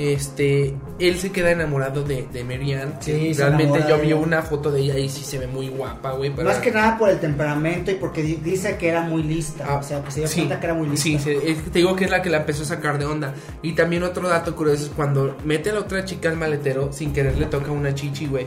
Este, 0.01 0.75
él 0.99 1.19
se 1.19 1.31
queda 1.31 1.51
enamorado 1.51 2.03
de, 2.03 2.27
de 2.33 2.43
Marianne. 2.45 2.93
Sí, 3.01 3.33
realmente 3.35 3.85
yo 3.89 3.99
vi 3.99 4.13
una 4.13 4.41
foto 4.43 4.71
de 4.71 4.81
ella 4.81 4.99
y 4.99 5.09
sí 5.09 5.23
se 5.25 5.39
ve 5.39 5.47
muy 5.47 5.69
guapa, 5.69 6.13
güey. 6.13 6.31
Más 6.31 6.59
que 6.59 6.71
nada 6.71 6.97
por 6.99 7.11
el 7.11 7.21
temperamento 7.21 7.91
y 7.91 7.95
porque 7.97 8.23
di- 8.23 8.37
dice 8.43 8.77
que 8.77 8.89
era 8.89 9.03
muy 9.03 9.23
lista. 9.23 9.67
Ah, 9.69 9.77
o 9.77 9.83
sea, 9.83 10.03
que 10.03 10.11
se 10.11 10.21
dio 10.21 10.29
sí, 10.29 10.37
cuenta 10.41 10.59
que 10.61 10.67
era 10.67 10.75
muy 10.75 10.89
lista. 10.89 11.03
Sí, 11.05 11.37
te 11.73 11.79
digo 11.79 11.95
que 11.97 12.05
es 12.05 12.11
la 12.11 12.23
que 12.23 12.31
la 12.31 12.39
empezó 12.39 12.63
a 12.63 12.67
sacar 12.67 12.99
de 12.99 13.05
onda. 13.05 13.35
Y 13.63 13.73
también 13.73 14.03
otro 14.03 14.29
dato 14.29 14.57
curioso 14.57 14.85
es 14.85 14.91
cuando 14.91 15.37
mete 15.45 15.71
a 15.71 15.75
la 15.75 15.81
otra 15.81 16.05
chica 16.05 16.29
al 16.31 16.37
maletero, 16.37 16.93
sin 16.93 17.13
querer 17.13 17.37
le 17.39 17.47
toca 17.47 17.71
una 17.71 17.95
chichi, 17.95 18.27
güey. 18.27 18.47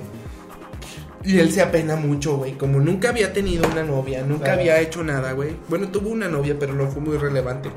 Y 1.25 1.39
él 1.39 1.51
se 1.51 1.61
apena 1.61 1.95
mucho, 1.95 2.35
güey. 2.37 2.53
Como 2.57 2.79
nunca 2.79 3.09
había 3.09 3.31
tenido 3.31 3.65
una 3.69 3.83
novia, 3.83 4.23
nunca 4.23 4.43
Claro. 4.45 4.59
había 4.59 4.79
hecho 4.81 5.03
nada, 5.03 5.31
güey. 5.31 5.55
Bueno, 5.69 5.87
tuvo 5.87 6.09
una 6.09 6.27
novia, 6.27 6.55
pero 6.59 6.73
no 6.73 6.87
fue 6.87 7.01
muy 7.01 7.15
relevante. 7.17 7.69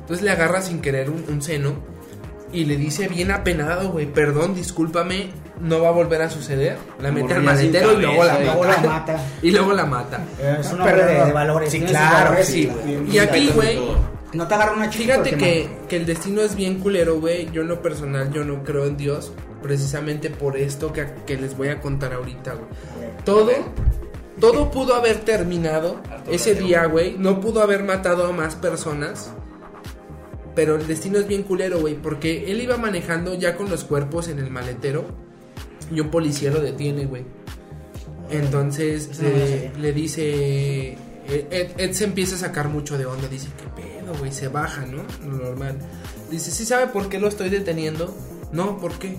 Entonces 0.00 0.24
le 0.24 0.30
agarra 0.30 0.60
sin 0.62 0.80
querer 0.80 1.10
un, 1.10 1.24
un 1.28 1.42
seno 1.42 1.74
y 2.52 2.64
le 2.64 2.76
dice 2.76 3.08
bien 3.08 3.30
apenado, 3.30 3.90
güey, 3.90 4.06
perdón, 4.06 4.54
discúlpame, 4.54 5.30
no 5.60 5.80
va 5.80 5.88
a 5.88 5.92
volver 5.92 6.22
a 6.22 6.30
suceder. 6.30 6.76
La 7.00 7.10
mete 7.12 7.34
al 7.34 7.42
maletero 7.42 7.92
y 7.92 7.96
luego 8.02 8.24
la 8.24 8.38
Luego 8.40 8.62
mata. 8.64 8.82
la 8.82 8.88
mata. 8.92 9.20
Y 9.42 9.50
luego 9.50 9.72
la 9.72 9.86
mata. 9.86 10.24
Es 10.60 10.72
un 10.72 10.78
Pero 10.82 11.06
de, 11.06 11.32
valores. 11.32 11.70
Sí, 11.70 11.80
claro, 11.80 12.24
valores 12.30 12.46
sí, 12.46 12.70
y- 13.10 13.18
aquí, 13.18 13.50
güey, 13.54 13.78
No 14.32 14.46
te 14.46 14.54
agarra 14.54 14.72
una 14.72 14.90
chica. 14.90 15.14
Fíjate 15.14 15.36
que, 15.36 15.68
no. 15.82 15.88
que 15.88 15.96
el 15.96 16.06
destino 16.06 16.40
es 16.42 16.54
bien 16.56 16.78
culero, 16.80 17.18
güey. 17.20 17.50
Yo 17.52 17.62
en 17.62 17.68
lo 17.68 17.80
personal, 17.82 18.30
yo 18.32 18.44
no 18.44 18.62
creo 18.64 18.86
en 18.86 18.96
Dios. 18.96 19.32
Precisamente 19.62 20.30
por 20.30 20.56
esto 20.56 20.92
que, 20.92 21.06
que 21.26 21.36
les 21.36 21.56
voy 21.56 21.68
a 21.68 21.80
contar 21.80 22.12
ahorita, 22.12 22.52
güey. 22.54 22.66
Todo, 23.24 23.50
todo 24.38 24.70
pudo 24.70 24.94
haber 24.94 25.16
terminado 25.20 26.00
ese 26.30 26.54
día, 26.54 26.84
güey. 26.84 27.16
No 27.18 27.40
pudo 27.40 27.62
haber 27.62 27.82
matado 27.82 28.26
a 28.26 28.32
más 28.32 28.54
personas. 28.54 29.30
Pero 30.56 30.74
el 30.74 30.86
destino 30.88 31.18
es 31.18 31.28
bien 31.28 31.44
culero, 31.44 31.78
güey. 31.78 31.94
Porque 31.94 32.50
él 32.50 32.60
iba 32.60 32.76
manejando 32.78 33.34
ya 33.34 33.56
con 33.56 33.70
los 33.70 33.84
cuerpos 33.84 34.26
en 34.26 34.40
el 34.40 34.50
maletero. 34.50 35.04
Y 35.94 36.00
un 36.00 36.10
policía 36.10 36.50
lo 36.50 36.60
detiene, 36.60 37.06
güey. 37.06 37.24
Entonces 38.30 39.20
no 39.20 39.28
le, 39.80 39.92
dice. 39.92 40.96
Ed, 41.28 41.70
Ed 41.76 41.92
se 41.92 42.04
empieza 42.04 42.34
a 42.34 42.38
sacar 42.38 42.68
mucho 42.68 42.98
de 42.98 43.06
onda. 43.06 43.28
Dice, 43.28 43.48
¿qué 43.56 43.82
pedo, 43.82 44.14
güey? 44.18 44.32
Se 44.32 44.48
baja, 44.48 44.84
¿no? 44.86 45.04
Lo 45.28 45.44
normal. 45.44 45.78
Dice, 46.30 46.50
¿sí 46.50 46.64
sabe 46.64 46.88
por 46.88 47.08
qué 47.08 47.20
lo 47.20 47.28
estoy 47.28 47.50
deteniendo? 47.50 48.16
No, 48.50 48.78
¿por 48.78 48.98
qué? 48.98 49.16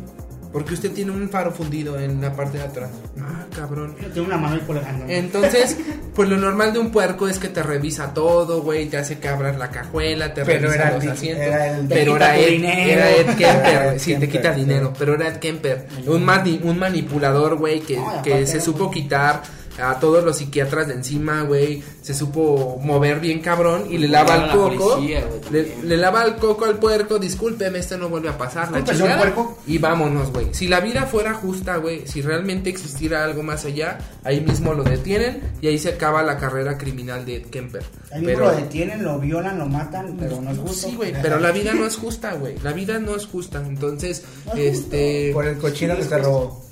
Porque 0.52 0.74
usted 0.74 0.92
tiene 0.92 1.12
un 1.12 1.30
faro 1.30 1.52
fundido 1.52 2.00
en 2.00 2.22
la 2.22 2.34
parte 2.34 2.58
de 2.58 2.64
atrás. 2.64 2.90
Ah, 3.20 3.46
cabrón. 3.56 3.96
Tiene 3.98 4.22
una 4.22 4.38
mano 4.38 4.56
y 4.56 4.60
colgando. 4.62 5.06
Entonces, 5.08 5.78
pues 6.16 6.30
lo 6.30 6.38
normal 6.38 6.74
de 6.74 6.80
un 6.80 6.90
puerco 6.92 7.28
es 7.28 7.38
que 7.38 7.50
te 7.50 7.62
revisa 7.62 8.14
todo, 8.14 8.62
güey, 8.62 8.88
te 8.88 8.98
hace 8.98 9.20
que 9.20 9.28
abras 9.28 9.58
la 9.58 9.70
cajuela, 9.70 10.34
te 10.34 10.46
Pero 10.46 10.70
revisa 10.70 10.76
era 10.88 10.96
los 10.98 11.06
asientos. 11.06 11.46
era 11.46 11.78
el- 11.78 11.88
te 11.88 11.96
pero 11.96 12.16
era 12.16 12.38
Ed, 12.38 12.48
dinero. 12.50 12.92
era 12.92 13.12
Ed 13.12 13.26
Kemper, 13.36 13.46
Era 13.68 13.94
Ed 13.94 14.00
sí, 14.00 14.16
te 14.16 14.30
quita 14.30 14.54
sí. 14.54 14.60
dinero, 14.62 14.94
pero 14.98 15.14
era 15.16 15.28
Ed 15.28 15.38
Kemper, 15.38 15.88
un, 16.08 16.24
mani- 16.26 16.62
un 16.64 16.80
manipulador, 16.80 17.56
güey, 17.58 17.82
que, 17.82 17.98
No, 17.98 18.24
se 18.48 18.62
supo 18.62 18.90
quitar 18.90 19.42
a 19.80 20.00
todos 20.00 20.24
los 20.24 20.38
psiquiatras 20.38 20.88
de 20.88 20.94
encima, 20.96 21.44
güey, 21.44 21.84
se 22.02 22.14
supo 22.14 22.80
mover 22.84 23.20
bien 23.20 23.40
cabrón 23.42 23.86
y 23.90 23.98
le 23.98 24.08
lava 24.08 24.36
el 24.36 24.52
coco, 24.52 24.96
policía, 24.96 25.26
güey, 25.26 25.42
le, 25.52 25.84
le 25.84 25.98
lava 25.98 26.24
el 26.24 26.36
coco 26.36 26.66
al 26.66 26.80
puerco, 26.80 27.20
discúlpeme, 27.20 27.80
esto 27.80 27.98
no 27.98 28.10
vuelve 28.10 28.30
a 28.30 28.38
pasar, 28.38 28.72
la 28.72 28.84
chingada, 28.84 29.18
puerco. 29.18 29.58
y 29.68 29.78
vámonos, 29.78 30.32
güey. 30.32 30.48
Si 30.54 30.68
la 30.68 30.80
vida 30.80 31.06
fuera 31.06 31.34
justa, 31.34 31.78
güey, 31.78 32.08
si 32.08 32.22
realmente 32.22 32.70
existiera 32.70 33.24
algo 33.24 33.44
más 33.44 33.66
allá, 33.66 33.98
ahí 34.24 34.42
mismo 34.42 34.74
lo 34.74 34.84
detienen 34.84 35.42
y 35.62 35.68
ahí 35.68 35.78
se 35.78 35.90
acaba 35.90 36.24
la 36.24 36.38
carrera 36.38 36.78
criminal 36.78 37.26
de 37.26 37.38
Ed 37.38 37.46
Kemper. 37.48 37.84
Ahí 38.12 38.22
mismo 38.22 38.46
lo 38.46 38.56
detienen, 38.56 39.04
lo 39.04 39.20
violan, 39.20 39.58
lo 39.60 39.66
matan, 39.68 40.16
pero 40.20 40.42
no 40.42 40.52
es 40.52 40.58
justo. 40.58 40.90
Sí, 40.90 40.96
güey, 40.96 41.14
pero 41.22 41.40
la 41.40 41.52
vida 41.52 41.74
no 41.74 41.86
es 41.86 41.98
justa, 41.98 42.34
güey. 42.34 42.56
La 42.64 42.74
vida 42.74 43.00
no 43.00 43.16
es 43.16 43.26
justa. 43.26 43.64
Entonces, 43.66 44.24
No 44.46 44.54
es 44.54 44.80
este. 44.80 45.32
Por 45.34 45.46
el 45.46 45.58
cochino 45.58 45.96
que 45.96 46.04
se 46.04 46.18
robó. 46.18 46.67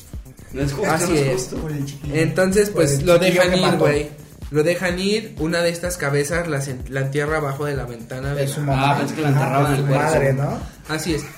No 0.56 0.62
es 0.62 0.74
justo, 0.74 0.91
Así 0.91 1.12
no 1.13 1.15
es. 1.20 1.34
justo. 1.34 1.58
Por 1.58 1.72
el 1.72 1.86
chiquillo. 1.86 2.15
Entonces, 2.15 2.70
Por 2.70 2.76
pues 2.84 3.00
el 3.00 3.06
lo 3.06 3.18
dejan 3.20 3.58
ir, 3.58 3.78
güey. 3.78 4.10
Lo 4.52 4.63
dejan 4.63 5.00
ir. 5.00 5.36
Una 5.39 5.62
de 5.62 5.70
estas 5.70 5.98
cabezas 5.98 6.48
la, 6.48 6.62
la 6.89 7.02
entierra 7.02 7.38
abajo 7.38 7.65
de 7.65 7.76
la 7.76 7.86
ventana 7.86 8.34
de 8.34 8.41
De 8.44 8.48
su 8.48 8.62
la- 8.62 8.65
mamá. 8.68 8.91
Ah, 8.91 8.98
pensé 9.00 9.15
que 9.15 9.22
enterraban 9.24 9.72
en 9.72 9.78
su 9.78 9.82
el 9.84 9.88
cuerpo. 9.89 10.04
madre, 10.06 10.34
¿no? 10.34 10.60
Así 10.89 11.13
es. 11.15 11.24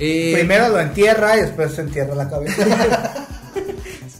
Eh, 0.00 0.30
Primero 0.32 0.68
lo 0.68 0.78
entierra 0.78 1.36
y 1.36 1.40
después 1.40 1.72
se 1.72 1.80
entierra 1.80 2.14
la 2.14 2.28
cabeza. 2.30 2.62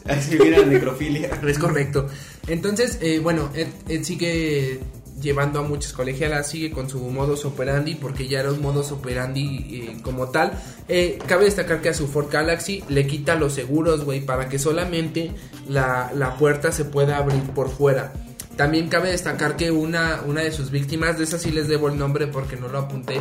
Así 0.09 0.37
viene 0.37 0.59
la 0.59 0.67
necrofilia. 0.67 1.31
Es 1.47 1.57
correcto. 1.59 2.09
Entonces, 2.49 2.99
eh, 3.01 3.21
bueno, 3.21 3.51
Ed, 3.55 3.69
Ed 3.88 4.03
sigue 4.03 4.81
llevando 5.21 5.61
a 5.61 5.63
muchas 5.63 5.93
colegialas, 5.93 6.49
sigue 6.49 6.71
con 6.71 6.89
su 6.89 6.99
modus 7.01 7.45
operandi, 7.45 7.95
porque 7.95 8.29
ya 8.29 8.41
era 8.41 8.53
un 8.53 8.63
modus 8.63 8.93
operandi 8.93 9.67
eh, 9.71 9.97
como 10.03 10.29
tal. 10.29 10.53
Eh, 10.89 11.19
cabe 11.27 11.47
destacar 11.47 11.81
que 11.81 11.91
a 11.91 11.95
su 11.95 12.07
Ford 12.07 12.29
Galaxy 12.31 12.85
le 12.89 13.07
quita 13.07 13.35
los 13.35 13.55
seguros, 13.55 14.05
güey, 14.05 14.21
para 14.21 14.49
que 14.49 14.59
solamente 14.59 15.33
la, 15.69 16.11
la 16.15 16.37
puerta 16.37 16.73
se 16.73 16.85
pueda 16.85 17.17
abrir 17.17 17.43
por 17.55 17.69
fuera. 17.71 18.13
También 18.57 18.89
cabe 18.89 19.11
destacar 19.11 19.57
que 19.57 19.71
una, 19.71 20.23
una 20.27 20.41
de 20.41 20.51
sus 20.51 20.71
víctimas, 20.71 21.19
de 21.19 21.25
esa 21.25 21.39
sí 21.39 21.51
les 21.51 21.69
debo 21.69 21.89
el 21.89 21.99
nombre 21.99 22.27
porque 22.27 22.57
no 22.57 22.69
lo 22.69 22.79
apunté, 22.79 23.21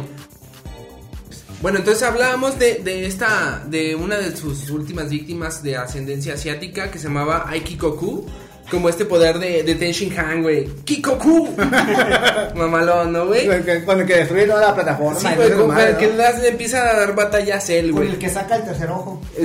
bueno, 1.60 1.80
entonces 1.80 2.04
hablábamos 2.04 2.60
de, 2.60 2.76
de 2.76 3.08
esta, 3.08 3.64
de 3.68 3.96
una 3.96 4.18
de 4.18 4.36
sus 4.36 4.70
últimas 4.70 5.10
víctimas 5.10 5.64
de 5.64 5.76
ascendencia 5.76 6.36
asiática 6.36 6.92
que 6.92 7.00
se 7.00 7.08
llamaba 7.08 7.50
Aikikoku, 7.50 8.28
como 8.70 8.90
este 8.90 9.06
poder 9.06 9.40
de, 9.40 9.64
de 9.64 9.76
Ten 9.76 9.92
Shin 9.92 10.18
Han, 10.20 10.42
güey. 10.44 10.68
Kikoku. 10.84 11.56
Mamalón, 12.56 13.14
¿no, 13.14 13.28
güey? 13.28 13.48
Con 13.86 14.00
el 14.02 14.06
que 14.06 14.16
destruye 14.16 14.46
toda 14.46 14.62
la 14.68 14.76
plataforma. 14.76 15.20
Sí, 15.20 15.28
güey, 15.36 15.52
con 15.52 15.78
el 15.80 15.96
que 15.98 16.08
le 16.08 16.48
empieza 16.50 16.82
a 16.90 16.94
dar 17.00 17.16
batallas 17.16 17.70
él, 17.70 17.92
Con 17.92 18.02
güey. 18.02 18.10
el 18.10 18.18
que 18.18 18.30
saca 18.30 18.56
el 18.58 18.64
tercer 18.66 18.90
ojo. 18.90 19.22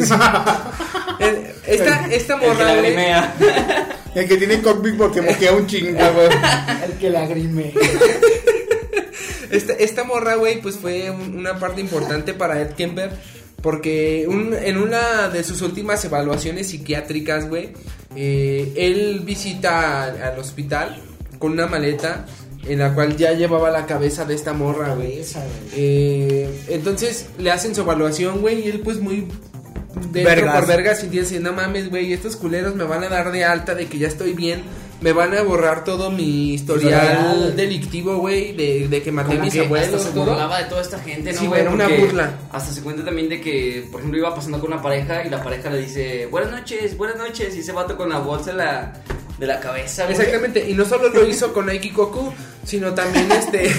Esta, 1.66 2.06
esta 2.11 2.35
El 2.35 2.40
que 2.40 2.46
morra, 2.46 2.64
güey. 2.64 2.76
lagrimea. 2.76 3.35
El 4.14 4.28
que 4.28 4.37
tiene 4.37 4.61
cockpit 4.61 4.96
porque 4.98 5.22
moquea 5.22 5.52
un 5.52 5.66
chingo, 5.66 5.98
güey. 6.12 6.28
El 6.85 6.92
que 6.98 7.08
lagrime. 7.08 7.72
Esta, 9.50 9.72
esta 9.74 10.04
morra, 10.04 10.35
güey, 10.35 10.61
pues 10.61 10.76
fue 10.76 11.11
un- 11.11 11.37
una 11.38 11.58
parte 11.58 11.80
importante 11.80 12.35
para 12.35 12.61
Ed 12.61 12.72
Kemper. 12.72 13.11
Porque 13.62 14.26
un- 14.28 14.54
en 14.54 14.76
una 14.76 15.28
de 15.28 15.44
sus 15.44 15.62
últimas 15.62 16.04
evaluaciones 16.04 16.68
psiquiátricas, 16.68 17.48
güey, 17.48 17.72
eh, 18.16 18.72
él 18.77 19.20
visita 19.25 20.05
al, 20.05 20.22
al 20.22 20.38
hospital 20.38 21.01
con 21.38 21.53
una 21.53 21.66
maleta 21.66 22.27
en 22.66 22.79
la 22.79 22.94
cual 22.94 23.16
ya 23.16 23.33
llevaba 23.33 23.70
la 23.70 23.87
cabeza 23.87 24.25
de 24.25 24.35
esta 24.35 24.53
morra, 24.53 24.94
güey. 24.94 25.20
Eh, 25.75 26.62
entonces 26.68 27.27
le 27.38 27.51
hacen 27.51 27.75
su 27.75 27.81
evaluación, 27.81 28.40
güey, 28.40 28.66
y 28.66 28.68
él 28.68 28.81
pues 28.81 29.01
muy 29.01 29.27
dentro 30.11 30.22
Vergas. 30.22 30.57
por 30.57 30.66
vergas 30.68 31.01
sintiéndose, 31.01 31.40
no 31.40 31.53
mames, 31.53 31.90
güey, 31.90 32.12
estos 32.12 32.37
culeros 32.37 32.75
me 32.75 32.85
van 32.85 33.03
a 33.03 33.09
dar 33.09 33.33
de 33.33 33.44
alta 33.44 33.75
de 33.75 33.87
que 33.87 33.98
ya 33.98 34.09
estoy 34.09 34.33
bien, 34.35 34.62
me 35.03 35.12
van 35.12 35.35
a 35.35 35.43
borrar 35.43 35.85
todo 35.85 36.11
mi 36.11 36.55
historial 36.55 37.55
delictivo, 37.57 38.17
güey, 38.19 38.53
de, 38.53 38.88
de 38.88 39.03
que 39.03 39.11
maté 39.11 39.37
a 39.37 39.41
mis 39.41 39.53
que 39.53 39.61
abuelos, 39.61 39.95
hasta 39.95 40.12
se 40.12 40.19
burlaba 40.19 40.59
de 40.59 40.65
toda 40.65 40.81
esta 40.81 40.99
gente, 41.01 41.33
¿no? 41.33 41.41
Sí, 41.41 41.49
era 41.55 41.71
una 41.71 41.88
burla. 41.88 42.38
Hasta 42.53 42.73
se 42.73 42.83
cuenta 42.83 43.05
también 43.05 43.29
de 43.29 43.41
que, 43.41 43.88
por 43.91 44.01
ejemplo, 44.01 44.19
iba 44.19 44.35
pasando 44.35 44.61
con 44.61 44.73
una 44.73 44.81
pareja 44.81 45.25
y 45.25 45.31
la 45.31 45.43
pareja 45.43 45.71
le 45.71 45.79
dice, 45.79 46.27
buenas 46.27 46.53
noches, 46.53 46.97
buenas 46.97 47.17
noches, 47.17 47.55
y 47.57 47.61
ese 47.61 47.73
vato 47.73 47.97
con 47.97 48.09
la 48.09 48.19
bolsa 48.19 48.53
de 48.53 48.59
la, 48.59 48.93
de 49.38 49.47
la 49.47 49.59
cabeza, 49.59 50.05
güey. 50.05 50.17
Exactamente, 50.17 50.71
y 50.71 50.75
no 50.75 50.85
solo 50.85 51.09
lo 51.09 51.27
hizo 51.27 51.53
con 51.53 51.69
Aiki 51.69 51.91
Koku, 51.91 52.33
sino 52.65 52.95
también 52.95 53.31
este. 53.33 53.73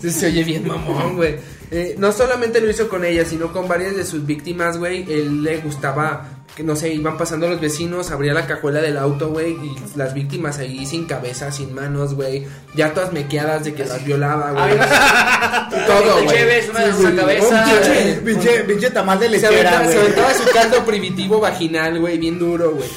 se 0.10 0.26
oye 0.26 0.44
bien 0.44 0.66
mamón, 0.66 1.16
güey. 1.16 1.57
Eh, 1.70 1.94
no 1.98 2.12
solamente 2.12 2.60
lo 2.60 2.70
hizo 2.70 2.88
con 2.88 3.04
ella, 3.04 3.24
sino 3.24 3.52
con 3.52 3.68
varias 3.68 3.94
de 3.96 4.04
sus 4.04 4.24
víctimas, 4.24 4.78
güey. 4.78 5.04
Él 5.12 5.42
le 5.42 5.58
gustaba 5.58 6.28
que 6.56 6.64
no 6.64 6.74
sé, 6.74 6.92
iban 6.92 7.16
pasando 7.16 7.46
los 7.48 7.60
vecinos, 7.60 8.10
abría 8.10 8.34
la 8.34 8.44
cajuela 8.48 8.80
del 8.80 8.96
auto, 8.98 9.28
güey, 9.28 9.52
y 9.52 9.76
las 9.94 10.12
víctimas 10.12 10.58
ahí 10.58 10.86
sin 10.86 11.04
cabeza, 11.04 11.52
sin 11.52 11.72
manos, 11.72 12.14
güey, 12.14 12.46
ya 12.74 12.92
todas 12.92 13.12
mequeadas 13.12 13.62
de 13.64 13.74
que 13.74 13.84
las 13.84 14.04
violaba, 14.04 14.50
güey. 14.52 14.76
Todo, 15.86 16.22
güey. 16.24 16.26
Pinche- 17.54 18.20
Pinche, 18.24 18.64
pinche 18.64 18.90
tamal 18.90 19.20
de 19.20 19.28
lechera, 19.28 19.70
se 19.92 19.98
aventaba 20.00 20.34
su 20.34 20.44
caldo 20.52 20.84
primitivo 20.84 21.38
vaginal, 21.38 22.00
güey, 22.00 22.18
bien 22.18 22.40
duro, 22.40 22.72
güey. 22.72 22.88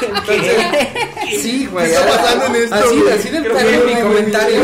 Entonces, 0.00 1.42
sí, 1.42 1.66
güey. 1.70 1.86
¿Qué 1.86 1.92
está 1.92 2.06
pasando 2.08 2.46
en 2.46 2.56
esto, 2.62 2.74
Así, 2.74 3.00
güey? 3.00 3.12
así 3.14 3.28
de 3.30 3.36
enfermo 3.38 3.84
mi 3.84 4.00
comentario. 4.00 4.60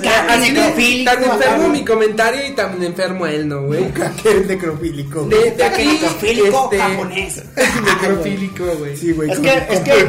sí. 0.00 0.08
Así 0.28 0.52
de 0.52 1.04
tan 1.04 1.24
enfermo 1.24 1.68
mi 1.68 1.84
comentario 1.84 2.46
y 2.46 2.50
tan 2.52 2.82
enfermo 2.82 3.26
él, 3.26 3.48
¿no, 3.48 3.62
güey? 3.62 3.84
Que 4.22 4.30
es 4.30 4.46
necrofílico. 4.46 5.24
De, 5.24 5.50
de 5.52 5.64
aquí, 5.64 5.84
Necrofílico 5.86 6.64
este, 6.72 6.78
japonés. 6.78 7.42
necrofílico, 7.84 8.64
güey. 8.78 8.96
Sí, 8.96 9.12
güey. 9.12 9.30
Es 9.30 9.36
con- 9.36 9.44
que, 9.46 9.52
con 9.66 9.74
es 9.76 9.80
que 9.80 10.08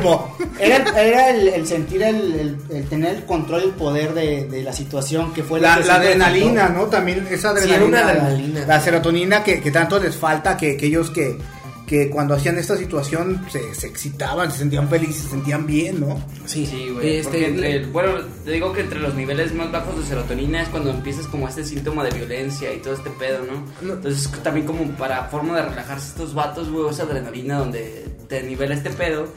era, 0.60 0.78
era 1.02 1.30
el, 1.30 1.48
el 1.50 1.68
sentir 1.68 2.04
el, 2.04 2.16
el- 2.40 2.58
el 2.78 2.86
tener 2.90 3.16
el 3.16 3.26
control 3.26 3.62
y 3.62 3.66
el 3.66 3.72
poder 3.72 4.14
de, 4.14 4.46
de 4.48 4.64
la 4.64 4.74
situación 4.74 5.34
que 5.34 5.44
fue 5.44 5.60
La, 5.60 5.74
que 5.76 5.80
la 5.82 5.86
siempre 5.86 6.08
adrenalina, 6.10 6.70
¿no? 6.70 6.84
También 6.86 7.28
esa 7.30 7.52
Sí, 7.54 7.60
adrenalina. 7.60 7.86
una 7.86 8.00
adrenalina. 8.10 8.66
La 8.68 8.80
serotonina 8.80 9.44
que, 9.44 9.60
que 9.62 9.72
tanto 9.72 10.00
les 10.00 10.16
falta, 10.16 10.56
que, 10.58 10.76
que 10.78 10.86
ellos 10.88 11.10
que, 11.10 11.38
que 11.88 12.10
cuando 12.10 12.34
hacían 12.34 12.58
esta 12.58 12.78
situación 12.78 13.46
se, 13.52 13.76
se 13.76 13.88
excitaban, 13.88 14.52
se 14.52 14.60
sentían 14.60 14.88
felices, 14.90 15.24
se 15.24 15.30
sentían 15.30 15.66
bien, 15.68 16.00
¿no? 16.00 16.18
Sí, 16.46 16.66
Sí, 16.66 16.90
güey. 16.94 17.18
Este, 17.18 17.48
entre 17.48 17.76
el- 17.76 17.86
bueno, 17.88 18.14
te 18.46 18.52
digo 18.52 18.72
que 18.72 18.82
entre 18.82 19.00
los 19.00 19.14
niveles 19.16 19.54
más 19.54 19.72
bajos 19.72 20.00
de 20.00 20.06
serotonina 20.06 20.62
es 20.62 20.70
cuando 20.70 20.92
empiezas 20.92 21.28
como 21.28 21.48
este 21.48 21.66
síntoma 21.66 22.04
de 22.06 22.12
violencia 22.12 22.74
y 22.74 22.78
todo 22.78 22.94
este 22.94 23.10
pedo, 23.12 23.40
¿no? 23.46 23.66
No. 23.86 23.94
Entonces 23.96 24.30
también 24.44 24.66
como 24.66 24.86
para 24.98 25.26
forma 25.26 25.56
de 25.58 25.64
relajarse 25.64 26.08
estos 26.10 26.34
vatos, 26.34 26.70
güey, 26.72 26.90
esa 26.90 27.04
adrenalina 27.04 27.58
donde 27.60 28.06
te 28.30 28.42
nivela 28.44 28.76
este 28.76 28.90
pedo 28.90 29.28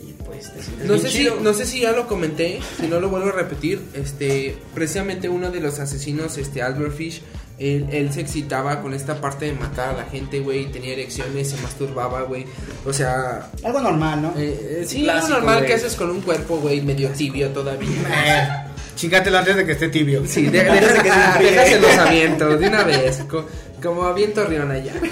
y 0.00 0.12
pues 0.22 0.52
te 0.52 0.62
sientes 0.62 0.86
No 0.86 0.94
bien 0.94 1.06
sé, 1.06 1.10
si, 1.10 1.28
no 1.42 1.52
sé 1.54 1.66
si 1.66 1.80
ya 1.80 1.90
lo 1.92 2.06
comenté, 2.06 2.60
si 2.80 2.86
no 2.86 3.00
lo 3.00 3.08
vuelvo 3.08 3.30
a 3.30 3.32
repetir, 3.32 3.80
este, 3.94 4.56
precisamente 4.74 5.28
uno 5.28 5.50
de 5.50 5.60
los 5.60 5.80
asesinos, 5.80 6.38
este, 6.38 6.62
Albert 6.62 6.94
Fish, 6.96 7.22
él, 7.58 7.86
él 7.90 8.12
se 8.12 8.20
excitaba 8.20 8.80
con 8.82 8.92
esta 8.94 9.20
parte 9.20 9.46
de 9.46 9.52
matar 9.52 9.90
a 9.94 9.96
la 9.98 10.04
gente, 10.04 10.40
güey, 10.40 10.66
tenía 10.70 10.92
erecciones, 10.92 11.50
se 11.50 11.56
masturbaba, 11.62 12.22
güey, 12.22 12.44
o 12.84 12.92
sea, 12.92 13.48
Algo 13.64 13.80
normal, 13.80 14.22
¿no? 14.22 14.28
eh, 14.36 14.80
eh, 14.82 14.84
sí, 14.86 15.02
Clásico, 15.04 15.28
lo 15.34 15.34
normal 15.40 15.64
que 15.66 15.74
haces 15.74 15.94
con 15.94 16.10
un 16.10 16.20
cuerpo, 16.20 16.56
güey, 16.58 16.80
medio 16.82 17.08
tibio 17.10 17.48
todavía. 17.50 17.88
Eh, 18.26 18.48
chígatelo 18.96 19.36
antes 19.38 19.56
de 19.56 19.66
que 19.66 19.72
esté 19.72 19.88
tibio. 19.90 20.22
Sí, 20.26 20.46
de- 20.46 20.64
que 20.64 21.64
se 21.68 21.80
los 21.80 21.96
avientos 21.98 22.58
de 22.60 22.66
una 22.68 22.82
vez, 22.84 23.18
co- 23.28 23.46
como 23.82 24.04
aviento 24.04 24.44
Rion 24.44 24.70
allá. 24.70 24.92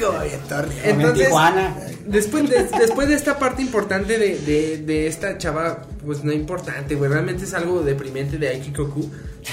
Como 0.00 0.18
aviento 0.18 0.60
Rion. 0.60 0.74
Como 0.74 0.90
en 0.90 1.00
Entonces, 1.00 1.26
Tijuana. 1.26 1.74
Después 2.06 2.48
de, 2.48 2.64
después 2.78 3.08
de 3.08 3.14
esta 3.14 3.38
parte 3.38 3.62
importante 3.62 4.18
de, 4.18 4.38
de, 4.38 4.78
de 4.78 5.06
esta 5.06 5.38
chava, 5.38 5.82
pues 6.04 6.24
no 6.24 6.32
importante, 6.32 6.94
güey, 6.94 7.10
realmente 7.10 7.44
es 7.44 7.54
algo 7.54 7.82
deprimente 7.82 8.38
de 8.38 8.48
Aikikoku. 8.48 9.10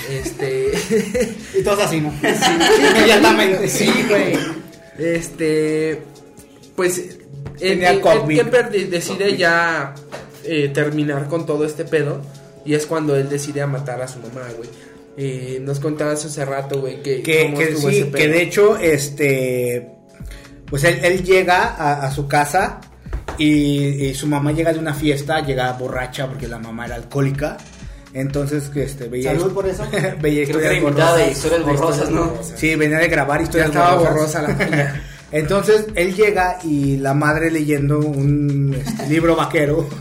Este. 0.10 0.72
Y 1.60 1.64
todos 1.64 1.80
así, 1.80 1.99
¿no? 2.02 2.14
Inmediatamente. 2.14 3.68
sí, 3.68 3.91
güey. 4.08 4.34
Este. 4.97 6.02
Pues. 6.76 7.18
COVID. 8.02 8.36
Kemper 8.38 8.72
de- 8.72 8.86
decide 8.86 9.38
ya 9.38 9.93
eh, 10.43 10.70
terminar 10.74 11.28
con 11.28 11.45
todo 11.45 11.66
este 11.66 11.86
pedo. 11.86 12.22
Y 12.66 12.76
es 12.76 12.86
cuando 12.86 13.16
él 13.16 13.28
decide 13.30 13.62
a 13.62 13.68
matar 13.68 14.02
a 14.02 14.08
su 14.08 14.20
mamá, 14.20 14.47
güey. 14.56 14.70
Eh, 15.18 15.60
nos 15.62 15.80
contabas 15.80 16.24
hace 16.26 16.45
rato, 16.45 16.80
güey, 16.80 17.02
que, 17.04 17.22
que, 17.22 17.43
cómo 17.45 17.58
que 17.58 17.76
sí, 17.76 18.04
que 18.16 18.28
de 18.30 18.41
hecho, 18.41 18.78
este, 18.78 19.89
pues 20.72 20.84
él, 20.86 20.99
él 21.03 21.24
llega 21.24 21.76
a, 21.78 22.07
a 22.07 22.11
su 22.11 22.28
casa 22.28 22.82
y, 23.38 24.05
y 24.05 24.13
su 24.15 24.26
mamá 24.26 24.51
llega 24.53 24.74
de 24.74 24.80
una 24.80 24.95
fiesta, 24.95 25.41
llega 25.41 25.72
borracha 25.74 26.28
porque 26.28 26.47
la 26.47 26.57
mamá 26.57 26.86
era 26.88 26.95
alcohólica. 26.95 27.57
Entonces, 28.13 28.69
que 28.69 28.84
este, 28.84 29.07
veía. 29.07 29.32
Salud 29.32 29.53
por 29.53 29.67
eso. 29.67 29.86
veía 30.22 30.45
Creo 30.45 30.59
que 30.59 30.67
de 31.17 31.32
historias 31.32 31.63
borrosas, 31.63 32.09
¿no? 32.09 32.34
Sí, 32.55 32.76
venía 32.76 32.97
de 32.97 33.07
grabar 33.07 33.39
Ya 33.39 33.43
historias 33.43 33.69
estaba 33.69 33.95
borrosas. 33.95 34.41
borrosa 34.41 34.41
la 34.41 34.65
niña. 34.65 35.03
Entonces 35.32 35.86
él 35.95 36.13
llega 36.13 36.57
y 36.63 36.97
la 36.97 37.13
madre 37.13 37.51
leyendo 37.51 37.99
un 37.99 38.74
este, 38.74 39.07
libro 39.07 39.36
vaquero. 39.36 39.88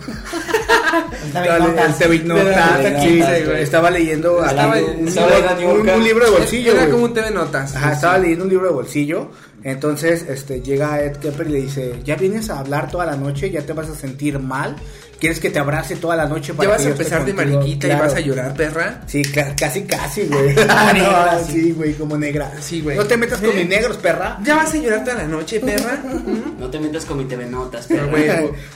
el 1.23 1.95
TV 1.99 2.19
Notas, 2.21 3.03
sí, 3.03 3.21
estaba 3.59 3.91
leyendo 3.91 4.39
un, 4.39 6.05
libro, 6.05 6.25
de 6.25 6.31
bolsillo. 6.31 6.73
Era 6.73 6.89
como 6.89 7.05
un 7.05 7.15
TV 7.15 7.31
Notas. 7.31 7.77
Ajá, 7.77 7.93
estaba 7.93 8.19
leyendo 8.19 8.45
un 8.45 8.51
libro 8.51 8.67
de 8.67 8.73
bolsillo. 8.73 9.31
Entonces, 9.63 10.25
este, 10.29 10.63
llega 10.63 11.03
Ed 11.03 11.17
Kemper 11.17 11.47
y 11.49 11.51
le 11.51 11.61
dice, 11.61 12.01
¿ya 12.05 12.17
vienes 12.17 12.49
a 12.49 12.61
hablar 12.61 12.91
toda 12.91 13.05
la 13.05 13.17
noche? 13.17 13.51
¿Ya 13.51 13.63
te 13.63 13.75
vas 13.75 13.91
a 13.91 13.95
sentir 13.95 14.39
mal? 14.39 14.77
¿Quieres 15.21 15.39
que 15.39 15.51
te 15.51 15.59
abrace 15.59 15.97
toda 15.97 16.17
la 16.17 16.27
noche 16.27 16.55
para 16.55 16.67
Ya 16.69 16.73
vas 16.75 16.83
que 16.83 16.89
a 16.89 16.91
empezar 16.93 17.25
de 17.27 17.35
contigo?" 17.35 17.59
mariquita 17.61 17.87
y 17.89 17.91
vas 17.91 18.15
a 18.15 18.21
llorar, 18.21 18.55
perra. 18.55 19.03
Sí, 19.07 19.23
ca- 19.23 19.55
casi, 19.55 19.83
casi, 19.83 20.23
güey. 20.27 20.49
Negra, 20.55 21.39
No, 21.39 21.45
sí. 21.53 21.73
güey, 21.73 21.93
como 21.95 22.17
negra. 22.17 22.51
Sí, 22.61 22.81
güey. 22.81 22.97
No 22.97 23.05
te 23.07 23.17
metas 23.17 23.39
con 23.41 23.51
¿Eh? 23.51 23.55
mis 23.57 23.69
negros, 23.69 23.97
perra. 23.99 24.39
Ya 24.43 24.57
vas 24.57 24.73
a 24.73 24.77
llorar 24.79 25.05
toda 25.05 25.17
la 25.19 25.25
noche, 25.29 25.61
perra. 25.61 26.03
No 26.59 26.71
te 26.71 26.81
metas 26.81 27.05
con 27.05 27.19
mi 27.19 27.25
TV 27.27 27.47
Notas, 27.47 27.87
güey, 27.89 28.29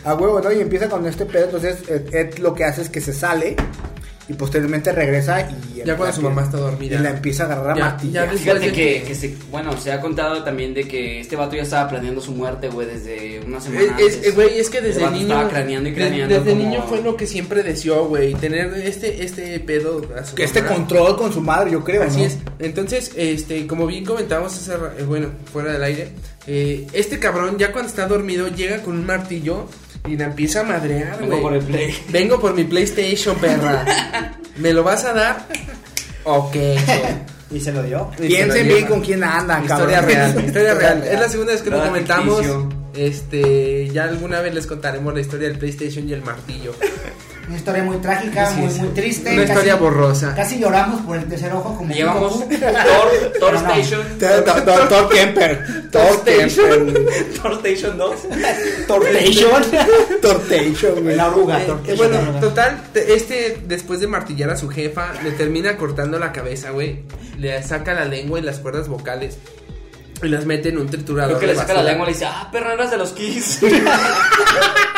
a 0.04 0.14
huevo, 0.14 0.40
¿no? 0.40 0.52
Y 0.52 0.60
empieza 0.60 0.88
con 0.88 1.06
este 1.06 1.24
pedo. 1.26 1.44
Entonces, 1.46 1.78
Ed, 1.88 2.14
Ed 2.14 2.38
lo 2.38 2.54
que 2.54 2.64
hace 2.64 2.82
es 2.82 2.90
que 2.90 3.00
se 3.00 3.12
sale 3.12 3.56
y 4.28 4.32
posteriormente 4.34 4.90
regresa 4.92 5.40
y. 5.42 5.82
Ya 5.84 5.96
cuando 5.98 6.16
su 6.16 6.22
mamá 6.22 6.42
está 6.44 6.56
dormida. 6.56 6.96
Y 6.98 7.02
la 7.02 7.10
empieza 7.10 7.42
a 7.42 7.46
agarrar 7.46 7.72
a 7.72 7.76
Ya, 7.76 7.84
martillo. 7.84 8.12
ya 8.14 8.26
Fíjate 8.30 8.72
que, 8.72 9.02
que- 9.06 9.14
se, 9.14 9.34
bueno, 9.50 9.76
se 9.78 9.92
ha 9.92 10.00
contado 10.00 10.42
también 10.42 10.72
de 10.72 10.88
que 10.88 11.20
este 11.20 11.36
vato 11.36 11.56
ya 11.56 11.62
estaba 11.62 11.90
planeando 11.90 12.22
su 12.22 12.32
muerte, 12.32 12.68
güey, 12.68 12.86
desde 12.86 13.40
una 13.46 13.60
semana 13.60 13.82
Es, 13.98 14.14
antes. 14.16 14.34
güey, 14.34 14.58
es 14.58 14.70
que 14.70 14.80
desde 14.80 15.00
El 15.00 15.04
vato 15.04 15.16
niño. 15.16 15.26
Estaba 15.34 15.48
craneando 15.50 15.88
y 15.88 15.92
de- 15.92 15.98
craneando. 15.98 16.34
desde 16.38 16.50
como- 16.52 16.62
niño 16.64 16.82
fue 16.88 17.02
lo 17.02 17.16
que 17.18 17.26
siempre 17.26 17.62
deseó, 17.62 18.06
güey. 18.06 18.32
Tener 18.34 18.72
este, 18.74 19.24
este 19.24 19.60
pedo. 19.60 20.00
a 20.18 20.24
su 20.24 20.34
Que 20.36 20.44
este 20.44 20.62
mamá. 20.62 20.74
control 20.74 21.16
con 21.18 21.30
su 21.32 21.42
madre, 21.42 21.70
yo 21.72 21.84
creo. 21.84 22.02
Así 22.04 22.20
¿no? 22.20 22.24
es. 22.24 22.38
Entonces, 22.60 23.12
este, 23.16 23.66
como 23.66 23.86
bien 23.86 24.04
comentábamos 24.06 24.54
hace, 24.56 24.72
eh, 24.72 25.04
bueno, 25.04 25.28
fuera 25.52 25.72
del 25.72 25.82
aire, 25.82 26.08
eh, 26.46 26.86
este 26.94 27.18
cabrón 27.18 27.58
ya 27.58 27.72
cuando 27.72 27.90
está 27.90 28.06
dormido 28.06 28.48
llega 28.48 28.78
con 28.82 28.94
un 28.96 29.04
martillo 29.04 29.66
y 30.06 30.16
la 30.16 30.24
empieza 30.26 30.60
a 30.60 30.64
madrear, 30.64 31.18
Vengo 31.18 31.30
güey. 31.30 31.42
por 31.42 31.54
el 31.54 31.62
play. 31.64 31.94
Vengo 32.10 32.40
por 32.40 32.54
mi 32.54 32.64
PlayStation, 32.64 33.36
perra. 33.36 33.84
¿Me 34.56 34.72
lo 34.72 34.82
vas 34.82 35.04
a 35.04 35.12
dar? 35.12 35.46
Ok. 36.24 36.56
Y 37.50 37.60
se 37.60 37.72
lo 37.72 37.82
dio. 37.82 38.10
Piensen 38.18 38.66
bien 38.68 38.86
con 38.86 39.00
quién 39.00 39.22
andan, 39.24 39.62
Historia 39.64 40.00
cabrón. 40.00 40.14
real, 40.16 40.44
historia 40.46 40.74
real. 40.74 41.02
Es 41.04 41.20
la 41.20 41.28
segunda 41.28 41.52
vez 41.52 41.62
que 41.62 41.70
lo 41.70 41.84
comentamos. 41.84 42.44
Este, 42.94 43.88
ya 43.90 44.04
alguna 44.04 44.40
vez 44.40 44.54
les 44.54 44.66
contaremos 44.66 45.12
la 45.14 45.20
historia 45.20 45.48
del 45.48 45.58
PlayStation 45.58 46.08
y 46.08 46.12
el 46.12 46.22
martillo. 46.22 46.74
Una 47.46 47.56
historia 47.56 47.82
muy 47.82 47.98
trágica, 47.98 48.46
Sí, 48.50 48.56
muy, 48.60 48.70
sí. 48.72 48.80
muy 48.80 48.88
triste. 48.90 49.32
Una 49.34 49.44
historia 49.44 49.76
borrosa. 49.76 50.34
Casi 50.34 50.58
lloramos 50.58 51.02
por 51.02 51.16
el 51.18 51.24
tercer 51.26 51.52
ojo 51.52 51.76
como 51.76 51.92
Llevamos. 51.94 52.40
Thor, 52.48 53.32
Thor. 53.38 53.54
Station. 53.56 54.02
Thor- 54.18 54.64
Thor 54.64 54.88
Thor 54.88 55.08
Kemper. 55.10 55.90
Thor 55.90 56.24
Kemper. 56.24 57.32
Thor 57.42 57.52
Station 57.64 57.98
2. 57.98 58.16
Tortation. 58.86 59.62
Tortation, 60.22 61.02
güey. 61.02 61.16
La 61.16 61.28
oruga. 61.28 61.62
Eh, 61.62 61.66
Tortation, 61.66 61.96
bueno, 61.98 62.14
la 62.14 62.22
oruga. 62.22 62.40
total, 62.40 62.80
te- 62.92 63.14
este 63.14 63.58
después 63.66 64.00
de 64.00 64.06
martillar 64.06 64.48
a 64.50 64.56
su 64.56 64.68
jefa, 64.70 65.12
le 65.22 65.32
termina 65.32 65.76
cortando 65.76 66.18
la 66.18 66.32
cabeza, 66.32 66.70
güey. 66.70 67.02
Le 67.38 67.62
saca 67.62 67.92
la 67.94 68.04
lengua 68.06 68.38
y 68.38 68.42
las 68.42 68.58
cuerdas 68.58 68.88
vocales. 68.88 69.36
Y 70.22 70.28
las 70.28 70.46
mete 70.46 70.70
en 70.70 70.78
un 70.78 70.86
triturador. 70.88 71.36
Creo 71.36 71.40
que 71.40 71.46
le 71.54 71.56
saca 71.56 71.74
la 71.74 71.82
lengua 71.82 72.04
y 72.06 72.10
le 72.10 72.14
dice, 72.14 72.24
ah, 72.26 72.48
perra, 72.50 72.72
eras 72.72 72.90
de 72.90 72.96
los 72.96 73.10
Kiss. 73.12 73.60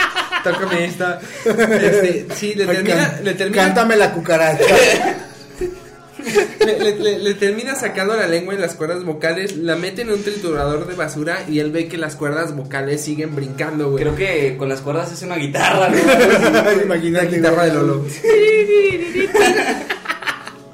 Tócame 0.52 0.84
esta. 0.84 1.20
Este, 1.44 2.26
sí, 2.34 2.54
le 2.54 2.66
termina, 2.66 3.20
le 3.22 3.34
termina, 3.34 3.62
Cántame 3.64 3.96
la 3.96 4.12
cucaracha. 4.12 4.64
le, 6.66 6.78
le- 6.80 6.98
le- 6.98 7.18
le 7.20 7.34
termina 7.34 7.74
sacando 7.76 8.16
la 8.16 8.26
lengua 8.26 8.54
y 8.54 8.58
las 8.58 8.74
cuerdas 8.74 9.04
vocales, 9.04 9.56
la 9.56 9.76
mete 9.76 10.02
en 10.02 10.10
un 10.10 10.22
triturador 10.22 10.86
de 10.86 10.94
basura 10.94 11.44
y 11.48 11.60
él 11.60 11.70
ve 11.70 11.86
que 11.88 11.98
las 11.98 12.16
cuerdas 12.16 12.54
vocales 12.56 13.00
siguen 13.02 13.34
brincando, 13.36 13.90
güey. 13.90 14.02
Creo 14.02 14.16
que 14.16 14.56
con 14.56 14.68
las 14.68 14.80
cuerdas 14.80 15.12
es 15.12 15.22
una 15.22 15.36
guitarra, 15.36 15.88
¿no? 15.88 15.96
Imagínate. 16.82 17.26
La 17.30 17.36
guitarra 17.36 17.64
de 17.66 17.74
Lolo. 17.74 18.04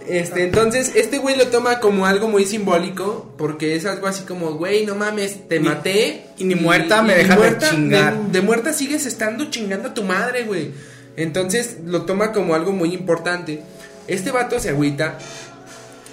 Este, 0.09 0.45
entonces, 0.45 0.93
este 0.95 1.19
güey 1.19 1.37
lo 1.37 1.49
toma 1.49 1.81
como 1.81 2.07
algo 2.07 2.29
muy 2.29 2.45
simbólico, 2.45 3.33
porque 3.39 3.77
es 3.77 3.87
algo 3.87 4.07
así 4.07 4.25
como, 4.25 4.53
güey, 4.55 4.85
no 4.87 4.95
mames, 4.95 5.49
te 5.49 5.61
Ni- 5.61 5.69
maté. 5.69 6.25
y 6.39 6.45
ni 6.45 6.55
muerta 6.55 7.03
me 7.03 7.15
dejas 7.15 7.41
de 7.41 7.59
chingar. 7.69 8.17
De, 8.19 8.31
de 8.33 8.41
muerta 8.41 8.73
sigues 8.73 9.07
estando 9.07 9.51
chingando 9.51 9.89
a 9.91 9.95
tu 9.95 10.03
madre, 10.03 10.45
güey. 10.45 10.73
Entonces, 11.17 11.77
lo 11.85 12.03
toma 12.03 12.33
como 12.33 12.55
algo 12.55 12.73
muy 12.73 12.93
importante. 12.95 13.63
Este 14.09 14.31
vato 14.31 14.59
se 14.59 14.71
agüita, 14.71 15.19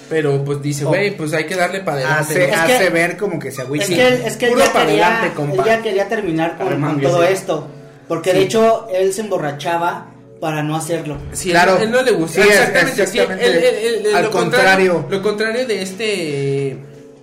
pero 0.10 0.44
pues 0.44 0.62
dice, 0.62 0.86
Oh. 0.86 0.90
güey, 0.90 1.16
pues 1.16 1.34
hay 1.34 1.46
que 1.46 1.56
darle 1.56 1.82
para 1.82 1.98
adelante. 1.98 2.22
Hace, 2.34 2.40
¿no? 2.48 2.54
Es 2.56 2.62
que- 2.66 2.74
hace 2.76 2.90
ver 2.90 3.18
como 3.18 3.40
que 3.40 3.52
se 3.52 3.62
agüita. 3.62 3.86
Es 3.86 3.90
que, 3.92 4.08
él- 4.08 4.22
es 4.26 4.38
que 4.38 4.48
él 4.48 4.54
ya 4.58 4.72
quería, 4.74 5.08
adelante, 5.08 5.34
compa. 5.36 5.64
él 5.64 5.66
ya 5.70 5.82
quería 5.82 6.08
terminar 6.08 6.58
con, 6.58 7.02
todo 7.02 7.24
esto. 7.24 7.68
Porque 8.08 8.34
de 8.34 8.42
hecho 8.42 8.88
él 8.92 9.14
se 9.14 9.22
emborrachaba 9.22 10.08
para 10.40 10.64
no 10.64 10.76
hacerlo. 10.76 11.18
Sí, 11.34 11.50
Claro. 11.52 11.78
él, 11.78 11.84
él 11.84 11.92
no 11.92 12.02
le 12.02 12.12
gustó. 12.12 12.42
Sí, 12.42 12.48
exactamente, 12.50 13.08
sí, 13.08 13.20
exactamente. 13.20 13.46
él- 13.46 13.56
él- 13.58 13.76
él- 14.00 14.06
él- 14.08 14.16
Al 14.16 14.24
lo 14.26 14.32
contrario. 14.32 15.06
Lo 15.10 15.22
contrario 15.22 15.66
de 15.68 15.82
este... 15.82 16.78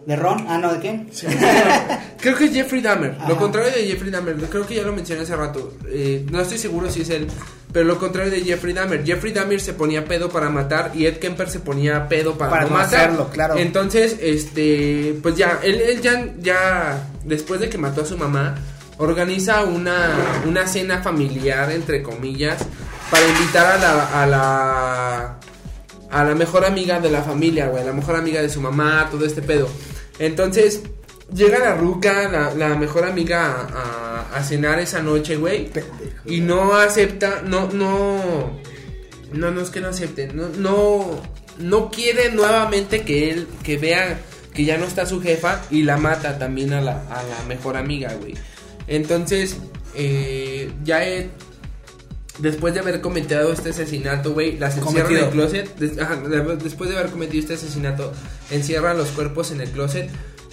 ¿De 0.06 0.14
Ron? 0.14 0.46
Ah, 0.48 0.58
no, 0.58 0.72
¿de 0.72 0.78
quién? 0.78 1.10
Creo 2.20 2.36
que 2.36 2.44
es 2.44 2.52
Jeffrey 2.52 2.80
Dahmer. 2.80 3.16
Ajá. 3.18 3.28
Lo 3.28 3.36
contrario 3.36 3.72
de 3.72 3.86
Jeffrey 3.86 4.10
Dahmer. 4.12 4.36
Creo 4.36 4.64
que 4.64 4.76
ya 4.76 4.82
lo 4.82 4.92
mencioné 4.92 5.22
hace 5.22 5.34
rato. 5.34 5.74
Eh, 5.88 6.24
no 6.30 6.40
estoy 6.40 6.58
seguro 6.58 6.88
si 6.90 7.00
es 7.02 7.10
él. 7.10 7.26
Pero 7.72 7.86
lo 7.86 7.98
contrario 7.98 8.30
de 8.30 8.42
Jeffrey 8.42 8.72
Dahmer. 8.72 9.04
Jeffrey 9.04 9.32
Dahmer 9.32 9.60
se 9.60 9.72
ponía 9.72 10.04
pedo 10.04 10.28
para 10.28 10.48
matar. 10.48 10.92
Y 10.94 11.06
Ed 11.06 11.16
Kemper 11.16 11.50
se 11.50 11.58
ponía 11.58 12.08
pedo 12.08 12.38
para, 12.38 12.50
Para 12.50 12.62
no 12.64 12.68
no 12.70 12.74
matar. 12.76 13.00
hacerlo, 13.06 13.30
claro. 13.32 13.56
Entonces, 13.58 14.16
este. 14.20 15.16
Pues 15.22 15.34
ya. 15.34 15.58
Él, 15.64 15.80
él 15.80 16.00
ya, 16.00 16.24
ya. 16.40 17.08
Después 17.24 17.58
de 17.60 17.68
que 17.68 17.76
mató 17.76 18.02
a 18.02 18.06
su 18.06 18.16
mamá. 18.16 18.54
Organiza 18.98 19.64
una, 19.64 20.10
una 20.46 20.68
cena 20.68 21.02
familiar, 21.02 21.70
entre 21.72 22.02
comillas. 22.04 22.64
Para 23.10 23.26
invitar 23.28 23.66
a 23.66 23.78
la. 23.78 24.22
A 24.22 24.26
la 24.26 25.38
a 26.08 26.22
la 26.24 26.34
mejor 26.36 26.64
amiga 26.64 27.00
de 27.00 27.10
la 27.10 27.22
familia, 27.22 27.66
güey, 27.66 27.84
la 27.84 27.92
mejor 27.92 28.14
amiga 28.14 28.40
de 28.40 28.48
su 28.48 28.60
mamá, 28.60 29.08
todo 29.10 29.26
este 29.26 29.42
pedo. 29.42 29.68
Entonces, 30.20 30.82
llega 31.34 31.58
la 31.58 31.74
ruca, 31.74 32.28
la, 32.28 32.54
la 32.54 32.76
mejor 32.76 33.04
amiga, 33.04 33.44
a, 33.44 34.30
a- 34.32 34.38
a 34.38 34.44
cenar 34.44 34.78
esa 34.78 35.02
noche, 35.02 35.36
güey. 35.36 35.68
Y 36.24 36.40
no 36.40 36.74
acepta, 36.76 37.42
no, 37.44 37.68
no, 37.72 38.52
no, 39.32 39.50
no 39.50 39.60
es 39.60 39.70
que 39.70 39.80
no 39.80 39.88
acepte, 39.88 40.28
no, 40.28 40.48
no, 40.56 41.20
no 41.58 41.90
quiere 41.90 42.30
nuevamente 42.30 43.02
que 43.02 43.30
él, 43.30 43.48
que 43.64 43.76
vea 43.76 44.20
que 44.54 44.64
ya 44.64 44.78
no 44.78 44.86
está 44.86 45.06
su 45.06 45.20
jefa 45.20 45.60
y 45.70 45.82
la 45.82 45.96
mata 45.96 46.38
también 46.38 46.72
a 46.72 46.80
la, 46.80 47.02
a 47.10 47.22
la 47.24 47.42
mejor 47.48 47.76
amiga, 47.76 48.14
güey. 48.14 48.34
Entonces, 48.86 49.56
eh, 49.96 50.70
ya 50.84 51.04
Ed, 51.04 51.26
después 52.38 52.74
de 52.74 52.80
haber 52.80 53.00
cometido 53.00 53.52
este 53.52 53.70
asesinato, 53.70 54.32
güey, 54.34 54.58
las 54.58 54.76
encierra 54.76 55.10
en 55.10 55.16
el 55.16 55.30
closet. 55.30 55.76
des- 55.76 55.98
ajá, 55.98 56.16
de- 56.16 56.56
después 56.56 56.90
de 56.90 56.98
haber 56.98 57.10
cometido 57.10 57.40
este 57.40 57.54
asesinato, 57.54 58.12
encierra 58.50 58.94
los 58.94 59.08
cuerpos 59.08 59.50
en 59.52 59.60
el 59.60 59.70
closet 59.70 60.10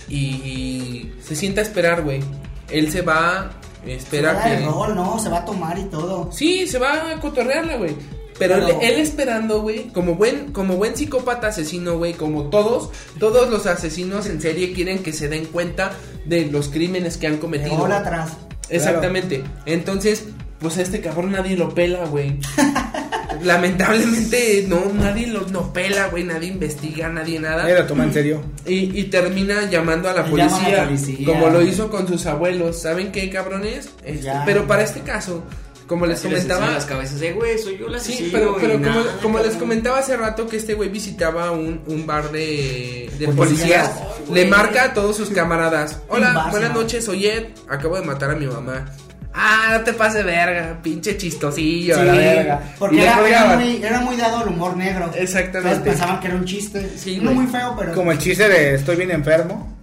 y 0.10 1.12
se 1.26 1.36
sienta 1.36 1.62
a 1.62 1.64
esperar, 1.64 2.04
güey. 2.04 2.22
Él 2.70 2.92
se 2.92 3.02
va, 3.02 3.52
espera 3.86 4.32
Se 4.32 4.36
va 4.38 4.44
que... 4.58 4.64
el 4.64 4.70
rol, 4.72 4.96
¿no? 4.96 5.20
Se 5.20 5.30
va 5.30 5.40
a 5.40 5.46
tomar 5.46 5.78
y 5.78 5.84
todo. 5.86 6.30
Sí, 6.32 6.68
se 6.68 6.80
va 6.80 7.12
a 7.12 7.20
cotorrearla, 7.20 7.78
güey. 7.78 7.96
Pero, 8.40 8.56
Él, 8.56 8.76
él 8.82 9.00
esperando, 9.00 9.62
güey, 9.62 9.90
como 9.90 10.16
buen, 10.16 10.52
como 10.54 10.76
buen 10.76 10.98
psicópata 10.98 11.48
asesino, 11.50 11.98
güey, 11.98 12.14
como 12.14 12.46
todos, 12.50 12.90
todos 13.20 13.50
los 13.50 13.68
asesinos 13.68 14.26
en 14.26 14.42
serie 14.42 14.74
quieren 14.74 15.04
que 15.04 15.14
se 15.14 15.30
den 15.30 15.46
cuenta 15.46 15.92
de 16.26 16.48
los 16.48 16.70
crímenes 16.70 17.18
que 17.18 17.28
han 17.28 17.38
cometido. 17.38 17.76
Hola 17.84 17.98
atrás. 18.00 18.32
Exactamente. 18.70 19.44
Entonces, 19.68 20.26
pues 20.64 20.78
a 20.80 20.82
este 20.82 21.00
cabrón 21.02 21.32
nadie 21.34 21.56
lo 21.56 21.74
pela, 21.76 22.06
güey. 22.06 22.40
Lamentablemente, 23.44 24.66
no, 24.68 24.92
nadie 24.94 25.28
lo 25.28 25.42
no 25.48 25.74
pela, 25.74 26.08
güey, 26.08 26.24
nadie 26.24 26.48
investiga, 26.50 27.10
nadie 27.10 27.40
nada. 27.40 27.68
Lo 27.68 27.86
toma 27.86 28.06
en 28.06 28.14
serio. 28.14 28.42
Y, 28.66 28.98
y 29.00 29.04
termina 29.06 29.70
llamando 29.70 30.10
a 30.10 30.14
la 30.14 30.22
a 30.22 30.26
policía, 30.26 30.90
como 31.26 31.50
lo 31.50 31.62
hizo 31.62 31.90
con 31.90 32.08
sus 32.08 32.26
abuelos. 32.26 32.82
¿Saben 32.82 33.12
qué, 33.12 33.30
cabrones? 33.30 33.90
Este, 34.04 34.24
Ya. 34.24 34.44
pero 34.46 34.66
para 34.66 34.84
este 34.84 35.02
caso, 35.02 35.44
como 35.88 36.06
les 36.06 36.20
Así 36.20 36.30
comentaba, 36.30 36.72
las 36.72 36.86
cabezas 36.86 37.20
de, 37.20 37.34
güey, 37.34 37.58
soy 37.60 37.78
yo 37.78 37.90
la 37.90 38.00
Sí, 38.00 38.30
pero, 38.32 38.54
como, 38.54 38.68
nada, 38.80 39.04
como 39.22 39.40
les 39.40 39.56
comentaba 39.56 40.00
hace 40.00 40.16
rato 40.16 40.48
que 40.48 40.58
este 40.58 40.74
güey 40.76 40.90
visitaba 40.90 41.52
un, 41.52 41.82
un 41.88 42.08
bar 42.08 42.32
de, 42.32 43.12
de 43.20 43.28
Policías. 43.30 43.92
le 44.32 44.46
marca 44.46 44.86
a 44.86 44.94
todos 44.94 45.18
sus 45.18 45.30
camaradas. 45.30 46.00
Hola, 46.08 46.48
buenas 46.52 46.74
¿no? 46.74 46.82
noches, 46.82 47.04
soy 47.04 47.28
Ed, 47.28 47.48
acabo 47.68 47.98
de 48.00 48.04
matar 48.06 48.32
a 48.32 48.36
mi 48.36 48.46
mamá. 48.48 48.86
Ah, 49.34 49.70
no 49.78 49.84
te 49.84 49.94
pases 49.94 50.24
verga, 50.24 50.78
pinche 50.84 51.18
chistosillo, 51.18 52.02
la 52.04 52.14
verga. 52.14 52.62
Y 52.76 52.80
porque 52.80 53.02
era, 53.04 53.56
muy, 53.56 53.84
era 53.84 54.00
muy 54.02 54.16
dado 54.16 54.38
al 54.38 54.48
humor 54.50 54.78
negro. 54.78 55.10
Exactamente. 55.16 55.58
Entonces 55.70 55.80
pensaban 55.84 56.20
que 56.20 56.28
era 56.28 56.36
un 56.36 56.46
chiste. 56.46 56.92
Sí, 56.98 57.20
no 57.22 57.32
muy 57.32 57.48
feo, 57.48 57.76
pero. 57.78 57.94
Como 57.94 58.12
el 58.12 58.18
chiste 58.20 58.48
de 58.48 58.76
estoy 58.76 58.96
bien 58.96 59.12
enfermo. 59.12 59.76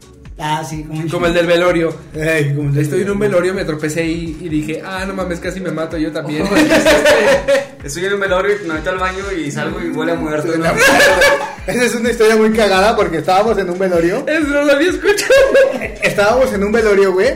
Ah, 0.42 0.62
sí, 0.66 0.84
como, 0.84 1.06
Como 1.10 1.26
el 1.26 1.34
del 1.34 1.46
velorio. 1.46 1.94
Ey, 2.14 2.54
como 2.54 2.68
el 2.70 2.74
de- 2.74 2.80
Estoy 2.82 3.02
en 3.02 3.10
un 3.10 3.18
velorio, 3.18 3.52
me 3.52 3.64
tropecé 3.64 4.06
y, 4.06 4.38
y 4.40 4.48
dije, 4.48 4.82
ah, 4.84 5.04
no 5.06 5.12
mames, 5.12 5.38
casi 5.38 5.60
me 5.60 5.70
mato 5.70 5.98
yo 5.98 6.10
también. 6.12 6.44
Estoy 7.84 8.04
en 8.06 8.14
un 8.14 8.20
velorio, 8.20 8.56
me 8.66 8.74
meto 8.74 8.90
al 8.90 8.98
baño 8.98 9.24
y 9.32 9.50
salgo 9.50 9.80
y 9.82 9.90
huele 9.90 10.12
a 10.12 10.14
muerto. 10.14 10.56
¿no? 10.56 10.64
Esa 11.66 11.84
es 11.84 11.94
una 11.94 12.10
historia 12.10 12.36
muy 12.36 12.52
cagada 12.52 12.96
porque 12.96 13.18
estábamos 13.18 13.58
en 13.58 13.68
un 13.68 13.78
velorio. 13.78 14.24
Eso 14.26 14.46
no 14.48 14.62
lo 14.62 14.72
había 14.72 14.90
escuchado. 14.90 15.34
Estábamos 16.02 16.52
en 16.52 16.64
un 16.64 16.72
velorio, 16.72 17.12
güey. 17.12 17.34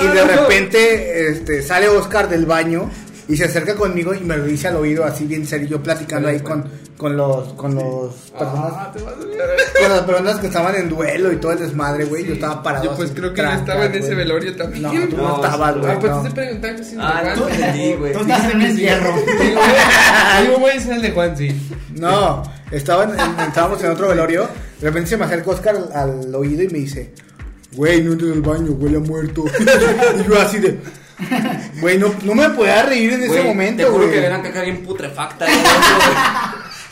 Y 0.00 0.06
de 0.06 0.20
Ah, 0.20 0.24
no. 0.24 0.42
repente 0.42 1.28
este, 1.30 1.62
sale 1.62 1.88
Oscar 1.88 2.28
del 2.28 2.46
baño 2.46 2.90
y 3.28 3.36
se 3.36 3.44
acerca 3.44 3.74
conmigo 3.74 4.12
y 4.14 4.20
me 4.20 4.36
lo 4.36 4.44
dice 4.44 4.68
al 4.68 4.76
oído 4.76 5.04
así 5.04 5.24
bien 5.24 5.46
serio, 5.46 5.68
yo 5.68 5.82
platicando 5.82 6.28
ahí 6.28 6.40
con, 6.40 6.64
con 6.96 7.16
los 7.16 7.52
con 7.54 7.74
los 7.76 8.14
personas, 8.36 8.72
Ah, 8.74 8.92
te 8.92 9.02
vas 9.02 9.14
a 9.14 9.80
con 9.80 9.88
las 9.90 10.00
personas 10.02 10.36
que 10.40 10.46
estaban 10.48 10.74
en 10.74 10.88
duelo 10.88 11.32
y 11.32 11.36
todo 11.36 11.52
el 11.52 11.58
desmadre, 11.60 12.04
güey. 12.06 12.24
Yo 12.26 12.34
estaba 12.34 12.62
parado. 12.62 12.84
Yo 12.84 12.96
pues 12.96 13.10
así, 13.10 13.18
creo 13.20 13.32
que 13.32 13.36
yo 13.40 13.42
trancas, 13.48 13.60
estaba 13.60 13.84
en 13.86 13.94
ese 13.94 14.04
güey. 14.06 14.16
velorio 14.16 14.56
también. 14.56 14.82
No, 14.82 14.90
tú 15.08 15.16
no, 15.16 15.28
No, 15.28 15.44
estabas, 15.44 15.76
güey. 15.78 15.92
Ah, 15.92 15.98
pues 16.00 16.12
no. 16.12 16.22
te 16.22 16.28
estoy 16.28 16.44
preguntando 16.44 16.82
si 16.84 16.96
Ah, 16.98 17.34
no 17.36 17.48
entendí, 17.48 17.92
güey. 17.94 18.12
Tú 18.12 18.20
estás 18.20 18.52
en 18.52 18.62
el 18.62 18.76
hierro. 18.76 19.14
Voy 20.60 20.70
a 20.70 20.80
ser 20.80 20.92
el 20.94 21.02
de 21.02 21.10
Juan, 21.12 21.36
sí. 21.36 21.70
No, 21.96 22.42
estaban 22.70 23.10
en- 23.10 23.40
estábamos 23.48 23.82
en 23.82 23.90
otro 23.90 24.08
velorio. 24.08 24.48
De 24.80 24.86
repente 24.88 25.10
se 25.10 25.16
me 25.16 25.24
acerca 25.24 25.50
Oscar 25.50 25.76
al, 25.76 25.92
al 25.92 26.34
oído 26.34 26.62
y 26.62 26.68
me 26.68 26.78
dice, 26.78 27.12
güey, 27.72 28.02
no 28.02 28.12
entres 28.12 28.32
al 28.32 28.42
baño, 28.42 28.72
huele 28.72 28.96
a 28.96 29.00
muerto. 29.00 29.44
y 30.20 30.28
yo 30.28 30.40
así 30.40 30.58
de, 30.58 30.78
güey, 31.80 31.98
no, 31.98 32.14
no 32.24 32.34
me 32.34 32.48
podía 32.50 32.82
reír 32.84 33.12
en 33.12 33.20
ese 33.22 33.28
Güey, 33.28 33.44
momento, 33.44 33.84
Te 33.84 33.88
juro 33.90 34.04
güey. 34.06 34.14
que 34.14 34.20
ven 34.20 34.32
acá 34.32 34.62
bien 34.62 34.82
putrefacta. 34.82 35.46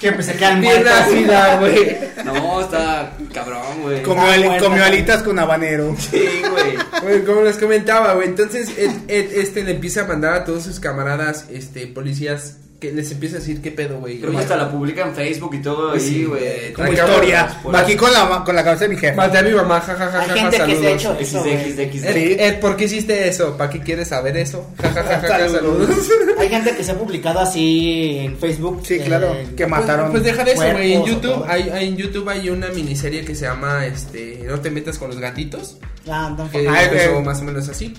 Que 0.00 0.12
pues 0.12 0.26
se 0.26 0.34
quedan 0.34 0.60
Bien 0.60 0.86
ácida, 0.86 1.58
güey. 1.58 1.98
No, 2.24 2.60
está 2.60 3.14
cabrón, 3.34 3.82
güey. 3.82 4.00
Comió, 4.04 4.22
Ah, 4.22 4.32
ali- 4.34 4.44
muerta. 4.44 4.64
comió 4.68 4.84
alitas 4.84 5.22
con 5.24 5.38
habanero. 5.40 5.96
Sí, 5.98 6.24
güey. 6.48 6.76
Bueno, 7.02 7.24
como 7.26 7.40
les 7.42 7.56
comentaba, 7.56 8.14
güey, 8.14 8.28
entonces 8.28 8.70
Ed, 8.78 8.92
Ed, 9.08 9.32
este 9.38 9.64
le 9.64 9.72
empieza 9.72 10.02
a 10.02 10.06
mandar 10.06 10.34
a 10.34 10.44
todos 10.44 10.62
sus 10.62 10.78
camaradas, 10.78 11.46
este, 11.50 11.88
policías, 11.88 12.58
que 12.78 12.92
les 12.92 13.10
empieza 13.10 13.36
a 13.36 13.38
decir 13.40 13.60
qué 13.60 13.72
pedo, 13.72 13.98
güey. 13.98 14.20
Creo 14.20 14.30
que 14.30 14.38
hasta 14.38 14.56
la 14.56 14.70
publica 14.70 15.02
en 15.02 15.12
Facebook 15.12 15.52
y 15.56 15.62
todo 15.62 15.90
Pues 15.90 16.02
sí, 16.04 16.14
ahí, 16.16 16.24
güey. 16.26 16.72
Como 16.72 16.92
historia. 16.92 17.60
por- 17.60 17.74
Aquí 17.76 17.96
con 17.96 18.12
la, 18.12 18.44
con 18.44 18.54
la 18.54 18.62
cabeza 18.62 18.84
de 18.84 18.90
mi 18.90 18.96
jefe. 18.96 19.16
Maté 19.16 19.38
a 19.38 19.42
mi 19.42 19.50
mamá, 19.50 19.80
jajaja, 19.80 20.20
Hay 20.32 20.38
gente 20.40 20.56
que 20.64 20.76
se 20.76 20.86
ha 20.86 20.90
hecho 20.92 21.16
eso. 21.18 21.40
güey. 21.40 21.56
XD, 21.72 21.80
Ed, 21.80 22.14
Sí. 22.14 22.36
Ed, 22.38 22.60
¿por 22.60 22.76
qué 22.76 22.84
hiciste 22.84 23.26
eso? 23.28 23.56
¿Para 23.56 23.68
qué 23.70 23.80
quieres 23.80 24.06
saber 24.08 24.36
eso? 24.36 24.70
Jajaja, 24.80 25.48
saludos. 25.48 25.88
Hay 26.38 26.48
gente 26.48 26.76
que 26.76 26.84
se 26.84 26.92
ha 26.92 26.94
publicado 26.98 27.40
así 27.40 28.18
en 28.20 28.38
Facebook. 28.38 28.82
Sí, 28.86 29.00
claro, 29.00 29.34
eh, 29.34 29.48
que 29.56 29.66
mataron. 29.66 30.12
Pues, 30.12 30.22
pues 30.22 30.32
deja 30.32 30.44
de 30.44 30.52
eso, 30.52 30.62
güey. 30.72 30.92
En 30.92 31.04
YouTube 31.04 31.44
hay, 31.48 31.70
hay- 31.70 31.88
en 31.88 31.96
YouTube 31.96 32.28
hay 32.28 32.48
una 32.48 32.68
miniserie 32.68 33.24
que 33.24 33.34
se 33.34 33.46
llama 33.46 33.86
este 33.86 34.42
No 34.46 34.60
te 34.60 34.70
metas 34.70 34.98
con 34.98 35.08
los 35.08 35.18
gatitos. 35.18 35.78
Ah, 36.08 36.32
no, 36.38 36.48
Que 36.48 36.68
Ah, 36.68 36.84
empezó 36.84 37.18
eh, 37.18 37.22
más 37.22 37.40
o 37.40 37.44
menos 37.44 37.68
así. 37.68 37.92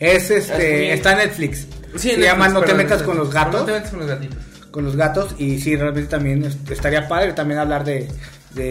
Es 0.00 0.30
este, 0.30 0.92
está 0.92 1.12
en 1.12 1.18
Netflix. 1.18 1.66
Sí, 1.96 2.10
Se 2.10 2.20
llama 2.20 2.48
No 2.48 2.60
te 2.62 2.74
metas 2.74 3.02
con 3.02 3.16
los 3.16 3.32
gatos. 3.32 3.60
No 3.60 3.66
te 3.66 3.72
metas 3.72 3.90
con 3.90 4.00
los 4.00 4.08
gatitos. 4.08 4.38
Con 4.70 4.84
los 4.84 4.96
gatos. 4.96 5.34
Y 5.38 5.58
sí, 5.60 5.76
realmente 5.76 6.10
también 6.10 6.44
est- 6.44 6.70
estaría 6.70 7.08
padre 7.08 7.32
también 7.32 7.58
hablar 7.60 7.84
de. 7.84 8.08
de 8.54 8.64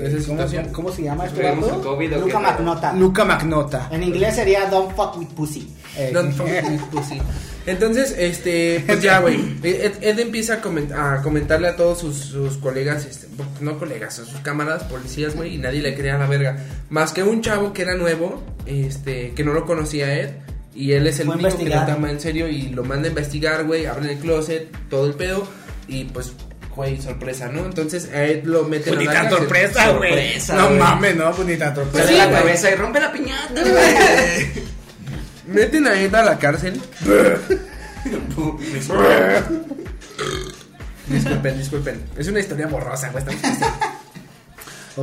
¿De 0.00 0.18
esa 0.18 0.26
¿cómo, 0.28 0.48
se, 0.48 0.72
¿Cómo 0.72 0.92
se 0.92 1.02
llama 1.02 1.26
este 1.26 1.42
gato? 1.42 1.82
Luca. 2.20 2.38
Magnota. 2.40 2.92
Luca 2.92 3.24
Magnota. 3.24 3.88
En 3.90 4.02
inglés 4.02 4.34
sería 4.36 4.66
Don't 4.68 4.94
fuck 4.94 5.16
with 5.18 5.28
pussy. 5.28 5.74
Eh, 5.96 6.10
Don't 6.12 6.32
fuck 6.34 6.46
with 6.46 6.80
pussy. 6.90 7.20
Entonces, 7.66 8.14
este, 8.18 8.82
pues 8.86 9.00
ya, 9.02 9.20
güey. 9.20 9.56
Ed, 9.62 9.92
Ed 10.02 10.18
empieza 10.18 10.54
a, 10.54 10.62
coment- 10.62 10.92
a 10.92 11.22
comentarle 11.22 11.68
a 11.68 11.76
todos 11.76 11.98
sus, 11.98 12.16
sus 12.16 12.58
colegas, 12.58 13.06
este, 13.06 13.26
no 13.60 13.78
colegas, 13.78 14.18
a 14.18 14.24
sus 14.26 14.38
camaradas 14.40 14.82
policías, 14.84 15.34
güey, 15.34 15.54
y 15.54 15.58
nadie 15.58 15.80
le 15.80 15.94
creía 15.94 16.18
la 16.18 16.26
verga. 16.26 16.58
Más 16.90 17.12
que 17.12 17.22
un 17.22 17.40
chavo 17.40 17.72
que 17.72 17.82
era 17.82 17.94
nuevo, 17.94 18.42
este, 18.66 19.32
que 19.32 19.44
no 19.44 19.52
lo 19.54 19.64
conocía 19.64 20.06
a 20.06 20.14
Ed. 20.14 20.30
Y 20.74 20.92
él 20.92 21.06
es 21.06 21.20
el 21.20 21.26
Fue 21.26 21.36
único 21.36 21.56
que 21.56 21.68
lo 21.68 21.86
toma 21.86 22.10
en 22.10 22.20
serio 22.20 22.48
y 22.48 22.68
lo 22.68 22.84
manda 22.84 23.06
a 23.06 23.10
investigar, 23.10 23.64
güey, 23.64 23.86
abre 23.86 24.12
el 24.12 24.18
closet, 24.18 24.68
todo 24.90 25.06
el 25.06 25.14
pedo. 25.14 25.46
Y 25.86 26.04
pues, 26.04 26.32
güey, 26.74 27.00
sorpresa, 27.00 27.48
¿no? 27.48 27.64
Entonces 27.64 28.10
a 28.12 28.24
Ed 28.24 28.44
lo 28.44 28.64
meten 28.64 28.94
Pues 28.94 28.96
a 28.96 29.00
ni 29.00 29.06
la 29.06 29.12
tan 29.12 29.22
cárcel. 29.22 29.38
sorpresa, 29.38 29.90
güey. 29.92 30.38
No 30.48 30.70
mames, 30.70 31.16
no, 31.16 31.32
pues 31.32 31.48
ni 31.48 31.56
tan 31.56 31.74
Sale 31.74 31.84
sorpresa. 31.84 32.08
Sí, 32.08 32.16
la 32.16 32.30
cabeza 32.30 32.70
y 32.70 32.74
rompe 32.74 33.00
la 33.00 33.12
piñata, 33.12 33.54
güey. 33.62 34.64
Meten 35.46 35.86
a 35.86 36.00
Ed 36.00 36.14
a 36.14 36.22
la 36.24 36.38
cárcel. 36.38 36.80
Disculpen, 41.06 41.58
disculpen. 41.58 42.02
Es 42.16 42.28
una 42.28 42.40
historia 42.40 42.66
borrosa, 42.66 43.10
güey. 43.10 43.22
estamos 43.24 43.58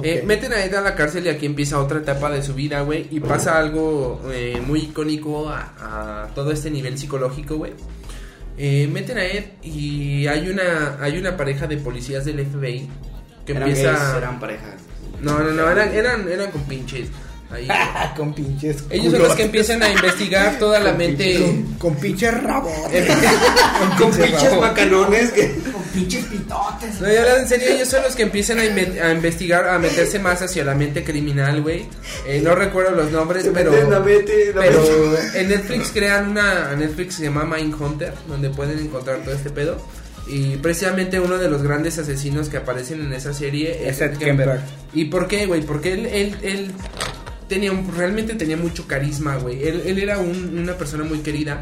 Eh, 0.04 0.24
meten 0.26 0.54
a 0.54 0.64
Ed 0.64 0.74
a 0.74 0.82
la 0.82 0.96
cárcel 0.96 1.26
y 1.26 1.30
aquí 1.30 1.46
empieza 1.46 1.80
otra 1.80 2.00
etapa 2.00 2.30
de 2.30 2.42
su 2.44 2.54
vida, 2.54 2.82
güey. 2.82 3.08
Y 3.12 3.20
pasa 3.20 3.58
algo 3.58 4.22
eh, 4.32 4.62
muy 4.66 4.80
icónico 4.84 5.50
a, 5.50 6.24
a 6.24 6.28
todo 6.34 6.52
este 6.52 6.72
nivel 6.72 6.98
psicológico, 6.98 7.58
güey. 7.58 7.74
Eh, 8.58 8.88
meten 8.92 9.18
a 9.18 9.26
Ed 9.26 9.46
y 9.64 10.28
hay 10.28 10.50
una, 10.50 10.98
hay 11.02 11.18
una 11.18 11.36
pareja 11.36 11.68
de 11.68 11.78
policías 11.78 12.26
del 12.26 12.46
FBI 12.46 12.88
que 13.46 13.52
Eran 13.54 13.68
empieza... 13.70 13.92
gays, 13.94 14.18
eran 14.18 14.40
pareja. 14.40 14.76
No, 15.22 15.40
no, 15.40 15.52
no, 15.52 15.70
eran, 15.70 15.94
eran, 15.94 16.28
eran 16.30 16.52
con 16.52 16.62
pinches. 16.64 17.10
Ahí. 17.52 17.68
con 18.18 18.34
pinches. 18.34 18.84
Ellos 18.90 19.12
son 19.12 19.24
los 19.24 19.36
que 19.36 19.44
empiezan 19.44 19.84
a 19.84 19.90
investigar 19.90 20.58
toda 20.60 20.80
la 20.80 20.94
mente... 20.94 21.40
Con, 21.40 21.64
con 21.76 21.96
pinches 21.96 22.42
rabos. 22.44 22.72
Con 23.98 24.12
pinches 24.12 24.58
macanones. 24.60 25.32
Con 25.72 25.84
pinches 25.94 26.24
pitotes. 26.26 27.02
No, 27.02 27.12
ya 27.12 27.20
hablando 27.20 27.42
en 27.42 27.48
serio, 27.48 27.70
ellos 27.70 27.88
son 27.88 28.04
los 28.04 28.16
que 28.16 28.24
empiezan 28.24 28.60
a, 28.60 28.64
inve- 28.66 29.02
a 29.02 29.12
investigar, 29.12 29.68
a 29.68 29.78
meterse 29.80 30.20
más 30.20 30.42
hacia 30.42 30.64
la 30.64 30.76
mente 30.76 31.04
criminal, 31.04 31.62
güey. 31.62 31.86
Eh, 32.26 32.42
no 32.44 32.56
recuerdo 32.56 32.92
los 32.92 33.12
nombres, 33.12 33.50
pero... 33.54 33.72
meten 33.72 33.90
la 33.90 34.00
mente, 34.00 34.52
la 34.56 34.62
pero 34.62 34.82
mente. 34.82 35.40
en 35.42 35.50
Netflix 35.50 35.92
crean 35.92 36.30
una... 36.30 36.76
Netflix 36.76 37.16
se 37.16 37.24
llama 37.24 37.44
Mindhunter, 37.46 38.14
donde 38.28 38.50
pueden 38.50 38.80
encontrar 38.80 39.18
todo 39.24 39.36
este 39.36 39.50
pedo. 39.50 39.78
Y 40.28 40.56
precisamente 40.58 41.20
uno 41.20 41.38
de 41.38 41.50
los 41.50 41.62
grandes 41.64 41.98
asesinos 41.98 42.48
que 42.48 42.58
aparecen 42.58 43.02
en 43.02 43.12
esa 43.12 43.34
serie 43.34 43.90
Es 43.90 44.00
Ed 44.02 44.18
Kemper. 44.18 44.62
¿Y 44.94 45.06
por 45.06 45.28
qué, 45.28 45.46
güey? 45.48 45.62
Porque 45.62 45.94
él, 45.94 46.06
él, 46.06 46.36
él 46.44 46.72
tenía 47.52 47.72
un- 47.72 47.92
realmente 47.96 48.34
tenía 48.36 48.56
mucho 48.58 48.88
carisma, 48.88 49.36
güey. 49.36 49.62
Él, 49.68 49.84
él 49.86 50.00
era 50.00 50.18
un- 50.18 50.58
una 50.58 50.74
persona 50.78 51.04
muy 51.04 51.20
querida. 51.20 51.62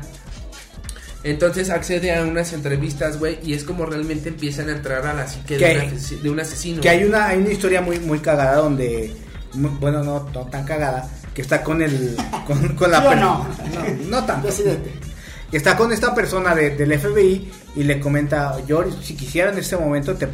Entonces 1.23 1.69
accede 1.69 2.15
a 2.15 2.23
unas 2.23 2.53
entrevistas, 2.53 3.19
güey, 3.19 3.39
y 3.43 3.53
es 3.53 3.63
como 3.65 3.85
realmente 3.85 4.29
empiezan 4.29 4.69
a 4.69 4.71
entrar 4.73 5.05
a 5.05 5.13
la 5.13 5.27
psique 5.27 5.57
Que 5.57 5.65
de, 5.67 6.17
de 6.23 6.29
un 6.29 6.39
asesino. 6.39 6.79
Que 6.81 6.89
hay 6.89 7.03
una, 7.03 7.27
hay 7.27 7.39
una 7.39 7.49
historia 7.51 7.81
muy, 7.81 7.99
muy 7.99 8.19
cagada 8.19 8.55
donde. 8.57 9.13
Bueno, 9.53 10.03
no, 10.03 10.29
no 10.33 10.45
tan 10.45 10.63
cagada. 10.63 11.09
Que 11.33 11.41
está 11.41 11.61
con 11.63 11.81
el. 11.81 12.15
Con, 12.47 12.75
con 12.75 12.89
la 12.91 12.99
¿Sí 13.01 13.05
o 13.05 13.09
per- 13.09 13.19
no? 13.19 13.47
no, 14.07 14.09
no 14.09 14.25
tanto. 14.25 14.47
Que 15.51 15.57
está 15.57 15.75
con 15.75 15.91
esta 15.91 16.13
persona 16.13 16.53
de- 16.53 16.75
del 16.75 16.93
FBI 16.99 17.51
y 17.75 17.83
le 17.83 17.99
comenta, 17.99 18.55
yo 18.67 18.85
si 19.01 19.15
quisiera 19.15 19.51
en 19.51 19.57
este 19.57 19.75
momento 19.77 20.13
te 20.13 20.27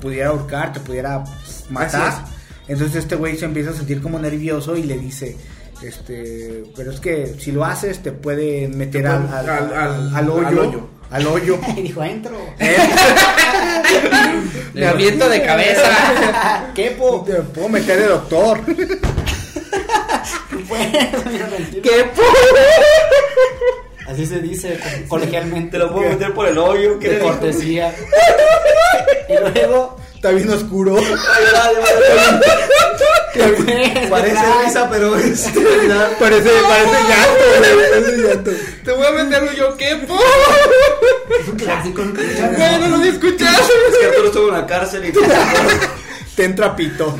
pudiera 0.00 0.30
ahorcar, 0.30 0.72
te 0.72 0.80
pudiera 0.80 1.22
matar. 1.68 2.08
Así 2.08 2.22
Entonces 2.68 2.96
este 2.96 3.16
güey 3.16 3.36
se 3.36 3.44
empieza 3.44 3.70
a 3.70 3.74
sentir 3.74 4.00
como 4.00 4.18
nervioso 4.18 4.76
y 4.76 4.82
le 4.84 4.96
dice, 4.98 5.36
Este, 5.82 6.64
pero 6.76 6.92
es 6.92 7.00
que 7.00 7.34
si 7.38 7.50
lo 7.52 7.64
haces 7.64 8.02
te 8.02 8.12
puede 8.12 8.68
meter 8.68 9.02
Te 9.02 9.08
al, 9.08 9.22
puede- 9.26 9.36
al, 9.38 9.48
al- 9.50 9.74
al- 9.74 10.16
al 10.16 10.30
hoyo. 10.30 10.46
al 10.46 10.58
hoyo. 10.58 10.88
Al 11.10 11.26
hoyo. 11.26 11.58
Y 11.76 11.82
dijo, 11.82 12.02
entro. 12.02 12.38
Me 14.74 14.86
aviento 14.86 15.28
de 15.28 15.42
cabeza. 15.42 16.70
¿Qué 16.74 16.92
po? 16.92 17.22
Te 17.26 17.34
puedo 17.42 17.68
meter 17.68 17.98
de 17.98 18.06
doctor. 18.06 18.60
¿Qué 21.82 22.04
po? 22.14 22.22
Así 24.08 24.26
se 24.26 24.40
dice 24.40 24.78
co- 24.78 25.08
colegialmente. 25.08 25.72
Te 25.72 25.78
lo 25.78 25.92
puedo 25.92 26.08
meter 26.10 26.32
por 26.34 26.46
el 26.48 26.58
hoyo. 26.58 26.98
de 26.98 27.18
cortesía. 27.18 27.94
y 29.28 29.32
luego. 29.38 29.96
Está 30.22 30.36
bien 30.36 30.50
oscuro. 30.50 30.94
Parece 34.08 34.40
risa, 34.64 34.88
pero 34.88 35.16
es 35.16 35.48
Parece, 36.20 36.50
parece 36.68 36.98
llanto, 37.08 37.44
güey, 37.58 37.90
parece 37.90 38.16
llanto. 38.18 38.50
Te 38.84 38.92
voy 38.92 39.04
a 39.04 39.10
meter 39.10 39.52
yo, 39.56 39.76
¿qué, 39.76 39.96
po? 40.06 40.16
Es 41.40 41.48
un 41.48 41.56
clásico. 41.56 42.04
¿no? 42.04 42.12
Güey, 42.12 42.78
no 42.78 42.88
lo 42.88 42.96
había 42.98 43.10
escuchado. 43.10 43.50
Es 43.50 43.98
que 43.98 44.06
Arturo 44.06 44.26
estuvo 44.28 44.48
en 44.50 44.54
la 44.54 44.64
cárcel 44.64 45.06
y 45.06 45.12
Te 46.36 46.44
entra 46.44 46.76
pito. 46.76 47.18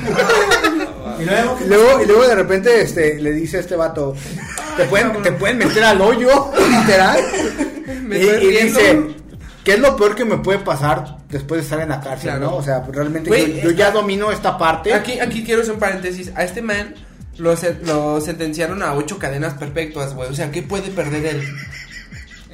Y 1.18 1.24
luego. 1.24 1.58
Y 1.60 1.64
luego, 1.68 2.02
y 2.02 2.06
luego 2.06 2.28
de 2.28 2.34
repente 2.36 2.82
este, 2.82 3.20
le 3.20 3.32
dice 3.32 3.56
a 3.56 3.60
este 3.60 3.74
vato, 3.74 4.14
te 4.76 4.84
pueden, 4.84 5.20
te 5.24 5.32
pueden 5.32 5.58
meter 5.58 5.82
al 5.82 6.00
hoyo, 6.00 6.52
literal. 6.70 7.18
Me 8.04 8.18
y, 8.18 8.62
dice, 8.64 9.21
¿qué 9.64 9.74
es 9.74 9.78
lo 9.80 9.96
peor 9.96 10.14
que 10.14 10.24
me 10.24 10.38
puede 10.38 10.58
pasar 10.58 11.18
después 11.28 11.60
de 11.60 11.64
estar 11.64 11.80
en 11.80 11.88
la 11.90 12.00
cárcel? 12.00 12.30
Claro. 12.30 12.50
¿no? 12.50 12.56
O 12.56 12.62
sea, 12.62 12.80
realmente 12.90 13.30
yo, 13.30 13.62
yo 13.64 13.70
ya 13.70 13.90
domino 13.90 14.30
esta 14.30 14.58
parte. 14.58 14.92
Aquí, 14.94 15.18
aquí 15.20 15.44
quiero 15.44 15.62
hacer 15.62 15.74
un 15.74 15.80
paréntesis. 15.80 16.32
A 16.34 16.44
este 16.44 16.62
man 16.62 16.94
lo, 17.38 17.54
lo 17.84 18.20
sentenciaron 18.20 18.82
a 18.82 18.94
ocho 18.94 19.18
cadenas 19.18 19.54
perpetuas, 19.54 20.14
güey. 20.14 20.28
O 20.30 20.34
sea, 20.34 20.50
¿qué 20.50 20.62
puede 20.62 20.90
perder 20.90 21.26
él? 21.26 21.42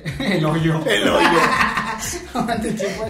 El 0.21 0.45
hoyo. 0.45 0.81
El 0.87 1.09
hoyo. 1.09 1.29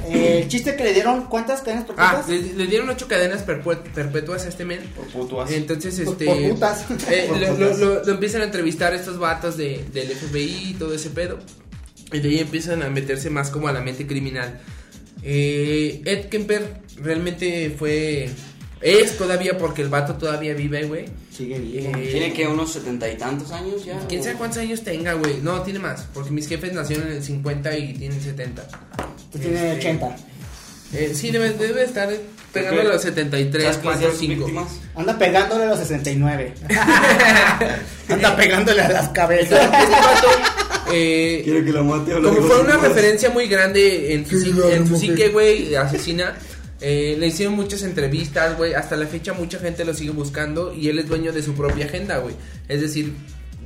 Eh, 0.09 0.41
el 0.43 0.49
chiste 0.49 0.75
que 0.75 0.83
le 0.85 0.95
dieron, 0.95 1.27
¿cuántas 1.27 1.61
cadenas 1.61 1.85
Ah, 1.99 2.23
perpetuas? 2.23 2.29
le, 2.29 2.55
le 2.55 2.67
dieron 2.67 2.89
ocho 2.89 3.07
cadenas 3.07 3.43
perpetuas 3.43 4.47
a 4.47 4.49
este 4.49 4.65
men. 4.65 4.81
Por 4.97 5.05
putuas. 5.09 5.51
Entonces, 5.51 6.01
Por- 6.01 6.15
este. 6.15 6.25
por 6.25 6.49
putas. 6.55 6.85
eh, 7.11 7.27
Por 7.29 7.39
lo, 7.39 7.47
putas. 7.49 7.79
lo- 7.79 7.95
lo- 7.97 8.05
lo 8.05 8.13
empiezan 8.13 8.41
a 8.41 8.45
entrevistar 8.45 8.95
estos 8.95 9.19
vatos 9.19 9.59
de, 9.59 9.85
del 9.93 10.09
FBI 10.09 10.71
y 10.71 10.75
todo 10.75 10.95
ese 10.95 11.11
pedo. 11.11 11.39
Y 12.13 12.21
de 12.21 12.29
ahí 12.29 12.39
empiezan 12.41 12.83
a 12.83 12.89
meterse 12.89 13.31
más 13.31 13.51
como 13.51 13.69
a 13.69 13.73
la 13.73 13.81
mente 13.81 14.07
criminal. 14.07 14.61
Eh, 15.23 16.01
Ed 16.05 16.27
Kemper 16.29 16.81
realmente 17.03 17.75
fue. 17.79 18.31
Es 18.81 19.19
todavía 19.19 19.59
porque 19.59 19.83
el 19.83 19.89
vato 19.89 20.15
todavía 20.15 20.55
vive, 20.55 20.85
güey. 20.85 21.07
Sigue 21.37 21.59
vivo. 21.59 21.91
Eh, 21.99 22.09
Tiene 22.13 22.33
que 22.33 22.47
unos 22.47 22.73
setenta 22.73 23.11
y 23.11 23.17
tantos 23.17 23.51
años 23.53 23.85
ya. 23.85 23.99
¿Quién 24.09 24.23
sabe 24.23 24.37
cuántos 24.37 24.59
años 24.59 24.83
tenga, 24.85 25.15
güey? 25.15 25.39
No, 25.43 25.63
tiene 25.63 25.81
más. 25.81 26.07
Porque 26.15 26.31
mis 26.31 26.47
jefes 26.49 26.73
nacieron 26.73 27.09
en 27.09 27.15
el 27.15 27.23
50 27.25 27.77
y 27.77 27.95
tienen 27.95 28.21
70. 28.23 28.67
Tú 29.33 29.39
tienes 29.39 29.61
Este, 29.61 29.89
80. 29.89 30.17
Eh, 30.95 31.13
sí, 31.15 31.31
debe, 31.33 31.51
debe 31.51 31.85
estar 31.85 32.09
pegando 32.53 32.81
a 32.81 32.85
los 32.85 33.03
73, 33.03 33.63
¿Sabes 33.63 33.79
quiénes 33.79 33.99
4, 33.99 34.01
son 34.01 34.11
sus 34.11 34.21
5. 34.21 34.35
víctimas? 34.47 34.69
Anda 34.95 35.19
pegándole 35.19 35.65
a 35.65 35.67
los 35.67 35.79
69. 35.81 36.55
Anda 38.09 38.37
pegándole 38.37 38.81
a 38.83 38.89
las 38.89 39.03
Este 39.03 39.13
cabezas. 39.15 39.71
vato, 39.71 40.29
eh, 40.93 41.41
Quiere 41.45 41.65
que 41.65 41.73
lo 41.73 41.85
mate 41.85 42.15
o 42.15 42.21
lo 42.21 42.29
como 42.35 42.47
fue 42.47 42.61
una 42.61 42.77
más. 42.79 42.89
referencia 42.89 43.31
muy 43.31 43.47
grande 43.49 44.15
en 44.15 44.27
su, 44.27 44.41
Sí, 44.41 44.53
en 44.71 44.87
su 44.87 44.97
psique, 44.97 45.29
güey, 45.29 45.75
asesina, 45.75 46.37
eh, 46.81 47.17
le 47.19 47.27
hicieron 47.27 47.55
muchas 47.55 47.83
entrevistas, 47.83 48.57
güey. 48.57 48.75
Hasta 48.75 48.97
la 48.97 49.07
fecha 49.07 49.33
mucha 49.33 49.59
gente 49.59 49.85
lo 49.85 49.95
sigue 49.95 50.11
buscando 50.11 50.73
y 50.75 50.89
él 50.89 50.99
es 50.99 51.09
dueño 51.09 51.33
de 51.33 51.43
su 51.43 51.55
propia 51.55 51.87
agenda, 51.87 52.19
güey. 52.19 52.35
Es 52.69 52.81
decir, 52.81 53.13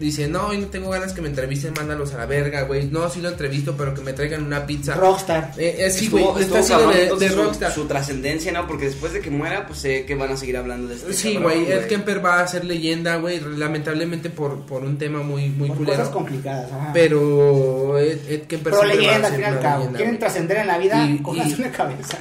dice, 0.03 0.29
no, 0.29 0.49
hoy 0.49 0.59
no 0.59 0.67
tengo 0.67 0.91
ganas 0.91 1.13
que 1.13 1.21
me 1.23 1.29
entrevisten, 1.29 1.73
mándalos 1.75 2.13
a 2.15 2.19
la 2.19 2.27
verga, 2.27 2.63
güey. 2.63 2.87
No, 2.87 3.09
sí 3.09 3.21
lo 3.21 3.29
entrevisto, 3.31 3.75
pero 3.77 3.95
que 3.95 4.01
me 4.03 4.13
traigan 4.13 4.45
una 4.45 4.67
pizza. 4.67 4.95
Rockstar. 4.95 5.53
Eh, 5.57 5.77
eh, 5.79 5.91
sí, 5.91 6.09
güey, 6.09 6.25
está 6.41 6.59
haciendo 6.61 6.89
de, 6.91 7.17
de 7.17 7.29
su- 7.31 7.37
rockstar. 7.43 7.73
Su, 7.73 7.85
trascendencia, 7.87 8.53
¿no? 8.53 8.67
Porque 8.67 8.87
después 8.87 9.13
de 9.13 9.21
que 9.21 9.31
muera, 9.31 9.67
pues 9.67 9.79
sé 9.81 10.05
que 10.05 10.15
van 10.15 10.31
a 10.33 10.37
seguir 10.37 10.57
hablando 10.57 10.89
de 10.89 10.97
este 10.97 11.13
Sí, 11.13 11.37
güey, 11.37 11.71
Ed 11.71 11.87
Kemper 11.87 12.25
va 12.25 12.41
a 12.41 12.47
ser 12.49 12.65
leyenda, 12.65 13.17
güey, 13.17 13.41
lamentablemente 13.41 14.29
por, 14.31 14.61
por 14.67 14.83
un 14.85 14.99
tema 14.99 15.23
muy, 15.23 15.49
muy 15.49 15.69
Por 15.69 15.79
culero. 15.79 15.97
cosas 15.99 16.13
complicadas. 16.13 16.71
ajá. 16.73 16.91
Pero 16.93 17.99
Ed, 17.99 18.19
Ed 18.29 18.43
Kemper 18.43 18.73
Pero 18.73 18.85
leyenda, 18.85 19.29
a 19.29 19.31
al 19.31 19.33
fin 19.37 19.43
y 19.43 19.45
al 19.45 19.61
cabo. 19.61 19.77
leyenda, 19.79 19.97
Quieren 19.99 20.19
trascender 20.19 20.57
en 20.59 20.67
la 20.67 20.79
vida, 20.79 21.05
Y- 21.07 21.23
y- 21.25 21.55
una 21.59 21.71
cabeza. 21.77 22.19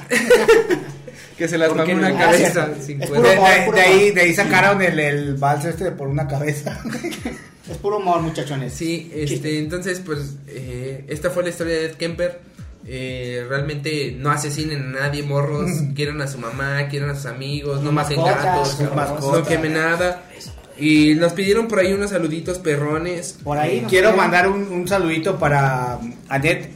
Que 1.36 1.48
se 1.48 1.58
las 1.58 1.68
¿Por 1.68 1.78
mame 1.78 1.90
qué 1.90 1.94
una 1.98 2.10
no? 2.10 2.18
cabeza. 2.18 2.68
Sin. 2.84 2.98
De, 2.98 3.06
puro 3.06 3.22
de- 3.22 3.80
ahí, 3.80 4.10
de 4.10 4.20
ahí 4.20 4.34
sacaron 4.34 4.80
el, 4.82 4.98
el 4.98 5.34
vals 5.36 5.64
este 5.64 5.90
por 5.92 6.08
una 6.08 6.26
cabeza. 6.28 6.78
Es 7.70 7.76
puro 7.78 7.98
humor, 7.98 8.20
muchachones. 8.22 8.72
Sí, 8.74 9.10
este, 9.14 9.60
entonces, 9.60 10.00
pues, 10.04 10.34
eh, 10.48 11.04
esta 11.08 11.30
fue 11.30 11.44
la 11.44 11.50
historia 11.50 11.74
de 11.74 11.84
Ed 11.86 11.92
Kemper. 11.94 12.40
Eh, 12.84 13.46
realmente 13.48 14.16
no 14.18 14.32
asesinen 14.32 14.96
a 14.96 15.00
nadie, 15.02 15.22
morros. 15.22 15.70
Quieran 15.94 16.20
a 16.20 16.26
su 16.26 16.38
mamá, 16.38 16.88
quieran 16.88 17.10
a 17.10 17.14
sus 17.14 17.26
amigos, 17.26 17.80
no 17.80 17.92
maten 17.92 18.20
gatos, 18.22 18.80
no 18.80 19.44
quemen 19.44 19.74
nada. 19.74 20.24
Y 20.76 21.14
nos 21.14 21.32
pidieron 21.34 21.68
por 21.68 21.78
ahí 21.78 21.92
unos 21.92 22.10
saluditos 22.10 22.58
perrones. 22.58 23.38
Por 23.44 23.56
ahí. 23.58 23.82
nos 23.82 23.90
Quiero 23.90 24.12
mandar 24.16 24.48
un, 24.48 24.64
un 24.64 24.88
saludito 24.88 25.38
para 25.38 26.00
Anet 26.28 26.68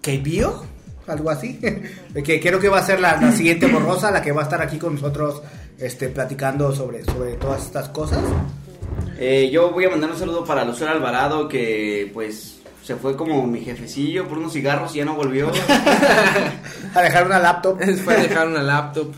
Keibio, 0.00 0.64
algo 1.06 1.30
así. 1.30 1.58
que 2.24 2.40
creo 2.40 2.60
que 2.60 2.68
va 2.68 2.78
a 2.78 2.86
ser 2.86 3.00
la, 3.00 3.20
la 3.20 3.32
siguiente 3.32 3.66
borrosa, 3.66 4.10
la 4.10 4.22
que 4.22 4.32
va 4.32 4.42
a 4.42 4.44
estar 4.44 4.62
aquí 4.62 4.78
con 4.78 4.94
nosotros 4.94 5.42
este, 5.78 6.08
platicando 6.08 6.74
sobre, 6.74 7.04
sobre 7.04 7.34
todas 7.34 7.62
estas 7.62 7.88
cosas. 7.88 8.20
Eh, 9.18 9.50
yo 9.52 9.70
voy 9.70 9.84
a 9.84 9.90
mandar 9.90 10.10
un 10.10 10.18
saludo 10.18 10.44
para 10.44 10.64
Lucero 10.64 10.90
Alvarado, 10.90 11.48
que 11.48 12.10
pues 12.12 12.60
se 12.82 12.96
fue 12.96 13.16
como 13.16 13.46
mi 13.46 13.60
jefecillo 13.60 14.26
por 14.26 14.38
unos 14.38 14.52
cigarros 14.52 14.94
y 14.94 14.98
ya 14.98 15.04
no 15.04 15.14
volvió. 15.14 15.50
A 16.94 17.02
dejar 17.02 17.26
una 17.26 17.38
laptop. 17.38 17.80
Fue 18.04 18.14
a 18.14 18.20
dejar 18.20 18.48
una 18.48 18.62
laptop. 18.62 19.14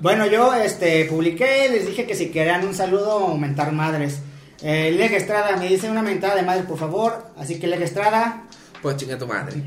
Bueno, 0.00 0.26
yo 0.26 0.54
este, 0.54 1.04
publiqué, 1.06 1.68
les 1.68 1.86
dije 1.86 2.06
que 2.06 2.14
si 2.14 2.30
querían 2.30 2.64
un 2.64 2.74
saludo, 2.74 3.36
mentar 3.36 3.72
madres. 3.72 4.20
Eh, 4.62 4.92
Leg 4.96 5.12
Estrada 5.12 5.56
me 5.56 5.68
dice 5.68 5.90
una 5.90 6.00
mentada 6.02 6.36
de 6.36 6.42
madre, 6.42 6.62
por 6.62 6.78
favor. 6.78 7.26
Así 7.36 7.58
que 7.58 7.66
Leg 7.66 7.82
Estrada, 7.82 8.44
Pues 8.80 8.96
chinga 8.96 9.18
tu 9.18 9.26
madre. 9.26 9.62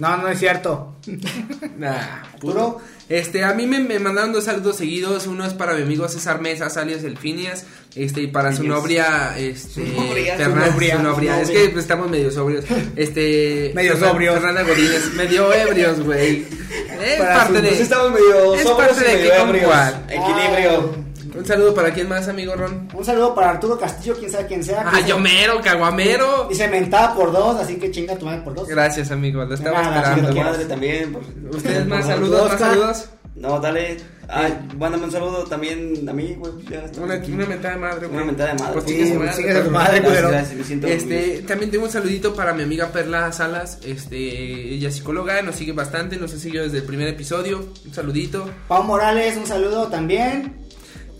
No, 0.00 0.16
no 0.16 0.28
es 0.28 0.38
cierto. 0.38 0.96
Nah, 1.78 2.22
Arturo. 2.34 2.80
Este, 3.08 3.42
a 3.42 3.54
mí 3.54 3.66
me, 3.66 3.80
me 3.80 3.98
mandaron 3.98 4.32
dos 4.32 4.44
saludos 4.44 4.76
seguidos. 4.76 5.26
Uno 5.26 5.44
es 5.46 5.54
para 5.54 5.74
mi 5.74 5.82
amigo 5.82 6.06
César 6.08 6.40
Mesa, 6.40 6.68
alias 6.80 7.04
El 7.04 7.16
Finias. 7.16 7.64
Este, 7.94 8.20
y 8.22 8.26
para 8.28 8.54
su 8.54 8.64
novia, 8.64 9.34
este, 9.38 9.94
Su 9.94 10.00
novia, 10.02 10.36
Fernanda, 10.36 10.66
su 10.66 10.72
novia, 10.72 10.96
su 10.96 11.02
novia. 11.02 11.34
su 11.36 11.40
Es 11.42 11.50
que 11.50 11.68
pues, 11.70 11.84
estamos 11.84 12.10
medio 12.10 12.30
sobrios. 12.30 12.64
Este, 12.96 13.72
Medio 13.74 13.94
Fernan- 13.96 14.08
sobrios. 14.10 14.34
Fernanda 14.34 14.62
Godínez, 14.62 15.12
medio 15.14 15.52
ebrios, 15.52 16.00
güey. 16.00 16.44
Es 17.00 17.18
Para 17.18 17.34
parte 17.34 17.56
su- 17.56 17.62
de. 17.62 17.68
Pues 17.68 17.80
estamos 17.80 18.10
medio 18.12 18.54
es 18.54 18.62
sobrios 18.62 18.88
parte 18.94 19.04
y 19.10 19.10
de 19.10 19.16
medio 19.16 19.34
ebrios. 19.34 19.94
Equilibrio. 20.08 21.09
Un 21.36 21.46
saludo 21.46 21.74
para 21.74 21.92
quién 21.92 22.08
más, 22.08 22.26
amigo 22.28 22.54
Ron. 22.56 22.88
un 22.92 23.04
saludo 23.04 23.34
para 23.34 23.50
Arturo 23.50 23.78
Castillo, 23.78 24.16
quién 24.18 24.30
sabe 24.30 24.46
quién 24.46 24.64
sea. 24.64 24.84
Ah, 24.86 24.96
dice- 24.96 25.08
yo 25.08 25.18
mero, 25.18 25.60
caguamero. 25.62 26.46
Dice 26.48 26.68
mentada 26.68 27.14
por 27.14 27.32
dos, 27.32 27.60
así 27.60 27.76
que 27.76 27.90
chinga 27.90 28.16
tu 28.16 28.26
madre 28.26 28.40
por 28.42 28.54
dos. 28.54 28.68
Gracias, 28.68 29.10
amigo. 29.10 29.44
Lo 29.44 29.54
estaba 29.54 29.82
Nada, 29.82 30.14
esperando. 30.14 30.42
madre 30.42 30.64
también. 30.64 31.12
por- 31.12 31.22
Ustedes 31.56 31.86
más 31.86 32.06
saludos, 32.06 32.50
más 32.50 32.58
saludos. 32.60 33.08
No, 33.36 33.58
dale. 33.60 33.96
Ay, 34.32 34.56
mándame 34.78 35.04
un 35.04 35.10
saludo 35.10 35.44
también 35.44 36.08
a 36.08 36.12
mí, 36.12 36.36
güey. 36.38 36.52
Una, 36.98 37.14
una 37.16 37.46
mentada 37.46 37.74
de 37.74 37.80
madre, 37.80 38.06
güey. 38.06 38.16
Una 38.16 38.24
mentada 38.26 38.52
de 38.54 38.58
madre. 38.62 38.72
Pues 38.74 38.84
Sí, 38.84 39.12
madre, 39.14 39.70
madre, 39.70 40.00
Gracias, 40.00 40.54
me 40.54 40.64
siento 40.64 40.86
Este, 40.86 41.42
también 41.48 41.70
tengo 41.70 41.84
un 41.86 41.90
saludito 41.90 42.34
para 42.34 42.52
mi 42.52 42.62
amiga 42.62 42.88
Perla 42.92 43.32
Salas, 43.32 43.78
este, 43.84 44.74
ella 44.74 44.88
es 44.88 44.94
psicóloga, 44.96 45.42
nos 45.42 45.56
sigue 45.56 45.72
bastante, 45.72 46.16
nos 46.16 46.32
ha 46.32 46.38
seguido 46.38 46.62
desde 46.64 46.78
el 46.78 46.84
primer 46.84 47.08
episodio, 47.08 47.64
un 47.84 47.94
saludito. 47.94 48.48
Pau 48.68 48.84
Morales, 48.84 49.36
un 49.36 49.46
saludo 49.46 49.88
también. 49.88 50.59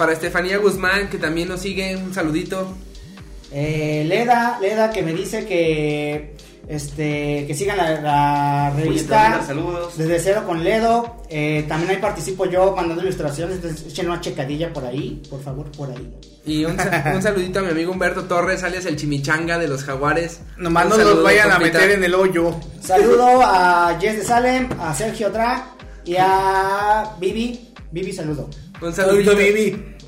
Para 0.01 0.14
Estefanía 0.14 0.57
Guzmán, 0.57 1.11
que 1.11 1.18
también 1.18 1.46
nos 1.51 1.61
sigue, 1.61 1.94
un 1.94 2.14
saludito. 2.14 2.74
Eh, 3.53 4.03
Leda, 4.09 4.57
Leda 4.59 4.90
que 4.90 5.03
me 5.03 5.12
dice 5.12 5.44
que 5.44 6.36
este 6.66 7.44
que 7.46 7.55
sigan 7.55 7.76
la, 7.76 8.70
revista 8.74 9.42
saludos. 9.46 9.98
desde 9.98 10.18
cero 10.18 10.44
con 10.46 10.64
Ledo. 10.64 11.16
Eh, 11.28 11.66
también 11.68 11.90
ahí 11.90 11.96
participo 11.98 12.46
yo 12.46 12.74
mandando 12.74 13.03
ilustraciones, 13.03 13.57
entonces 13.57 13.88
echen 13.92 14.07
una 14.07 14.22
checadilla 14.22 14.72
por 14.72 14.86
ahí, 14.86 15.20
por 15.28 15.42
favor, 15.42 15.70
por 15.72 15.90
ahí. 15.90 16.14
Y 16.46 16.64
un, 16.64 16.78
sa- 16.78 17.12
un 17.14 17.22
saludito 17.22 17.59
a 17.59 17.62
mi 17.62 17.68
amigo 17.72 17.92
Humberto 17.92 18.24
Torres, 18.24 18.62
alias 18.62 18.86
el 18.86 18.96
chimichanga 18.96 19.59
de 19.59 19.68
los 19.68 19.84
jaguares. 19.84 20.40
Nomás 20.57 20.88
no 20.88 20.96
los 20.96 21.22
vayan 21.22 21.53
a 21.53 21.59
meter 21.59 21.90
en 21.90 22.05
el 22.05 22.14
hoyo. 22.14 22.55
Saludo 22.82 23.42
a 23.44 23.98
Jess 24.01 24.16
de 24.16 24.24
Salem, 24.24 24.66
a 24.80 24.94
Sergio 24.94 25.30
Tra 25.30 25.72
y 26.07 26.16
a 26.18 27.16
Vivi. 27.20 27.68
Vivi, 27.92 28.14
saludo. 28.14 28.48
Un 28.81 28.93
saludito. 28.95 29.33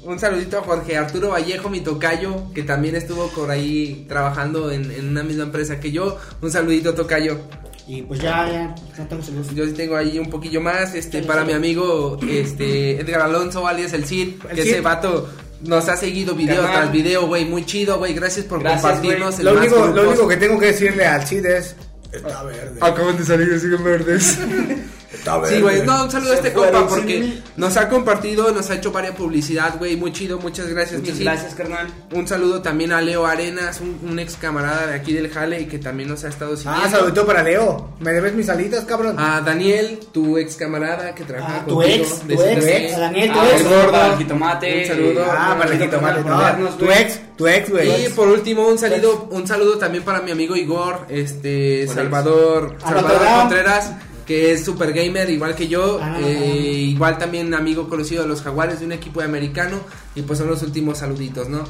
Un 0.05 0.19
saludito 0.19 0.59
a 0.59 0.63
Jorge 0.63 0.97
Arturo 0.97 1.31
Vallejo, 1.31 1.71
mi 1.71 1.81
tocayo, 1.81 2.53
que 2.53 2.65
también 2.65 2.97
estuvo 2.97 3.29
por 3.29 3.51
ahí 3.51 4.05
trabajando 4.09 4.73
en, 4.73 4.91
en 4.91 5.09
una 5.11 5.23
misma 5.23 5.45
empresa 5.45 5.79
que 5.79 5.93
yo. 5.93 6.19
Un 6.41 6.51
saludito, 6.51 6.95
tocayo. 6.95 7.39
Y 7.87 8.03
pues 8.03 8.21
ya, 8.21 8.49
ya, 8.51 8.75
no 8.99 9.07
tengo 9.09 9.23
saludos. 9.23 9.55
Yo 9.55 9.65
sí 9.67 9.73
tengo 9.73 9.97
ahí 9.97 10.19
un 10.19 10.31
poquillo 10.31 10.61
más, 10.61 10.95
este, 10.95 11.23
para 11.23 11.45
mi 11.45 11.53
amigo, 11.53 12.19
este, 12.29 13.01
Edgar 13.01 13.23
Alonso, 13.23 13.67
alias 13.67 13.93
el 13.93 14.05
Cid, 14.05 14.35
El 14.49 14.57
que 14.57 14.63
Cid. 14.63 14.71
ese 14.73 14.81
vato 14.81 15.29
nos 15.63 15.89
ha 15.89 15.97
seguido 15.97 16.35
video 16.35 16.63
tras 16.63 16.91
video, 16.91 17.27
güey. 17.27 17.45
Muy 17.45 17.65
chido, 17.65 17.99
güey. 17.99 18.15
Gracias 18.15 18.47
por 18.47 18.61
Gracias, 18.61 18.83
compartirnos. 18.83 19.39
en 19.39 19.45
Lo 19.45 19.55
más 19.55 19.67
único, 19.67 19.87
lo 19.89 20.09
único 20.09 20.29
que 20.29 20.37
tengo 20.37 20.59
que 20.59 20.67
decirle 20.67 21.07
al 21.07 21.27
Cid 21.27 21.45
es. 21.47 21.77
Está 22.13 22.43
verde. 22.43 22.79
Acaban 22.81 23.17
de 23.17 23.25
salir 23.25 23.53
y 23.55 23.61
siguen 23.61 23.85
verdes. 23.85 24.39
Está. 25.25 25.47
Sí, 25.47 25.61
güey. 25.61 25.83
No, 25.83 26.05
un 26.05 26.11
saludo 26.11 26.33
a 26.33 26.35
este 26.35 26.53
compa 26.53 26.89
porque 26.89 27.21
mí. 27.21 27.43
nos 27.57 27.77
ha 27.77 27.89
compartido, 27.89 28.51
nos 28.51 28.69
ha 28.71 28.75
hecho 28.75 28.91
varias 28.91 29.15
publicidad, 29.15 29.79
güey. 29.79 29.97
Muy 29.97 30.13
chido. 30.13 30.39
Muchas 30.41 30.67
gracias, 30.67 31.01
Muchas 31.01 31.21
gracias, 31.21 31.55
carnal. 31.55 31.87
Un 32.13 32.27
saludo 32.27 32.61
también 32.61 32.91
a 32.93 33.01
Leo 33.01 33.25
Arenas, 33.25 33.81
un, 33.81 34.01
un 34.11 34.19
ex 34.19 34.35
camarada 34.37 34.89
de 34.89 34.95
aquí 34.95 35.13
del 35.13 35.31
Jale 35.31 35.61
y 35.61 35.67
que 35.67 35.79
también 35.79 36.09
nos 36.09 36.25
ha 36.25 36.29
estado 36.29 36.57
siguiendo. 36.57 36.83
Ah, 36.85 36.91
saludito 36.91 37.25
para 37.25 37.43
Leo. 37.45 37.91
¿Me 38.01 38.13
debes 38.13 38.35
mis 38.35 38.49
alitas, 38.49 38.85
cabrón? 38.85 39.17
A 39.19 39.41
Daniel, 39.43 40.01
tu 40.11 40.37
ex 40.39 40.57
camarada 40.57 41.15
que 41.15 41.23
trabaja 41.23 41.61
Ah, 41.61 41.67
tu 41.69 41.81
ex, 41.83 42.27
de 42.27 42.35
tu 42.35 42.43
ex, 42.43 42.65
CTC. 42.65 42.95
a 42.95 42.99
Daniel, 42.99 43.33
tu 43.33 43.39
Ah, 43.39 43.47
ex. 43.53 43.65
gordo. 43.69 43.93
para 43.93 44.07
el 44.13 44.19
jitomate. 44.19 44.81
Un 44.83 44.89
saludo. 44.89 45.25
ah, 45.31 45.55
para 45.57 45.73
el 45.73 45.79
jitomate. 45.83 46.21
No, 46.25 46.69
tu 46.71 46.91
ex, 46.91 47.21
tu 47.37 47.47
ex, 47.47 47.71
güey. 47.71 48.07
Y 48.07 48.09
por 48.09 48.27
último, 48.27 48.67
un 48.67 48.77
saludo, 48.79 49.29
un 49.31 49.47
saludo 49.47 49.79
también 49.79 50.03
para 50.03 50.21
mi 50.21 50.33
amigo 50.33 50.57
Igor, 50.57 51.07
este 51.09 51.87
Salvador, 51.87 52.77
Salvador. 52.81 53.21
Contreras, 53.43 53.93
que 54.27 54.53
es 54.53 54.65
super 54.65 54.93
gamer 54.93 55.29
igual 55.31 55.55
que 55.55 55.69
yo, 55.69 55.99
Ah. 56.03 56.17
eh, 56.21 56.87
igual 56.89 57.19
también 57.19 57.53
amigo 57.55 57.89
conocido 57.89 58.23
de 58.23 58.29
los 58.29 58.43
Jaguares 58.43 58.81
de 58.81 58.87
un 58.87 58.93
equipo 58.93 59.21
de 59.21 59.27
americano 59.27 59.81
y 60.15 60.23
pues 60.23 60.39
son 60.39 60.49
los 60.49 60.63
últimos 60.63 60.99
saluditos, 60.99 61.49
¿no? 61.49 61.65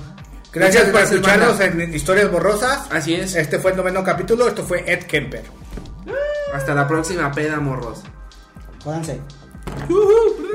Gracias 0.52 0.90
por 0.90 1.00
escucharnos 1.00 1.58
en 1.60 1.94
Historias 1.94 2.30
Borrosas. 2.30 2.86
Así 2.90 3.14
es. 3.14 3.34
Este 3.36 3.58
fue 3.58 3.70
el 3.70 3.76
noveno 3.78 4.04
capítulo. 4.04 4.46
Esto 4.48 4.62
fue 4.62 4.84
Ed 4.86 5.04
Kemper. 5.04 5.44
Hasta 6.52 6.74
la 6.74 6.86
próxima 6.86 7.32
peda, 7.32 7.58
morros. 7.58 8.00
Jódanse. 8.84 9.18
Ujú. 9.88 10.51